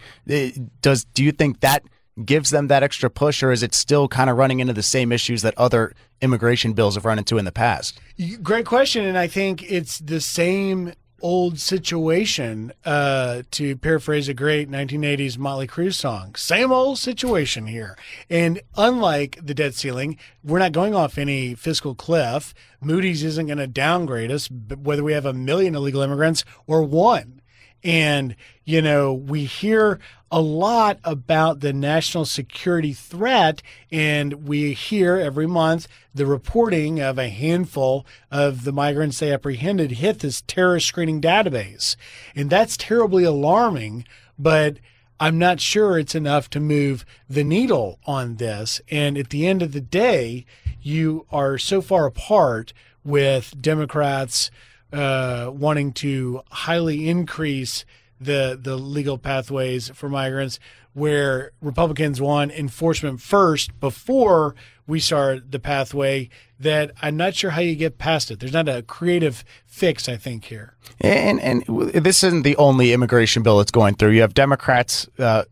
Does 0.80 1.04
do 1.04 1.22
you 1.22 1.30
think 1.30 1.60
that 1.60 1.82
gives 2.24 2.48
them 2.48 2.68
that 2.68 2.82
extra 2.82 3.10
push, 3.10 3.42
or 3.42 3.52
is 3.52 3.62
it 3.62 3.74
still 3.74 4.08
kind 4.08 4.30
of 4.30 4.38
running 4.38 4.60
into 4.60 4.72
the 4.72 4.82
same 4.82 5.12
issues 5.12 5.42
that 5.42 5.52
other 5.58 5.92
immigration 6.22 6.72
bills 6.72 6.94
have 6.94 7.04
run 7.04 7.18
into 7.18 7.36
in 7.36 7.44
the 7.44 7.52
past? 7.52 8.00
Great 8.42 8.64
question, 8.64 9.04
and 9.04 9.18
I 9.18 9.26
think 9.26 9.70
it's 9.70 9.98
the 9.98 10.18
same 10.18 10.94
old 11.22 11.58
situation, 11.58 12.72
uh, 12.84 13.42
to 13.50 13.76
paraphrase 13.76 14.28
a 14.28 14.34
great 14.34 14.70
1980s 14.70 15.38
Motley 15.38 15.66
Crue 15.66 15.92
song. 15.92 16.34
Same 16.34 16.72
old 16.72 16.98
situation 16.98 17.66
here. 17.66 17.96
And 18.28 18.60
unlike 18.76 19.38
the 19.42 19.54
debt 19.54 19.74
ceiling, 19.74 20.18
we're 20.44 20.58
not 20.58 20.72
going 20.72 20.94
off 20.94 21.18
any 21.18 21.54
fiscal 21.54 21.94
cliff. 21.94 22.54
Moody's 22.80 23.24
isn't 23.24 23.46
going 23.46 23.58
to 23.58 23.66
downgrade 23.66 24.30
us, 24.30 24.48
whether 24.50 25.02
we 25.02 25.12
have 25.12 25.26
a 25.26 25.32
million 25.32 25.74
illegal 25.74 26.02
immigrants 26.02 26.44
or 26.66 26.82
one. 26.82 27.40
And, 27.82 28.34
you 28.64 28.82
know, 28.82 29.12
we 29.12 29.44
hear 29.44 30.00
a 30.30 30.40
lot 30.40 30.98
about 31.04 31.60
the 31.60 31.72
national 31.72 32.24
security 32.24 32.92
threat, 32.92 33.62
and 33.92 34.46
we 34.46 34.72
hear 34.72 35.16
every 35.16 35.46
month 35.46 35.86
the 36.14 36.26
reporting 36.26 37.00
of 37.00 37.18
a 37.18 37.28
handful 37.28 38.04
of 38.30 38.64
the 38.64 38.72
migrants 38.72 39.20
they 39.20 39.32
apprehended 39.32 39.92
hit 39.92 40.18
this 40.18 40.42
terrorist 40.42 40.88
screening 40.88 41.20
database. 41.20 41.96
And 42.34 42.50
that's 42.50 42.76
terribly 42.76 43.24
alarming, 43.24 44.04
but 44.38 44.78
I'm 45.18 45.38
not 45.38 45.60
sure 45.60 45.98
it's 45.98 46.14
enough 46.14 46.50
to 46.50 46.60
move 46.60 47.06
the 47.28 47.44
needle 47.44 47.98
on 48.04 48.36
this. 48.36 48.80
And 48.90 49.16
at 49.16 49.30
the 49.30 49.46
end 49.46 49.62
of 49.62 49.72
the 49.72 49.80
day, 49.80 50.44
you 50.82 51.26
are 51.30 51.56
so 51.56 51.80
far 51.80 52.06
apart 52.06 52.72
with 53.04 53.54
Democrats 53.60 54.50
uh, 54.92 55.50
wanting 55.52 55.92
to 55.92 56.42
highly 56.50 57.08
increase 57.08 57.84
the 58.20 58.58
the 58.60 58.76
legal 58.76 59.18
pathways 59.18 59.90
for 59.94 60.08
migrants, 60.08 60.58
where 60.92 61.52
Republicans 61.60 62.20
want 62.20 62.52
enforcement 62.52 63.20
first 63.20 63.78
before 63.80 64.54
we 64.86 65.00
start 65.00 65.50
the 65.50 65.58
pathway. 65.58 66.28
That 66.58 66.92
I'm 67.02 67.16
not 67.16 67.34
sure 67.34 67.50
how 67.50 67.60
you 67.60 67.76
get 67.76 67.98
past 67.98 68.30
it. 68.30 68.40
There's 68.40 68.52
not 68.52 68.68
a 68.68 68.82
creative 68.82 69.44
fix, 69.66 70.08
I 70.08 70.16
think, 70.16 70.44
here. 70.46 70.74
And 71.00 71.40
and 71.40 71.64
this 71.92 72.24
isn't 72.24 72.42
the 72.42 72.56
only 72.56 72.92
immigration 72.92 73.42
bill 73.42 73.58
that's 73.58 73.70
going 73.70 73.96
through. 73.96 74.10
You 74.10 74.22
have 74.22 74.34
Democrats. 74.34 75.08
Uh, 75.18 75.44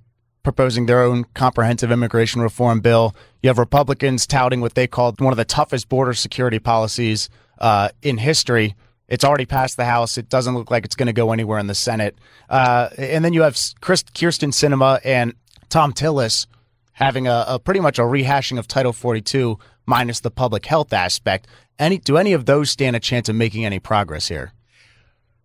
proposing 0.43 0.85
their 0.85 1.03
own 1.03 1.25
comprehensive 1.33 1.91
immigration 1.91 2.43
reform 2.43 2.81
bill. 2.81 3.17
You 3.43 3.49
have 3.49 3.57
Republicans 3.57 4.27
touting 4.27 4.61
what 4.61 4.75
they 4.75 4.87
call 4.87 5.13
one 5.13 5.33
of 5.33 5.39
the 5.39 5.45
toughest 5.47 5.89
border 5.89 6.13
security 6.13 6.59
policies 6.59 7.31
uh, 7.59 7.89
in 8.03 8.19
history 8.19 8.75
It's 9.15 9.23
already 9.23 9.47
passed 9.47 9.77
the 9.77 9.85
House. 9.85 10.19
It 10.19 10.29
doesn't 10.29 10.57
look 10.57 10.73
like 10.73 10.85
it's 10.85 10.97
going 10.97 11.07
to 11.07 11.13
go 11.13 11.31
anywhere 11.31 11.61
in 11.61 11.69
the 11.69 11.75
Senate. 11.75 12.19
Uh, 12.51 12.89
and 12.99 13.25
then 13.25 13.33
you 13.33 13.43
have 13.43 13.57
Chris, 13.81 14.03
Kyrsten 14.03 14.49
Sinema 14.49 15.01
and 15.05 15.35
Thom 15.69 15.93
Tillis 15.93 16.49
having 16.95 17.29
a, 17.29 17.45
a, 17.47 17.59
pretty 17.61 17.79
much 17.79 18.01
a 18.01 18.03
rehashing 18.03 18.59
of 18.59 18.67
Title 18.67 18.93
42 18.93 19.57
minus 19.87 20.19
the 20.19 20.33
public 20.33 20.67
health 20.67 20.93
aspect. 20.93 21.47
Any 21.79 21.99
do 21.99 22.17
any 22.17 22.33
of 22.33 22.47
those 22.47 22.71
stand 22.71 22.97
a 22.97 23.01
chance 23.01 23.29
of 23.29 23.37
making 23.37 23.65
any 23.65 23.79
progress 23.79 24.27
here? 24.27 24.53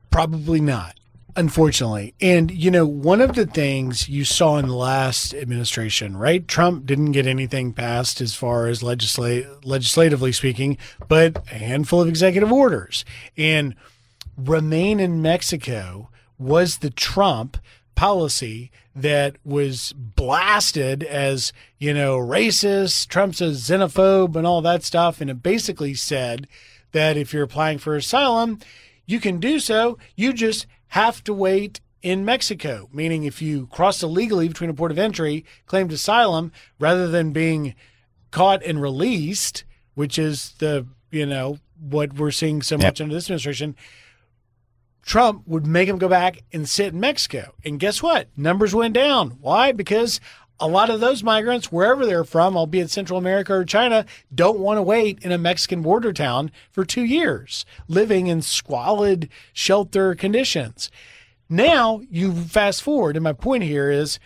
Probably 0.10 0.62
not. 0.62 0.96
Unfortunately. 1.40 2.14
And, 2.20 2.52
you 2.52 2.70
know, 2.70 2.86
one 2.86 3.22
of 3.22 3.34
the 3.34 3.46
things 3.46 4.10
you 4.10 4.26
saw 4.26 4.58
in 4.58 4.68
the 4.68 4.76
last 4.76 5.34
administration, 5.34 6.18
right? 6.18 6.46
Trump 6.46 6.86
didn't 6.86 7.14
get 7.14 7.26
anything 7.26 7.72
passed 7.72 8.20
as 8.20 8.36
far 8.36 8.68
as 8.68 8.84
legislatively 8.84 10.34
speaking, 10.34 10.78
but 11.08 11.38
a 11.50 11.56
handful 11.56 12.02
of 12.02 12.10
executive 12.10 12.52
orders. 12.52 13.06
And 13.38 13.76
remain 14.36 15.00
in 15.00 15.22
Mexico 15.22 16.10
was 16.38 16.80
the 16.80 16.90
Trump 16.90 17.58
policy 17.96 18.70
that 18.94 19.38
was 19.46 19.94
blasted 19.96 21.04
as, 21.04 21.54
you 21.78 21.94
know, 21.94 22.18
racist, 22.18 23.08
Trump's 23.08 23.40
a 23.40 23.52
xenophobe 23.52 24.36
and 24.36 24.46
all 24.46 24.62
that 24.62 24.84
stuff. 24.84 25.22
And 25.22 25.30
it 25.30 25.42
basically 25.42 25.94
said 25.94 26.50
that 26.92 27.16
if 27.16 27.34
you're 27.34 27.44
applying 27.44 27.78
for 27.78 27.96
asylum, 27.96 28.60
you 29.10 29.20
can 29.20 29.40
do 29.40 29.60
so. 29.60 29.98
You 30.16 30.34
just 30.34 30.68
have 30.90 31.24
to 31.24 31.34
wait 31.34 31.82
in 32.02 32.24
Mexico, 32.24 32.88
meaning 32.94 33.24
if 33.24 33.42
you 33.42 33.68
cross 33.68 34.02
illegally 34.04 34.48
between 34.48 34.70
a 34.70 34.74
port 34.74 34.92
of 34.92 35.00
entry, 35.00 35.46
claimed 35.66 35.92
asylum, 35.92 36.52
rather 36.80 37.08
than 37.08 37.32
being 37.32 37.76
caught 38.32 38.64
and 38.64 38.82
released, 38.82 39.66
which 39.96 40.18
is 40.18 40.54
the, 40.60 40.86
you 41.12 41.26
know, 41.26 41.58
what 41.80 42.14
we're 42.14 42.32
seeing 42.32 42.62
so 42.62 42.78
much 42.78 43.00
yep. 43.00 43.02
under 43.02 43.16
this 43.16 43.26
administration, 43.26 43.76
Trump 45.02 45.42
would 45.48 45.66
make 45.66 45.90
him 45.90 45.98
go 45.98 46.08
back 46.08 46.44
and 46.54 46.70
sit 46.70 46.94
in 46.94 47.00
Mexico. 47.00 47.56
And 47.66 47.80
guess 47.80 48.04
what? 48.04 48.28
Numbers 48.38 48.76
went 48.76 48.94
down. 48.94 49.32
Why? 49.42 49.72
Because 49.72 50.20
a 50.60 50.68
lot 50.68 50.90
of 50.90 51.00
those 51.00 51.24
migrants, 51.24 51.72
wherever 51.72 52.06
they're 52.06 52.24
from, 52.24 52.58
albeit 52.58 52.90
Central 52.90 53.18
America 53.18 53.54
or 53.54 53.66
China, 53.66 54.06
don't 54.34 54.60
want 54.60 54.78
to 54.78 54.84
wait 54.84 55.20
in 55.24 55.32
a 55.32 55.38
Mexican 55.38 55.82
border 55.82 56.12
town 56.12 56.52
for 56.72 56.84
two 56.84 57.04
years, 57.04 57.66
living 57.88 58.28
in 58.28 58.42
squalid 58.42 59.30
shelter 59.54 60.16
conditions. 60.16 60.92
Now 61.50 62.02
you 62.10 62.34
fast 62.34 62.84
forward, 62.84 63.16
and 63.16 63.24
my 63.24 63.34
point 63.34 63.64
here 63.64 63.90
is 63.90 64.20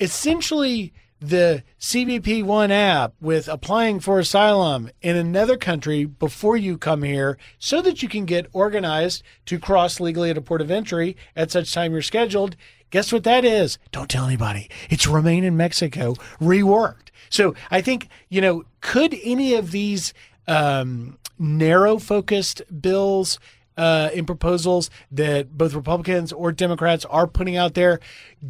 essentially 0.00 0.92
the 1.20 1.62
CBP 1.80 2.42
One 2.42 2.70
app 2.70 3.14
with 3.18 3.48
applying 3.48 3.98
for 4.00 4.18
asylum 4.18 4.90
in 5.00 5.16
another 5.16 5.56
country 5.56 6.04
before 6.04 6.56
you 6.56 6.76
come 6.76 7.02
here 7.02 7.38
so 7.58 7.80
that 7.80 8.02
you 8.02 8.10
can 8.10 8.26
get 8.26 8.48
organized 8.52 9.22
to 9.46 9.58
cross 9.58 10.00
legally 10.00 10.28
at 10.28 10.36
a 10.36 10.42
port 10.42 10.60
of 10.60 10.70
entry 10.70 11.16
at 11.34 11.50
such 11.50 11.72
time 11.72 11.92
you're 11.92 12.02
scheduled 12.02 12.56
Guess 12.94 13.12
what 13.12 13.24
that 13.24 13.44
is? 13.44 13.76
Don't 13.90 14.08
tell 14.08 14.24
anybody. 14.24 14.70
It's 14.88 15.04
Remain 15.04 15.42
in 15.42 15.56
Mexico 15.56 16.14
reworked. 16.40 17.08
So 17.28 17.56
I 17.68 17.80
think, 17.80 18.06
you 18.28 18.40
know, 18.40 18.66
could 18.82 19.18
any 19.24 19.54
of 19.54 19.72
these 19.72 20.14
um, 20.46 21.18
narrow 21.36 21.98
focused 21.98 22.62
bills 22.80 23.40
uh, 23.76 24.10
in 24.12 24.24
proposals 24.24 24.90
that 25.10 25.56
both 25.56 25.74
Republicans 25.74 26.32
or 26.32 26.52
Democrats 26.52 27.04
are 27.06 27.26
putting 27.26 27.56
out 27.56 27.74
there 27.74 28.00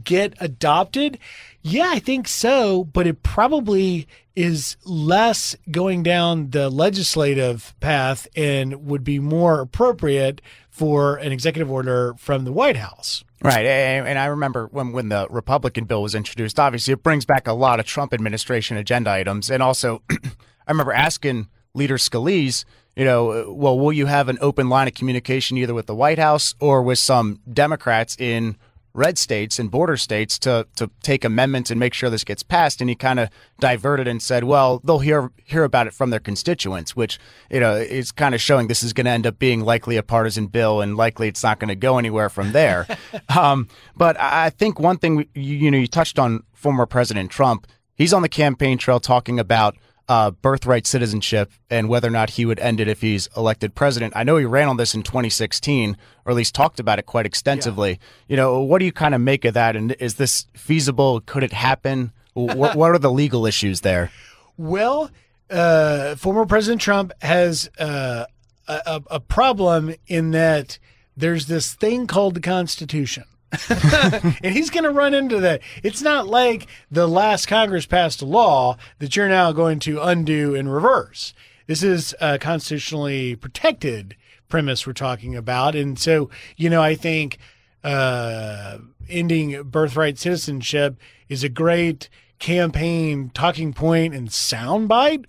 get 0.03 0.35
adopted? 0.41 1.18
Yeah, 1.62 1.91
I 1.93 1.99
think 1.99 2.29
so, 2.29 2.85
but 2.85 3.07
it 3.07 3.22
probably 3.22 4.07
is 4.37 4.77
less 4.85 5.57
going 5.70 6.03
down 6.03 6.51
the 6.51 6.68
legislative 6.68 7.75
path 7.81 8.27
and 8.37 8.87
would 8.87 9.05
be 9.05 9.18
more 9.18 9.61
appropriate 9.61 10.43
for 10.68 11.16
an 11.16 11.31
executive 11.33 11.70
order 11.70 12.14
from 12.18 12.45
the 12.45 12.53
White 12.53 12.77
House. 12.77 13.25
Right. 13.43 13.64
And 13.64 14.18
I 14.18 14.27
remember 14.27 14.68
when, 14.72 14.93
when 14.93 15.09
the 15.09 15.27
Republican 15.29 15.85
bill 15.85 16.03
was 16.03 16.14
introduced, 16.14 16.59
obviously 16.59 16.95
it 16.95 17.03
brings 17.03 17.25
back 17.25 17.47
a 17.47 17.53
lot 17.53 17.79
of 17.79 17.87
Trump 17.87 18.12
administration 18.12 18.77
agenda 18.77 19.11
items. 19.11 19.51
And 19.51 19.62
also, 19.62 20.03
I 20.11 20.70
remember 20.70 20.93
asking 20.93 21.49
Leader 21.75 21.97
Scalise, 21.97 22.64
you 22.97 23.05
know, 23.05 23.53
well, 23.53 23.79
will 23.79 23.93
you 23.93 24.07
have 24.07 24.29
an 24.29 24.39
open 24.41 24.68
line 24.68 24.87
of 24.87 24.95
communication 24.95 25.59
either 25.59 25.75
with 25.75 25.87
the 25.87 25.95
White 25.95 26.18
House 26.18 26.55
or 26.61 26.83
with 26.83 26.99
some 26.99 27.41
Democrats 27.53 28.16
in 28.18 28.57
red 28.95 29.18
states 29.18 29.59
and 29.59 29.72
border 29.72 29.97
states 29.97 30.39
to 30.39 30.66
to 30.77 30.89
take 31.03 31.25
amendments 31.25 31.70
and 31.70 31.81
make 31.81 31.93
sure 31.93 32.09
this 32.09 32.25
gets 32.25 32.43
passed. 32.43 32.81
And 32.81 32.89
he 32.89 32.95
kind 32.95 33.18
of 33.18 33.29
diverted 33.59 34.07
and 34.07 34.22
said, 34.22 34.45
"Well, 34.45 34.81
they'll 34.85 35.01
hear 35.01 35.33
hear 35.45 35.64
about 35.64 35.89
it 35.89 35.93
from 35.93 36.11
their 36.11 36.20
constituents," 36.20 36.95
which 36.95 37.18
you 37.51 37.61
know 37.61 37.75
is 37.75 38.12
kind 38.12 38.35
of 38.35 38.41
showing 38.41 38.68
this 38.68 38.83
is 38.83 38.93
going 38.93 39.07
to 39.07 39.11
end 39.11 39.27
up 39.27 39.39
being 39.39 39.61
likely 39.61 39.97
a 39.97 40.03
partisan 40.03 40.47
bill, 40.47 40.81
and 40.81 40.97
likely 40.97 41.29
it's 41.29 41.43
not 41.43 41.59
going 41.59 41.68
to 41.68 41.75
go 41.75 41.99
anywhere 41.99 42.29
from 42.29 42.53
there. 42.53 42.87
um, 43.37 43.68
but 43.97 44.18
I 44.18 44.51
think 44.51 44.79
one 44.79 44.99
thing 44.99 45.27
you, 45.35 45.43
you 45.43 45.70
know 45.70 45.79
you 45.79 45.89
touched 45.89 46.18
on 46.18 46.45
former 46.53 46.87
President 46.87 47.31
Trump. 47.31 47.66
He's 47.97 48.12
on 48.12 48.22
the 48.22 48.29
campaign 48.29 48.79
trail 48.79 48.99
talking 48.99 49.39
about 49.39 49.77
uh, 50.09 50.31
birthright 50.31 50.87
citizenship 50.87 51.51
and 51.71 51.89
whether 51.89 52.09
or 52.09 52.11
not 52.11 52.31
he 52.31 52.45
would 52.45 52.59
end 52.59 52.81
it 52.81 52.89
if 52.89 53.01
he's 53.01 53.29
elected 53.37 53.75
president. 53.75 54.13
I 54.17 54.25
know 54.25 54.37
he 54.37 54.45
ran 54.45 54.69
on 54.69 54.77
this 54.77 54.95
in 54.95 55.03
2016, 55.03 55.97
or 56.25 56.31
at 56.31 56.37
least 56.37 56.55
talked 56.55 56.79
about 56.79 56.99
it 56.99 57.07
quite 57.07 57.27
extensively. 57.27 57.91
Yeah. 57.91 57.97
You 58.29 58.37
know, 58.37 58.61
what 58.61 58.81
do 58.81 58.85
you 58.85 58.93
kind 58.93 59.15
of 59.15 59.21
make 59.21 59.45
of 59.45 59.55
that? 59.55 59.77
And 59.77 59.93
is 59.99 60.17
this 60.17 60.47
feasible? 60.55 61.21
Could 61.21 61.43
it 61.43 61.53
happen? 61.53 62.13
what, 62.35 62.77
what, 62.77 62.91
are 62.91 62.99
the 62.99 63.11
legal 63.11 63.47
issues 63.47 63.81
there? 63.83 64.11
Well, 64.57 65.11
uh, 65.51 66.17
former 66.17 66.47
President 66.47 66.81
Trump 66.81 67.13
has 67.23 67.71
uh, 67.79 68.27
a, 68.67 69.03
a 69.11 69.21
problem 69.21 69.95
in 70.07 70.33
that 70.33 70.79
there's 71.17 71.47
this 71.47 71.75
thing 71.75 72.07
called 72.07 72.35
the 72.35 72.41
Constitution. 72.41 73.25
and 74.43 74.55
he's 74.55 74.71
going 74.71 74.85
to 74.85 74.91
run 74.91 75.15
into 75.15 75.41
that. 75.41 75.61
It's 75.83 76.03
not 76.03 76.27
like 76.27 76.67
the 76.91 77.07
last 77.07 77.47
Congress 77.47 77.87
passed 77.87 78.23
a 78.23 78.27
law 78.27 78.77
that 78.99 79.17
you're 79.17 79.29
now 79.29 79.53
going 79.53 79.79
to 79.81 80.01
undo 80.01 80.55
in 80.55 80.69
reverse. 80.69 81.35
This 81.67 81.83
is 81.83 82.15
a 82.21 82.39
constitutionally 82.39 83.37
protected 83.37 84.17
premise 84.49 84.87
we're 84.87 84.93
talking 84.93 85.35
about. 85.35 85.75
And 85.75 85.99
so, 85.99 86.31
you 86.57 86.69
know, 86.69 86.83
I 86.83 86.95
think 86.95 87.39
uh, 87.83 88.79
ending 89.09 89.63
birthright 89.65 90.19
citizenship 90.19 90.97
is 91.29 91.43
a 91.43 91.49
great 91.49 92.09
campaign 92.39 93.31
talking 93.33 93.73
point 93.73 94.15
and 94.15 94.29
soundbite, 94.29 95.25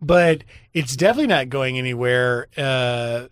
but 0.00 0.44
it's 0.72 0.96
definitely 0.96 1.26
not 1.26 1.48
going 1.48 1.78
anywhere 1.78 2.46
uh, 2.56 3.26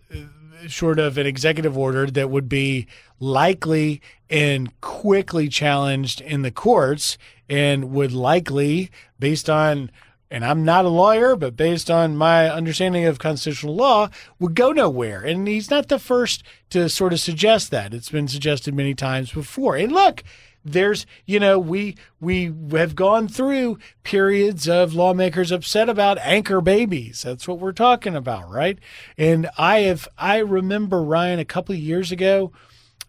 short 0.67 0.99
of 0.99 1.17
an 1.17 1.25
executive 1.25 1.77
order 1.77 2.07
that 2.07 2.29
would 2.29 2.49
be 2.49 2.87
likely 3.19 4.01
and 4.29 4.79
quickly 4.81 5.47
challenged 5.47 6.21
in 6.21 6.41
the 6.41 6.51
courts 6.51 7.17
and 7.49 7.91
would 7.91 8.13
likely, 8.13 8.89
based 9.19 9.49
on, 9.49 9.91
and 10.29 10.45
I'm 10.45 10.63
not 10.63 10.85
a 10.85 10.89
lawyer, 10.89 11.35
but 11.35 11.57
based 11.57 11.91
on 11.91 12.15
my 12.15 12.49
understanding 12.49 13.05
of 13.05 13.19
constitutional 13.19 13.75
law, 13.75 14.09
would 14.39 14.55
go 14.55 14.71
nowhere. 14.71 15.21
And 15.21 15.47
he's 15.47 15.69
not 15.69 15.89
the 15.89 15.99
first 15.99 16.43
to 16.69 16.87
sort 16.87 17.13
of 17.13 17.19
suggest 17.19 17.71
that. 17.71 17.93
It's 17.93 18.09
been 18.09 18.27
suggested 18.27 18.73
many 18.73 18.93
times 18.93 19.31
before. 19.33 19.75
And 19.75 19.91
look, 19.91 20.23
there's 20.63 21.05
you 21.25 21.39
know 21.39 21.57
we 21.57 21.95
we 22.19 22.53
have 22.71 22.95
gone 22.95 23.27
through 23.27 23.79
periods 24.03 24.67
of 24.69 24.93
lawmakers 24.93 25.51
upset 25.51 25.89
about 25.89 26.17
anchor 26.19 26.61
babies. 26.61 27.23
That's 27.23 27.47
what 27.47 27.59
we're 27.59 27.71
talking 27.71 28.15
about 28.15 28.49
right? 28.49 28.79
And 29.17 29.49
i 29.57 29.79
have 29.79 30.07
i 30.17 30.37
remember 30.37 31.01
ryan 31.01 31.39
a 31.39 31.45
couple 31.45 31.73
of 31.73 31.81
years 31.81 32.11
ago 32.11 32.51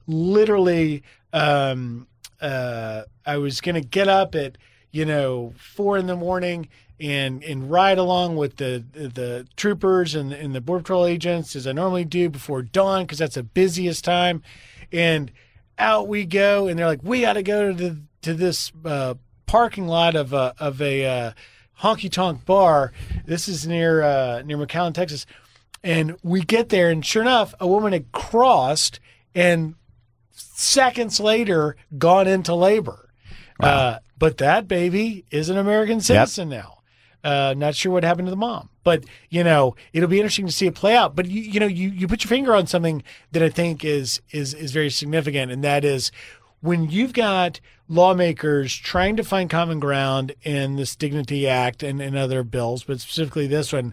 literally 0.06 1.02
um, 1.32 2.06
uh, 2.40 3.02
I 3.24 3.38
was 3.38 3.60
to 3.76 3.80
get 3.80 4.08
up 4.08 4.34
at 4.34 4.58
you 4.90 5.04
know 5.04 5.54
four 5.56 5.96
in 5.96 6.06
the 6.06 6.16
morning 6.16 6.68
and 7.00 7.42
and 7.42 7.70
ride 7.70 7.98
along 7.98 8.36
with 8.36 8.56
the 8.56 8.84
the 8.92 9.46
troopers 9.56 10.14
and, 10.14 10.32
and 10.32 10.54
the 10.54 10.60
border 10.60 10.82
patrol 10.82 11.06
agents 11.06 11.56
as 11.56 11.66
I 11.66 11.72
normally 11.72 12.04
do 12.04 12.28
before 12.28 12.62
dawn 12.62 13.04
because 13.04 13.18
that's 13.18 13.36
the 13.36 13.42
busiest 13.42 14.04
time, 14.04 14.42
and 14.92 15.30
out 15.78 16.08
we 16.08 16.24
go 16.24 16.68
and 16.68 16.78
they're 16.78 16.86
like 16.86 17.02
we 17.02 17.22
got 17.22 17.34
to 17.34 17.42
go 17.42 17.72
to 17.72 17.74
the, 17.74 18.00
to 18.22 18.34
this 18.34 18.72
uh, 18.84 19.14
parking 19.46 19.86
lot 19.86 20.14
of 20.14 20.32
a 20.32 20.54
of 20.58 20.80
a 20.80 21.04
uh, 21.04 21.32
honky 21.80 22.10
tonk 22.10 22.44
bar. 22.44 22.92
This 23.26 23.48
is 23.48 23.66
near 23.66 24.02
uh, 24.02 24.42
near 24.42 24.56
McAllen, 24.56 24.94
Texas, 24.94 25.26
and 25.82 26.16
we 26.22 26.42
get 26.42 26.68
there 26.68 26.90
and 26.90 27.04
sure 27.04 27.22
enough, 27.22 27.54
a 27.60 27.66
woman 27.66 27.92
had 27.92 28.12
crossed 28.12 29.00
and 29.34 29.74
seconds 30.30 31.20
later 31.20 31.76
gone 31.98 32.26
into 32.26 32.54
labor. 32.54 33.10
Wow. 33.60 33.68
Uh, 33.68 33.98
but 34.18 34.38
that 34.38 34.68
baby 34.68 35.24
is 35.30 35.48
an 35.48 35.58
American 35.58 36.00
citizen 36.00 36.50
yep. 36.50 36.64
now. 36.64 36.81
Uh, 37.24 37.54
not 37.56 37.76
sure 37.76 37.92
what 37.92 38.02
happened 38.02 38.26
to 38.26 38.30
the 38.30 38.36
mom, 38.36 38.68
but 38.82 39.04
you 39.30 39.44
know 39.44 39.76
it'll 39.92 40.08
be 40.08 40.18
interesting 40.18 40.46
to 40.46 40.52
see 40.52 40.66
it 40.66 40.74
play 40.74 40.96
out. 40.96 41.14
But 41.14 41.26
you, 41.26 41.40
you 41.40 41.60
know, 41.60 41.66
you 41.66 41.88
you 41.90 42.08
put 42.08 42.24
your 42.24 42.28
finger 42.28 42.54
on 42.54 42.66
something 42.66 43.02
that 43.30 43.42
I 43.42 43.48
think 43.48 43.84
is 43.84 44.20
is 44.32 44.54
is 44.54 44.72
very 44.72 44.90
significant, 44.90 45.52
and 45.52 45.62
that 45.62 45.84
is 45.84 46.10
when 46.62 46.88
you've 46.90 47.12
got 47.12 47.60
lawmakers 47.88 48.74
trying 48.74 49.16
to 49.16 49.24
find 49.24 49.50
common 49.50 49.80
ground 49.80 50.34
in 50.42 50.76
this 50.76 50.96
Dignity 50.96 51.46
Act 51.46 51.82
and, 51.82 52.00
and 52.00 52.16
other 52.16 52.42
bills, 52.42 52.84
but 52.84 53.00
specifically 53.00 53.46
this 53.46 53.72
one, 53.72 53.92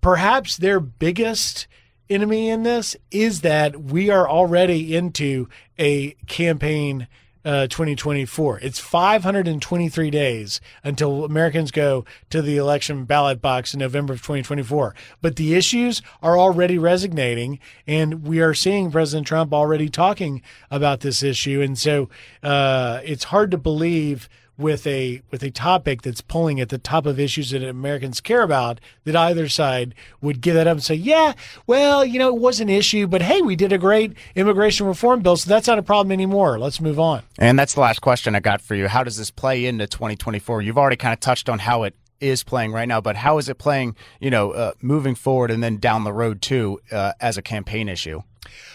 perhaps 0.00 0.56
their 0.56 0.80
biggest 0.80 1.66
enemy 2.10 2.50
in 2.50 2.64
this 2.64 2.96
is 3.10 3.42
that 3.42 3.80
we 3.80 4.10
are 4.10 4.28
already 4.28 4.94
into 4.94 5.48
a 5.78 6.10
campaign 6.26 7.06
uh, 7.44 7.66
2024. 7.66 8.60
It's 8.60 8.78
523 8.78 10.10
days 10.10 10.60
until 10.84 11.24
Americans 11.24 11.70
go 11.70 12.04
to 12.30 12.42
the 12.42 12.56
election 12.56 13.04
ballot 13.04 13.40
box 13.40 13.74
in 13.74 13.80
November 13.80 14.14
of 14.14 14.20
2024. 14.20 14.94
But 15.20 15.36
the 15.36 15.54
issues 15.54 16.02
are 16.22 16.38
already 16.38 16.78
resonating, 16.78 17.58
and 17.86 18.24
we 18.24 18.40
are 18.40 18.54
seeing 18.54 18.90
President 18.90 19.26
Trump 19.26 19.52
already 19.52 19.88
talking 19.88 20.42
about 20.70 21.00
this 21.00 21.22
issue. 21.22 21.60
And 21.60 21.78
so 21.78 22.08
uh, 22.42 23.00
it's 23.04 23.24
hard 23.24 23.50
to 23.52 23.58
believe 23.58 24.28
with 24.58 24.86
a 24.86 25.22
with 25.30 25.42
a 25.42 25.50
topic 25.50 26.02
that's 26.02 26.20
pulling 26.20 26.60
at 26.60 26.68
the 26.68 26.78
top 26.78 27.06
of 27.06 27.18
issues 27.18 27.50
that 27.50 27.62
Americans 27.62 28.20
care 28.20 28.42
about, 28.42 28.80
that 29.04 29.16
either 29.16 29.48
side 29.48 29.94
would 30.20 30.40
give 30.40 30.54
that 30.54 30.66
up 30.66 30.72
and 30.72 30.82
say, 30.82 30.96
"Yeah, 30.96 31.32
well, 31.66 32.04
you 32.04 32.18
know, 32.18 32.28
it 32.28 32.40
was 32.40 32.60
an 32.60 32.68
issue, 32.68 33.06
but 33.06 33.22
hey, 33.22 33.40
we 33.40 33.56
did 33.56 33.72
a 33.72 33.78
great 33.78 34.12
immigration 34.34 34.86
reform 34.86 35.20
bill, 35.20 35.36
so 35.36 35.48
that's 35.48 35.68
not 35.68 35.78
a 35.78 35.82
problem 35.82 36.12
anymore. 36.12 36.58
Let's 36.58 36.80
move 36.80 36.98
on." 36.98 37.22
And 37.38 37.58
that's 37.58 37.74
the 37.74 37.80
last 37.80 38.00
question 38.00 38.34
I 38.34 38.40
got 38.40 38.60
for 38.60 38.74
you. 38.74 38.88
How 38.88 39.04
does 39.04 39.16
this 39.16 39.30
play 39.30 39.64
into 39.64 39.86
2024? 39.86 40.62
You've 40.62 40.78
already 40.78 40.96
kind 40.96 41.12
of 41.12 41.20
touched 41.20 41.48
on 41.48 41.60
how 41.60 41.84
it 41.84 41.94
is 42.20 42.42
playing 42.42 42.72
right 42.72 42.88
now, 42.88 43.00
but 43.00 43.16
how 43.16 43.38
is 43.38 43.48
it 43.48 43.58
playing, 43.58 43.96
you 44.20 44.30
know, 44.30 44.52
uh, 44.52 44.72
moving 44.80 45.14
forward 45.14 45.50
and 45.50 45.62
then 45.62 45.76
down 45.76 46.04
the 46.04 46.12
road 46.12 46.42
too 46.42 46.80
uh, 46.90 47.12
as 47.20 47.36
a 47.36 47.42
campaign 47.42 47.88
issue? 47.88 48.22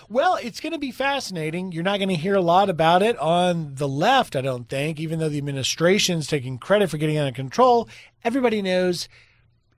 Well, 0.10 0.38
it's 0.42 0.60
going 0.60 0.74
to 0.74 0.80
be 0.80 0.92
fascinating. 0.92 1.72
You're 1.72 1.84
not 1.84 1.98
going 1.98 2.10
to 2.10 2.16
hear 2.16 2.36
a 2.36 2.42
lot 2.42 2.70
about 2.70 3.02
it 3.02 3.18
on 3.18 3.76
the 3.76 3.88
left, 3.88 4.36
I 4.36 4.42
don't 4.42 4.70
think, 4.70 5.00
even 5.00 5.20
though 5.20 5.30
the 5.30 5.38
administration's 5.38 6.28
taking 6.28 6.58
credit 6.58 6.90
for 6.90 6.98
getting 6.98 7.18
out 7.18 7.28
of 7.28 7.34
control. 7.34 7.90
Everybody 8.24 8.62
knows 8.62 9.10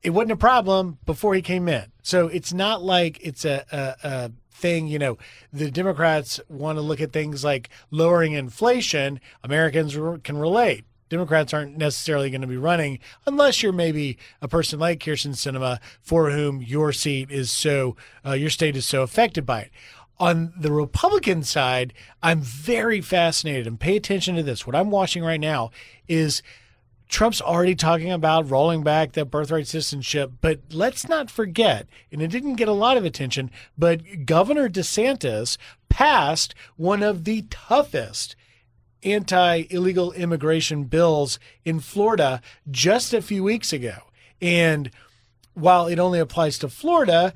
it 0.04 0.10
wasn't 0.10 0.34
a 0.34 0.38
problem 0.38 1.00
before 1.06 1.34
he 1.34 1.42
came 1.42 1.68
in. 1.68 1.86
So 2.04 2.28
it's 2.28 2.54
not 2.54 2.84
like 2.84 3.20
it's 3.22 3.46
a, 3.46 3.66
a, 3.72 4.08
a 4.08 4.32
thing, 4.52 4.88
you 4.88 5.00
know, 5.00 5.18
the 5.52 5.72
Democrats 5.72 6.40
want 6.50 6.78
to 6.78 6.82
look 6.82 7.02
at 7.02 7.12
things 7.12 7.44
like 7.44 7.70
lowering 7.92 8.34
inflation. 8.34 9.20
Americans 9.44 9.98
can 10.24 10.38
relate. 10.38 10.86
Democrats 11.10 11.54
aren't 11.54 11.78
necessarily 11.78 12.30
going 12.30 12.42
to 12.42 12.48
be 12.48 12.58
running 12.58 13.00
unless 13.26 13.62
you're 13.62 13.72
maybe 13.72 14.18
a 14.42 14.48
person 14.48 14.80
like 14.80 15.00
Kyrsten 15.00 15.34
Sinema 15.34 15.80
for 16.02 16.32
whom 16.32 16.62
your 16.62 16.92
seat 16.92 17.30
is 17.30 17.52
so, 17.52 17.96
uh, 18.26 18.32
your 18.32 18.50
state 18.50 18.76
is 18.76 18.86
so 18.86 19.04
affected 19.04 19.46
by 19.46 19.62
it. 19.62 19.72
On 20.18 20.54
the 20.58 20.72
Republican 20.72 21.44
side, 21.44 21.94
I'm 22.24 22.42
very 22.42 23.02
fascinated 23.02 23.68
and 23.68 23.80
pay 23.80 23.98
attention 23.98 24.36
to 24.36 24.44
this. 24.44 24.66
What 24.66 24.76
I'm 24.76 24.90
watching 24.90 25.24
right 25.24 25.40
now 25.40 25.72
is 26.08 26.42
Trump's 27.08 27.42
already 27.42 27.76
talking 27.76 28.12
about 28.12 28.50
rolling 28.50 28.82
back 28.82 29.12
that 29.12 29.26
birthright 29.26 29.68
citizenship, 29.68 30.32
but 30.42 30.62
let's 30.72 31.08
not 31.08 31.30
forget, 31.30 31.88
and 32.12 32.22
it 32.22 32.30
didn't 32.30 32.56
get 32.56 32.68
a 32.68 32.74
lot 32.74 32.98
of 32.98 33.06
attention, 33.06 33.52
but 33.78 34.26
Governor 34.26 34.70
DeSantis 34.70 35.58
passed 35.90 36.56
one 36.78 37.04
of 37.04 37.24
the 37.26 37.44
toughest 37.50 38.36
anti 39.04 39.64
illegal 39.70 40.12
immigration 40.14 40.86
bills 40.86 41.40
in 41.64 41.80
Florida 41.80 42.42
just 42.70 43.14
a 43.14 43.22
few 43.22 43.44
weeks 43.44 43.72
ago. 43.72 43.96
And 44.42 44.92
while 45.54 45.88
it 45.88 46.00
only 46.00 46.20
applies 46.20 46.60
to 46.60 46.70
Florida, 46.70 47.34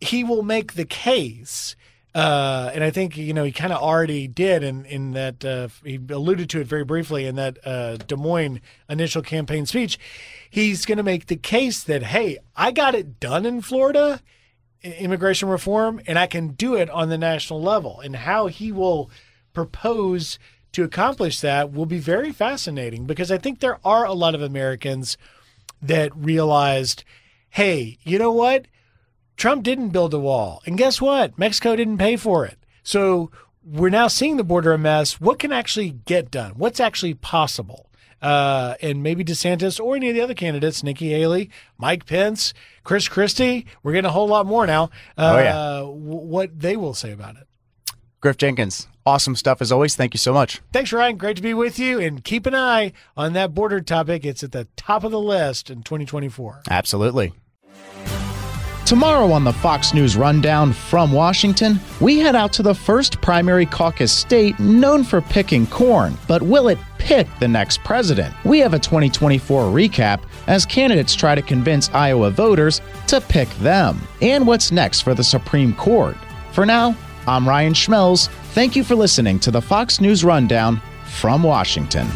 he 0.00 0.22
will 0.22 0.42
make 0.42 0.74
the 0.74 0.84
case. 0.84 1.74
Uh, 2.14 2.70
and 2.72 2.82
I 2.82 2.90
think 2.90 3.16
you 3.16 3.34
know 3.34 3.44
he 3.44 3.52
kind 3.52 3.72
of 3.72 3.82
already 3.82 4.26
did 4.26 4.62
in 4.62 4.86
in 4.86 5.12
that 5.12 5.44
uh, 5.44 5.68
he 5.84 6.00
alluded 6.08 6.48
to 6.50 6.60
it 6.60 6.66
very 6.66 6.84
briefly 6.84 7.26
in 7.26 7.36
that 7.36 7.58
uh, 7.64 7.96
Des 7.96 8.16
Moines 8.16 8.60
initial 8.88 9.20
campaign 9.20 9.66
speech. 9.66 9.98
He's 10.48 10.86
going 10.86 10.96
to 10.96 11.04
make 11.04 11.26
the 11.26 11.36
case 11.36 11.82
that 11.82 12.04
hey, 12.04 12.38
I 12.56 12.72
got 12.72 12.94
it 12.94 13.20
done 13.20 13.44
in 13.44 13.60
Florida, 13.60 14.22
immigration 14.82 15.50
reform, 15.50 16.00
and 16.06 16.18
I 16.18 16.26
can 16.26 16.48
do 16.48 16.74
it 16.74 16.88
on 16.88 17.10
the 17.10 17.18
national 17.18 17.60
level. 17.60 18.00
And 18.00 18.16
how 18.16 18.46
he 18.46 18.72
will 18.72 19.10
propose 19.52 20.38
to 20.72 20.84
accomplish 20.84 21.40
that 21.40 21.72
will 21.72 21.86
be 21.86 21.98
very 21.98 22.32
fascinating 22.32 23.06
because 23.06 23.30
I 23.30 23.38
think 23.38 23.60
there 23.60 23.78
are 23.84 24.04
a 24.04 24.12
lot 24.12 24.34
of 24.34 24.42
Americans 24.42 25.16
that 25.80 26.14
realized, 26.16 27.04
hey, 27.50 27.98
you 28.02 28.18
know 28.18 28.32
what? 28.32 28.66
Trump 29.36 29.62
didn't 29.62 29.90
build 29.90 30.14
a 30.14 30.18
wall. 30.18 30.62
And 30.66 30.78
guess 30.78 31.00
what? 31.00 31.38
Mexico 31.38 31.76
didn't 31.76 31.98
pay 31.98 32.16
for 32.16 32.46
it. 32.46 32.58
So 32.82 33.30
we're 33.64 33.90
now 33.90 34.08
seeing 34.08 34.36
the 34.36 34.44
border 34.44 34.72
a 34.72 34.78
mess. 34.78 35.20
What 35.20 35.38
can 35.38 35.52
actually 35.52 35.90
get 35.90 36.30
done? 36.30 36.52
What's 36.56 36.80
actually 36.80 37.14
possible? 37.14 37.90
Uh, 38.22 38.74
and 38.80 39.02
maybe 39.02 39.22
DeSantis 39.22 39.78
or 39.78 39.94
any 39.94 40.08
of 40.08 40.14
the 40.14 40.22
other 40.22 40.34
candidates, 40.34 40.82
Nikki 40.82 41.10
Haley, 41.10 41.50
Mike 41.76 42.06
Pence, 42.06 42.54
Chris 42.82 43.08
Christie, 43.08 43.66
we're 43.82 43.92
getting 43.92 44.08
a 44.08 44.12
whole 44.12 44.28
lot 44.28 44.46
more 44.46 44.66
now. 44.66 44.84
Uh, 45.18 45.34
oh, 45.34 45.38
yeah. 45.38 45.80
what 45.82 46.58
they 46.58 46.76
will 46.76 46.94
say 46.94 47.12
about 47.12 47.36
it. 47.36 47.46
Griff 48.20 48.38
Jenkins, 48.38 48.88
awesome 49.06 49.36
stuff 49.36 49.62
as 49.62 49.72
always. 49.72 49.96
Thank 49.96 50.12
you 50.12 50.18
so 50.18 50.34
much. 50.34 50.60
Thanks, 50.72 50.92
Ryan. 50.92 51.16
Great 51.16 51.36
to 51.36 51.42
be 51.42 51.54
with 51.54 51.78
you. 51.78 52.00
And 52.00 52.22
keep 52.22 52.44
an 52.46 52.54
eye 52.54 52.92
on 53.16 53.32
that 53.34 53.54
border 53.54 53.80
topic. 53.80 54.24
It's 54.24 54.42
at 54.42 54.52
the 54.52 54.66
top 54.76 55.04
of 55.04 55.12
the 55.12 55.20
list 55.20 55.70
in 55.70 55.82
2024. 55.82 56.62
Absolutely. 56.70 57.32
Tomorrow 58.86 59.32
on 59.32 59.42
the 59.42 59.52
Fox 59.52 59.92
News 59.94 60.16
Rundown 60.16 60.72
from 60.72 61.10
Washington, 61.10 61.80
we 62.00 62.20
head 62.20 62.36
out 62.36 62.52
to 62.52 62.62
the 62.62 62.72
first 62.74 63.20
primary 63.20 63.66
caucus 63.66 64.12
state 64.12 64.56
known 64.60 65.02
for 65.02 65.20
picking 65.20 65.66
corn. 65.66 66.16
But 66.28 66.42
will 66.42 66.68
it 66.68 66.78
pick 66.98 67.26
the 67.40 67.48
next 67.48 67.82
president? 67.82 68.32
We 68.44 68.60
have 68.60 68.74
a 68.74 68.78
2024 68.78 69.64
recap 69.72 70.22
as 70.46 70.64
candidates 70.64 71.16
try 71.16 71.34
to 71.34 71.42
convince 71.42 71.90
Iowa 71.90 72.30
voters 72.30 72.80
to 73.08 73.20
pick 73.20 73.48
them. 73.56 74.00
And 74.22 74.46
what's 74.46 74.70
next 74.70 75.00
for 75.00 75.14
the 75.14 75.24
Supreme 75.24 75.74
Court? 75.74 76.16
For 76.52 76.64
now, 76.64 76.96
I'm 77.26 77.48
Ryan 77.48 77.72
Schmelz. 77.72 78.28
Thank 78.56 78.74
you 78.74 78.82
for 78.84 78.94
listening 78.94 79.38
to 79.40 79.50
the 79.50 79.60
Fox 79.60 80.00
News 80.00 80.24
Rundown 80.24 80.80
from 81.04 81.42
Washington. 81.42 82.08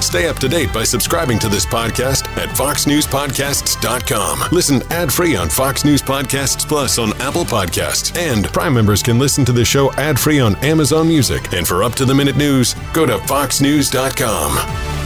Stay 0.00 0.26
up 0.26 0.40
to 0.40 0.48
date 0.48 0.72
by 0.72 0.82
subscribing 0.82 1.38
to 1.38 1.48
this 1.48 1.64
podcast 1.64 2.26
at 2.36 2.48
foxnewspodcasts.com. 2.48 4.48
Listen 4.50 4.82
ad-free 4.90 5.36
on 5.36 5.48
Fox 5.48 5.84
News 5.84 6.02
Podcasts 6.02 6.66
Plus 6.66 6.98
on 6.98 7.12
Apple 7.20 7.44
Podcasts. 7.44 8.18
And 8.18 8.52
Prime 8.52 8.74
members 8.74 9.04
can 9.04 9.20
listen 9.20 9.44
to 9.44 9.52
the 9.52 9.64
show 9.64 9.92
ad-free 9.92 10.40
on 10.40 10.56
Amazon 10.64 11.06
Music. 11.06 11.52
And 11.52 11.64
for 11.64 11.84
up-to-the-minute 11.84 12.36
news, 12.36 12.74
go 12.92 13.06
to 13.06 13.18
foxnews.com. 13.18 15.05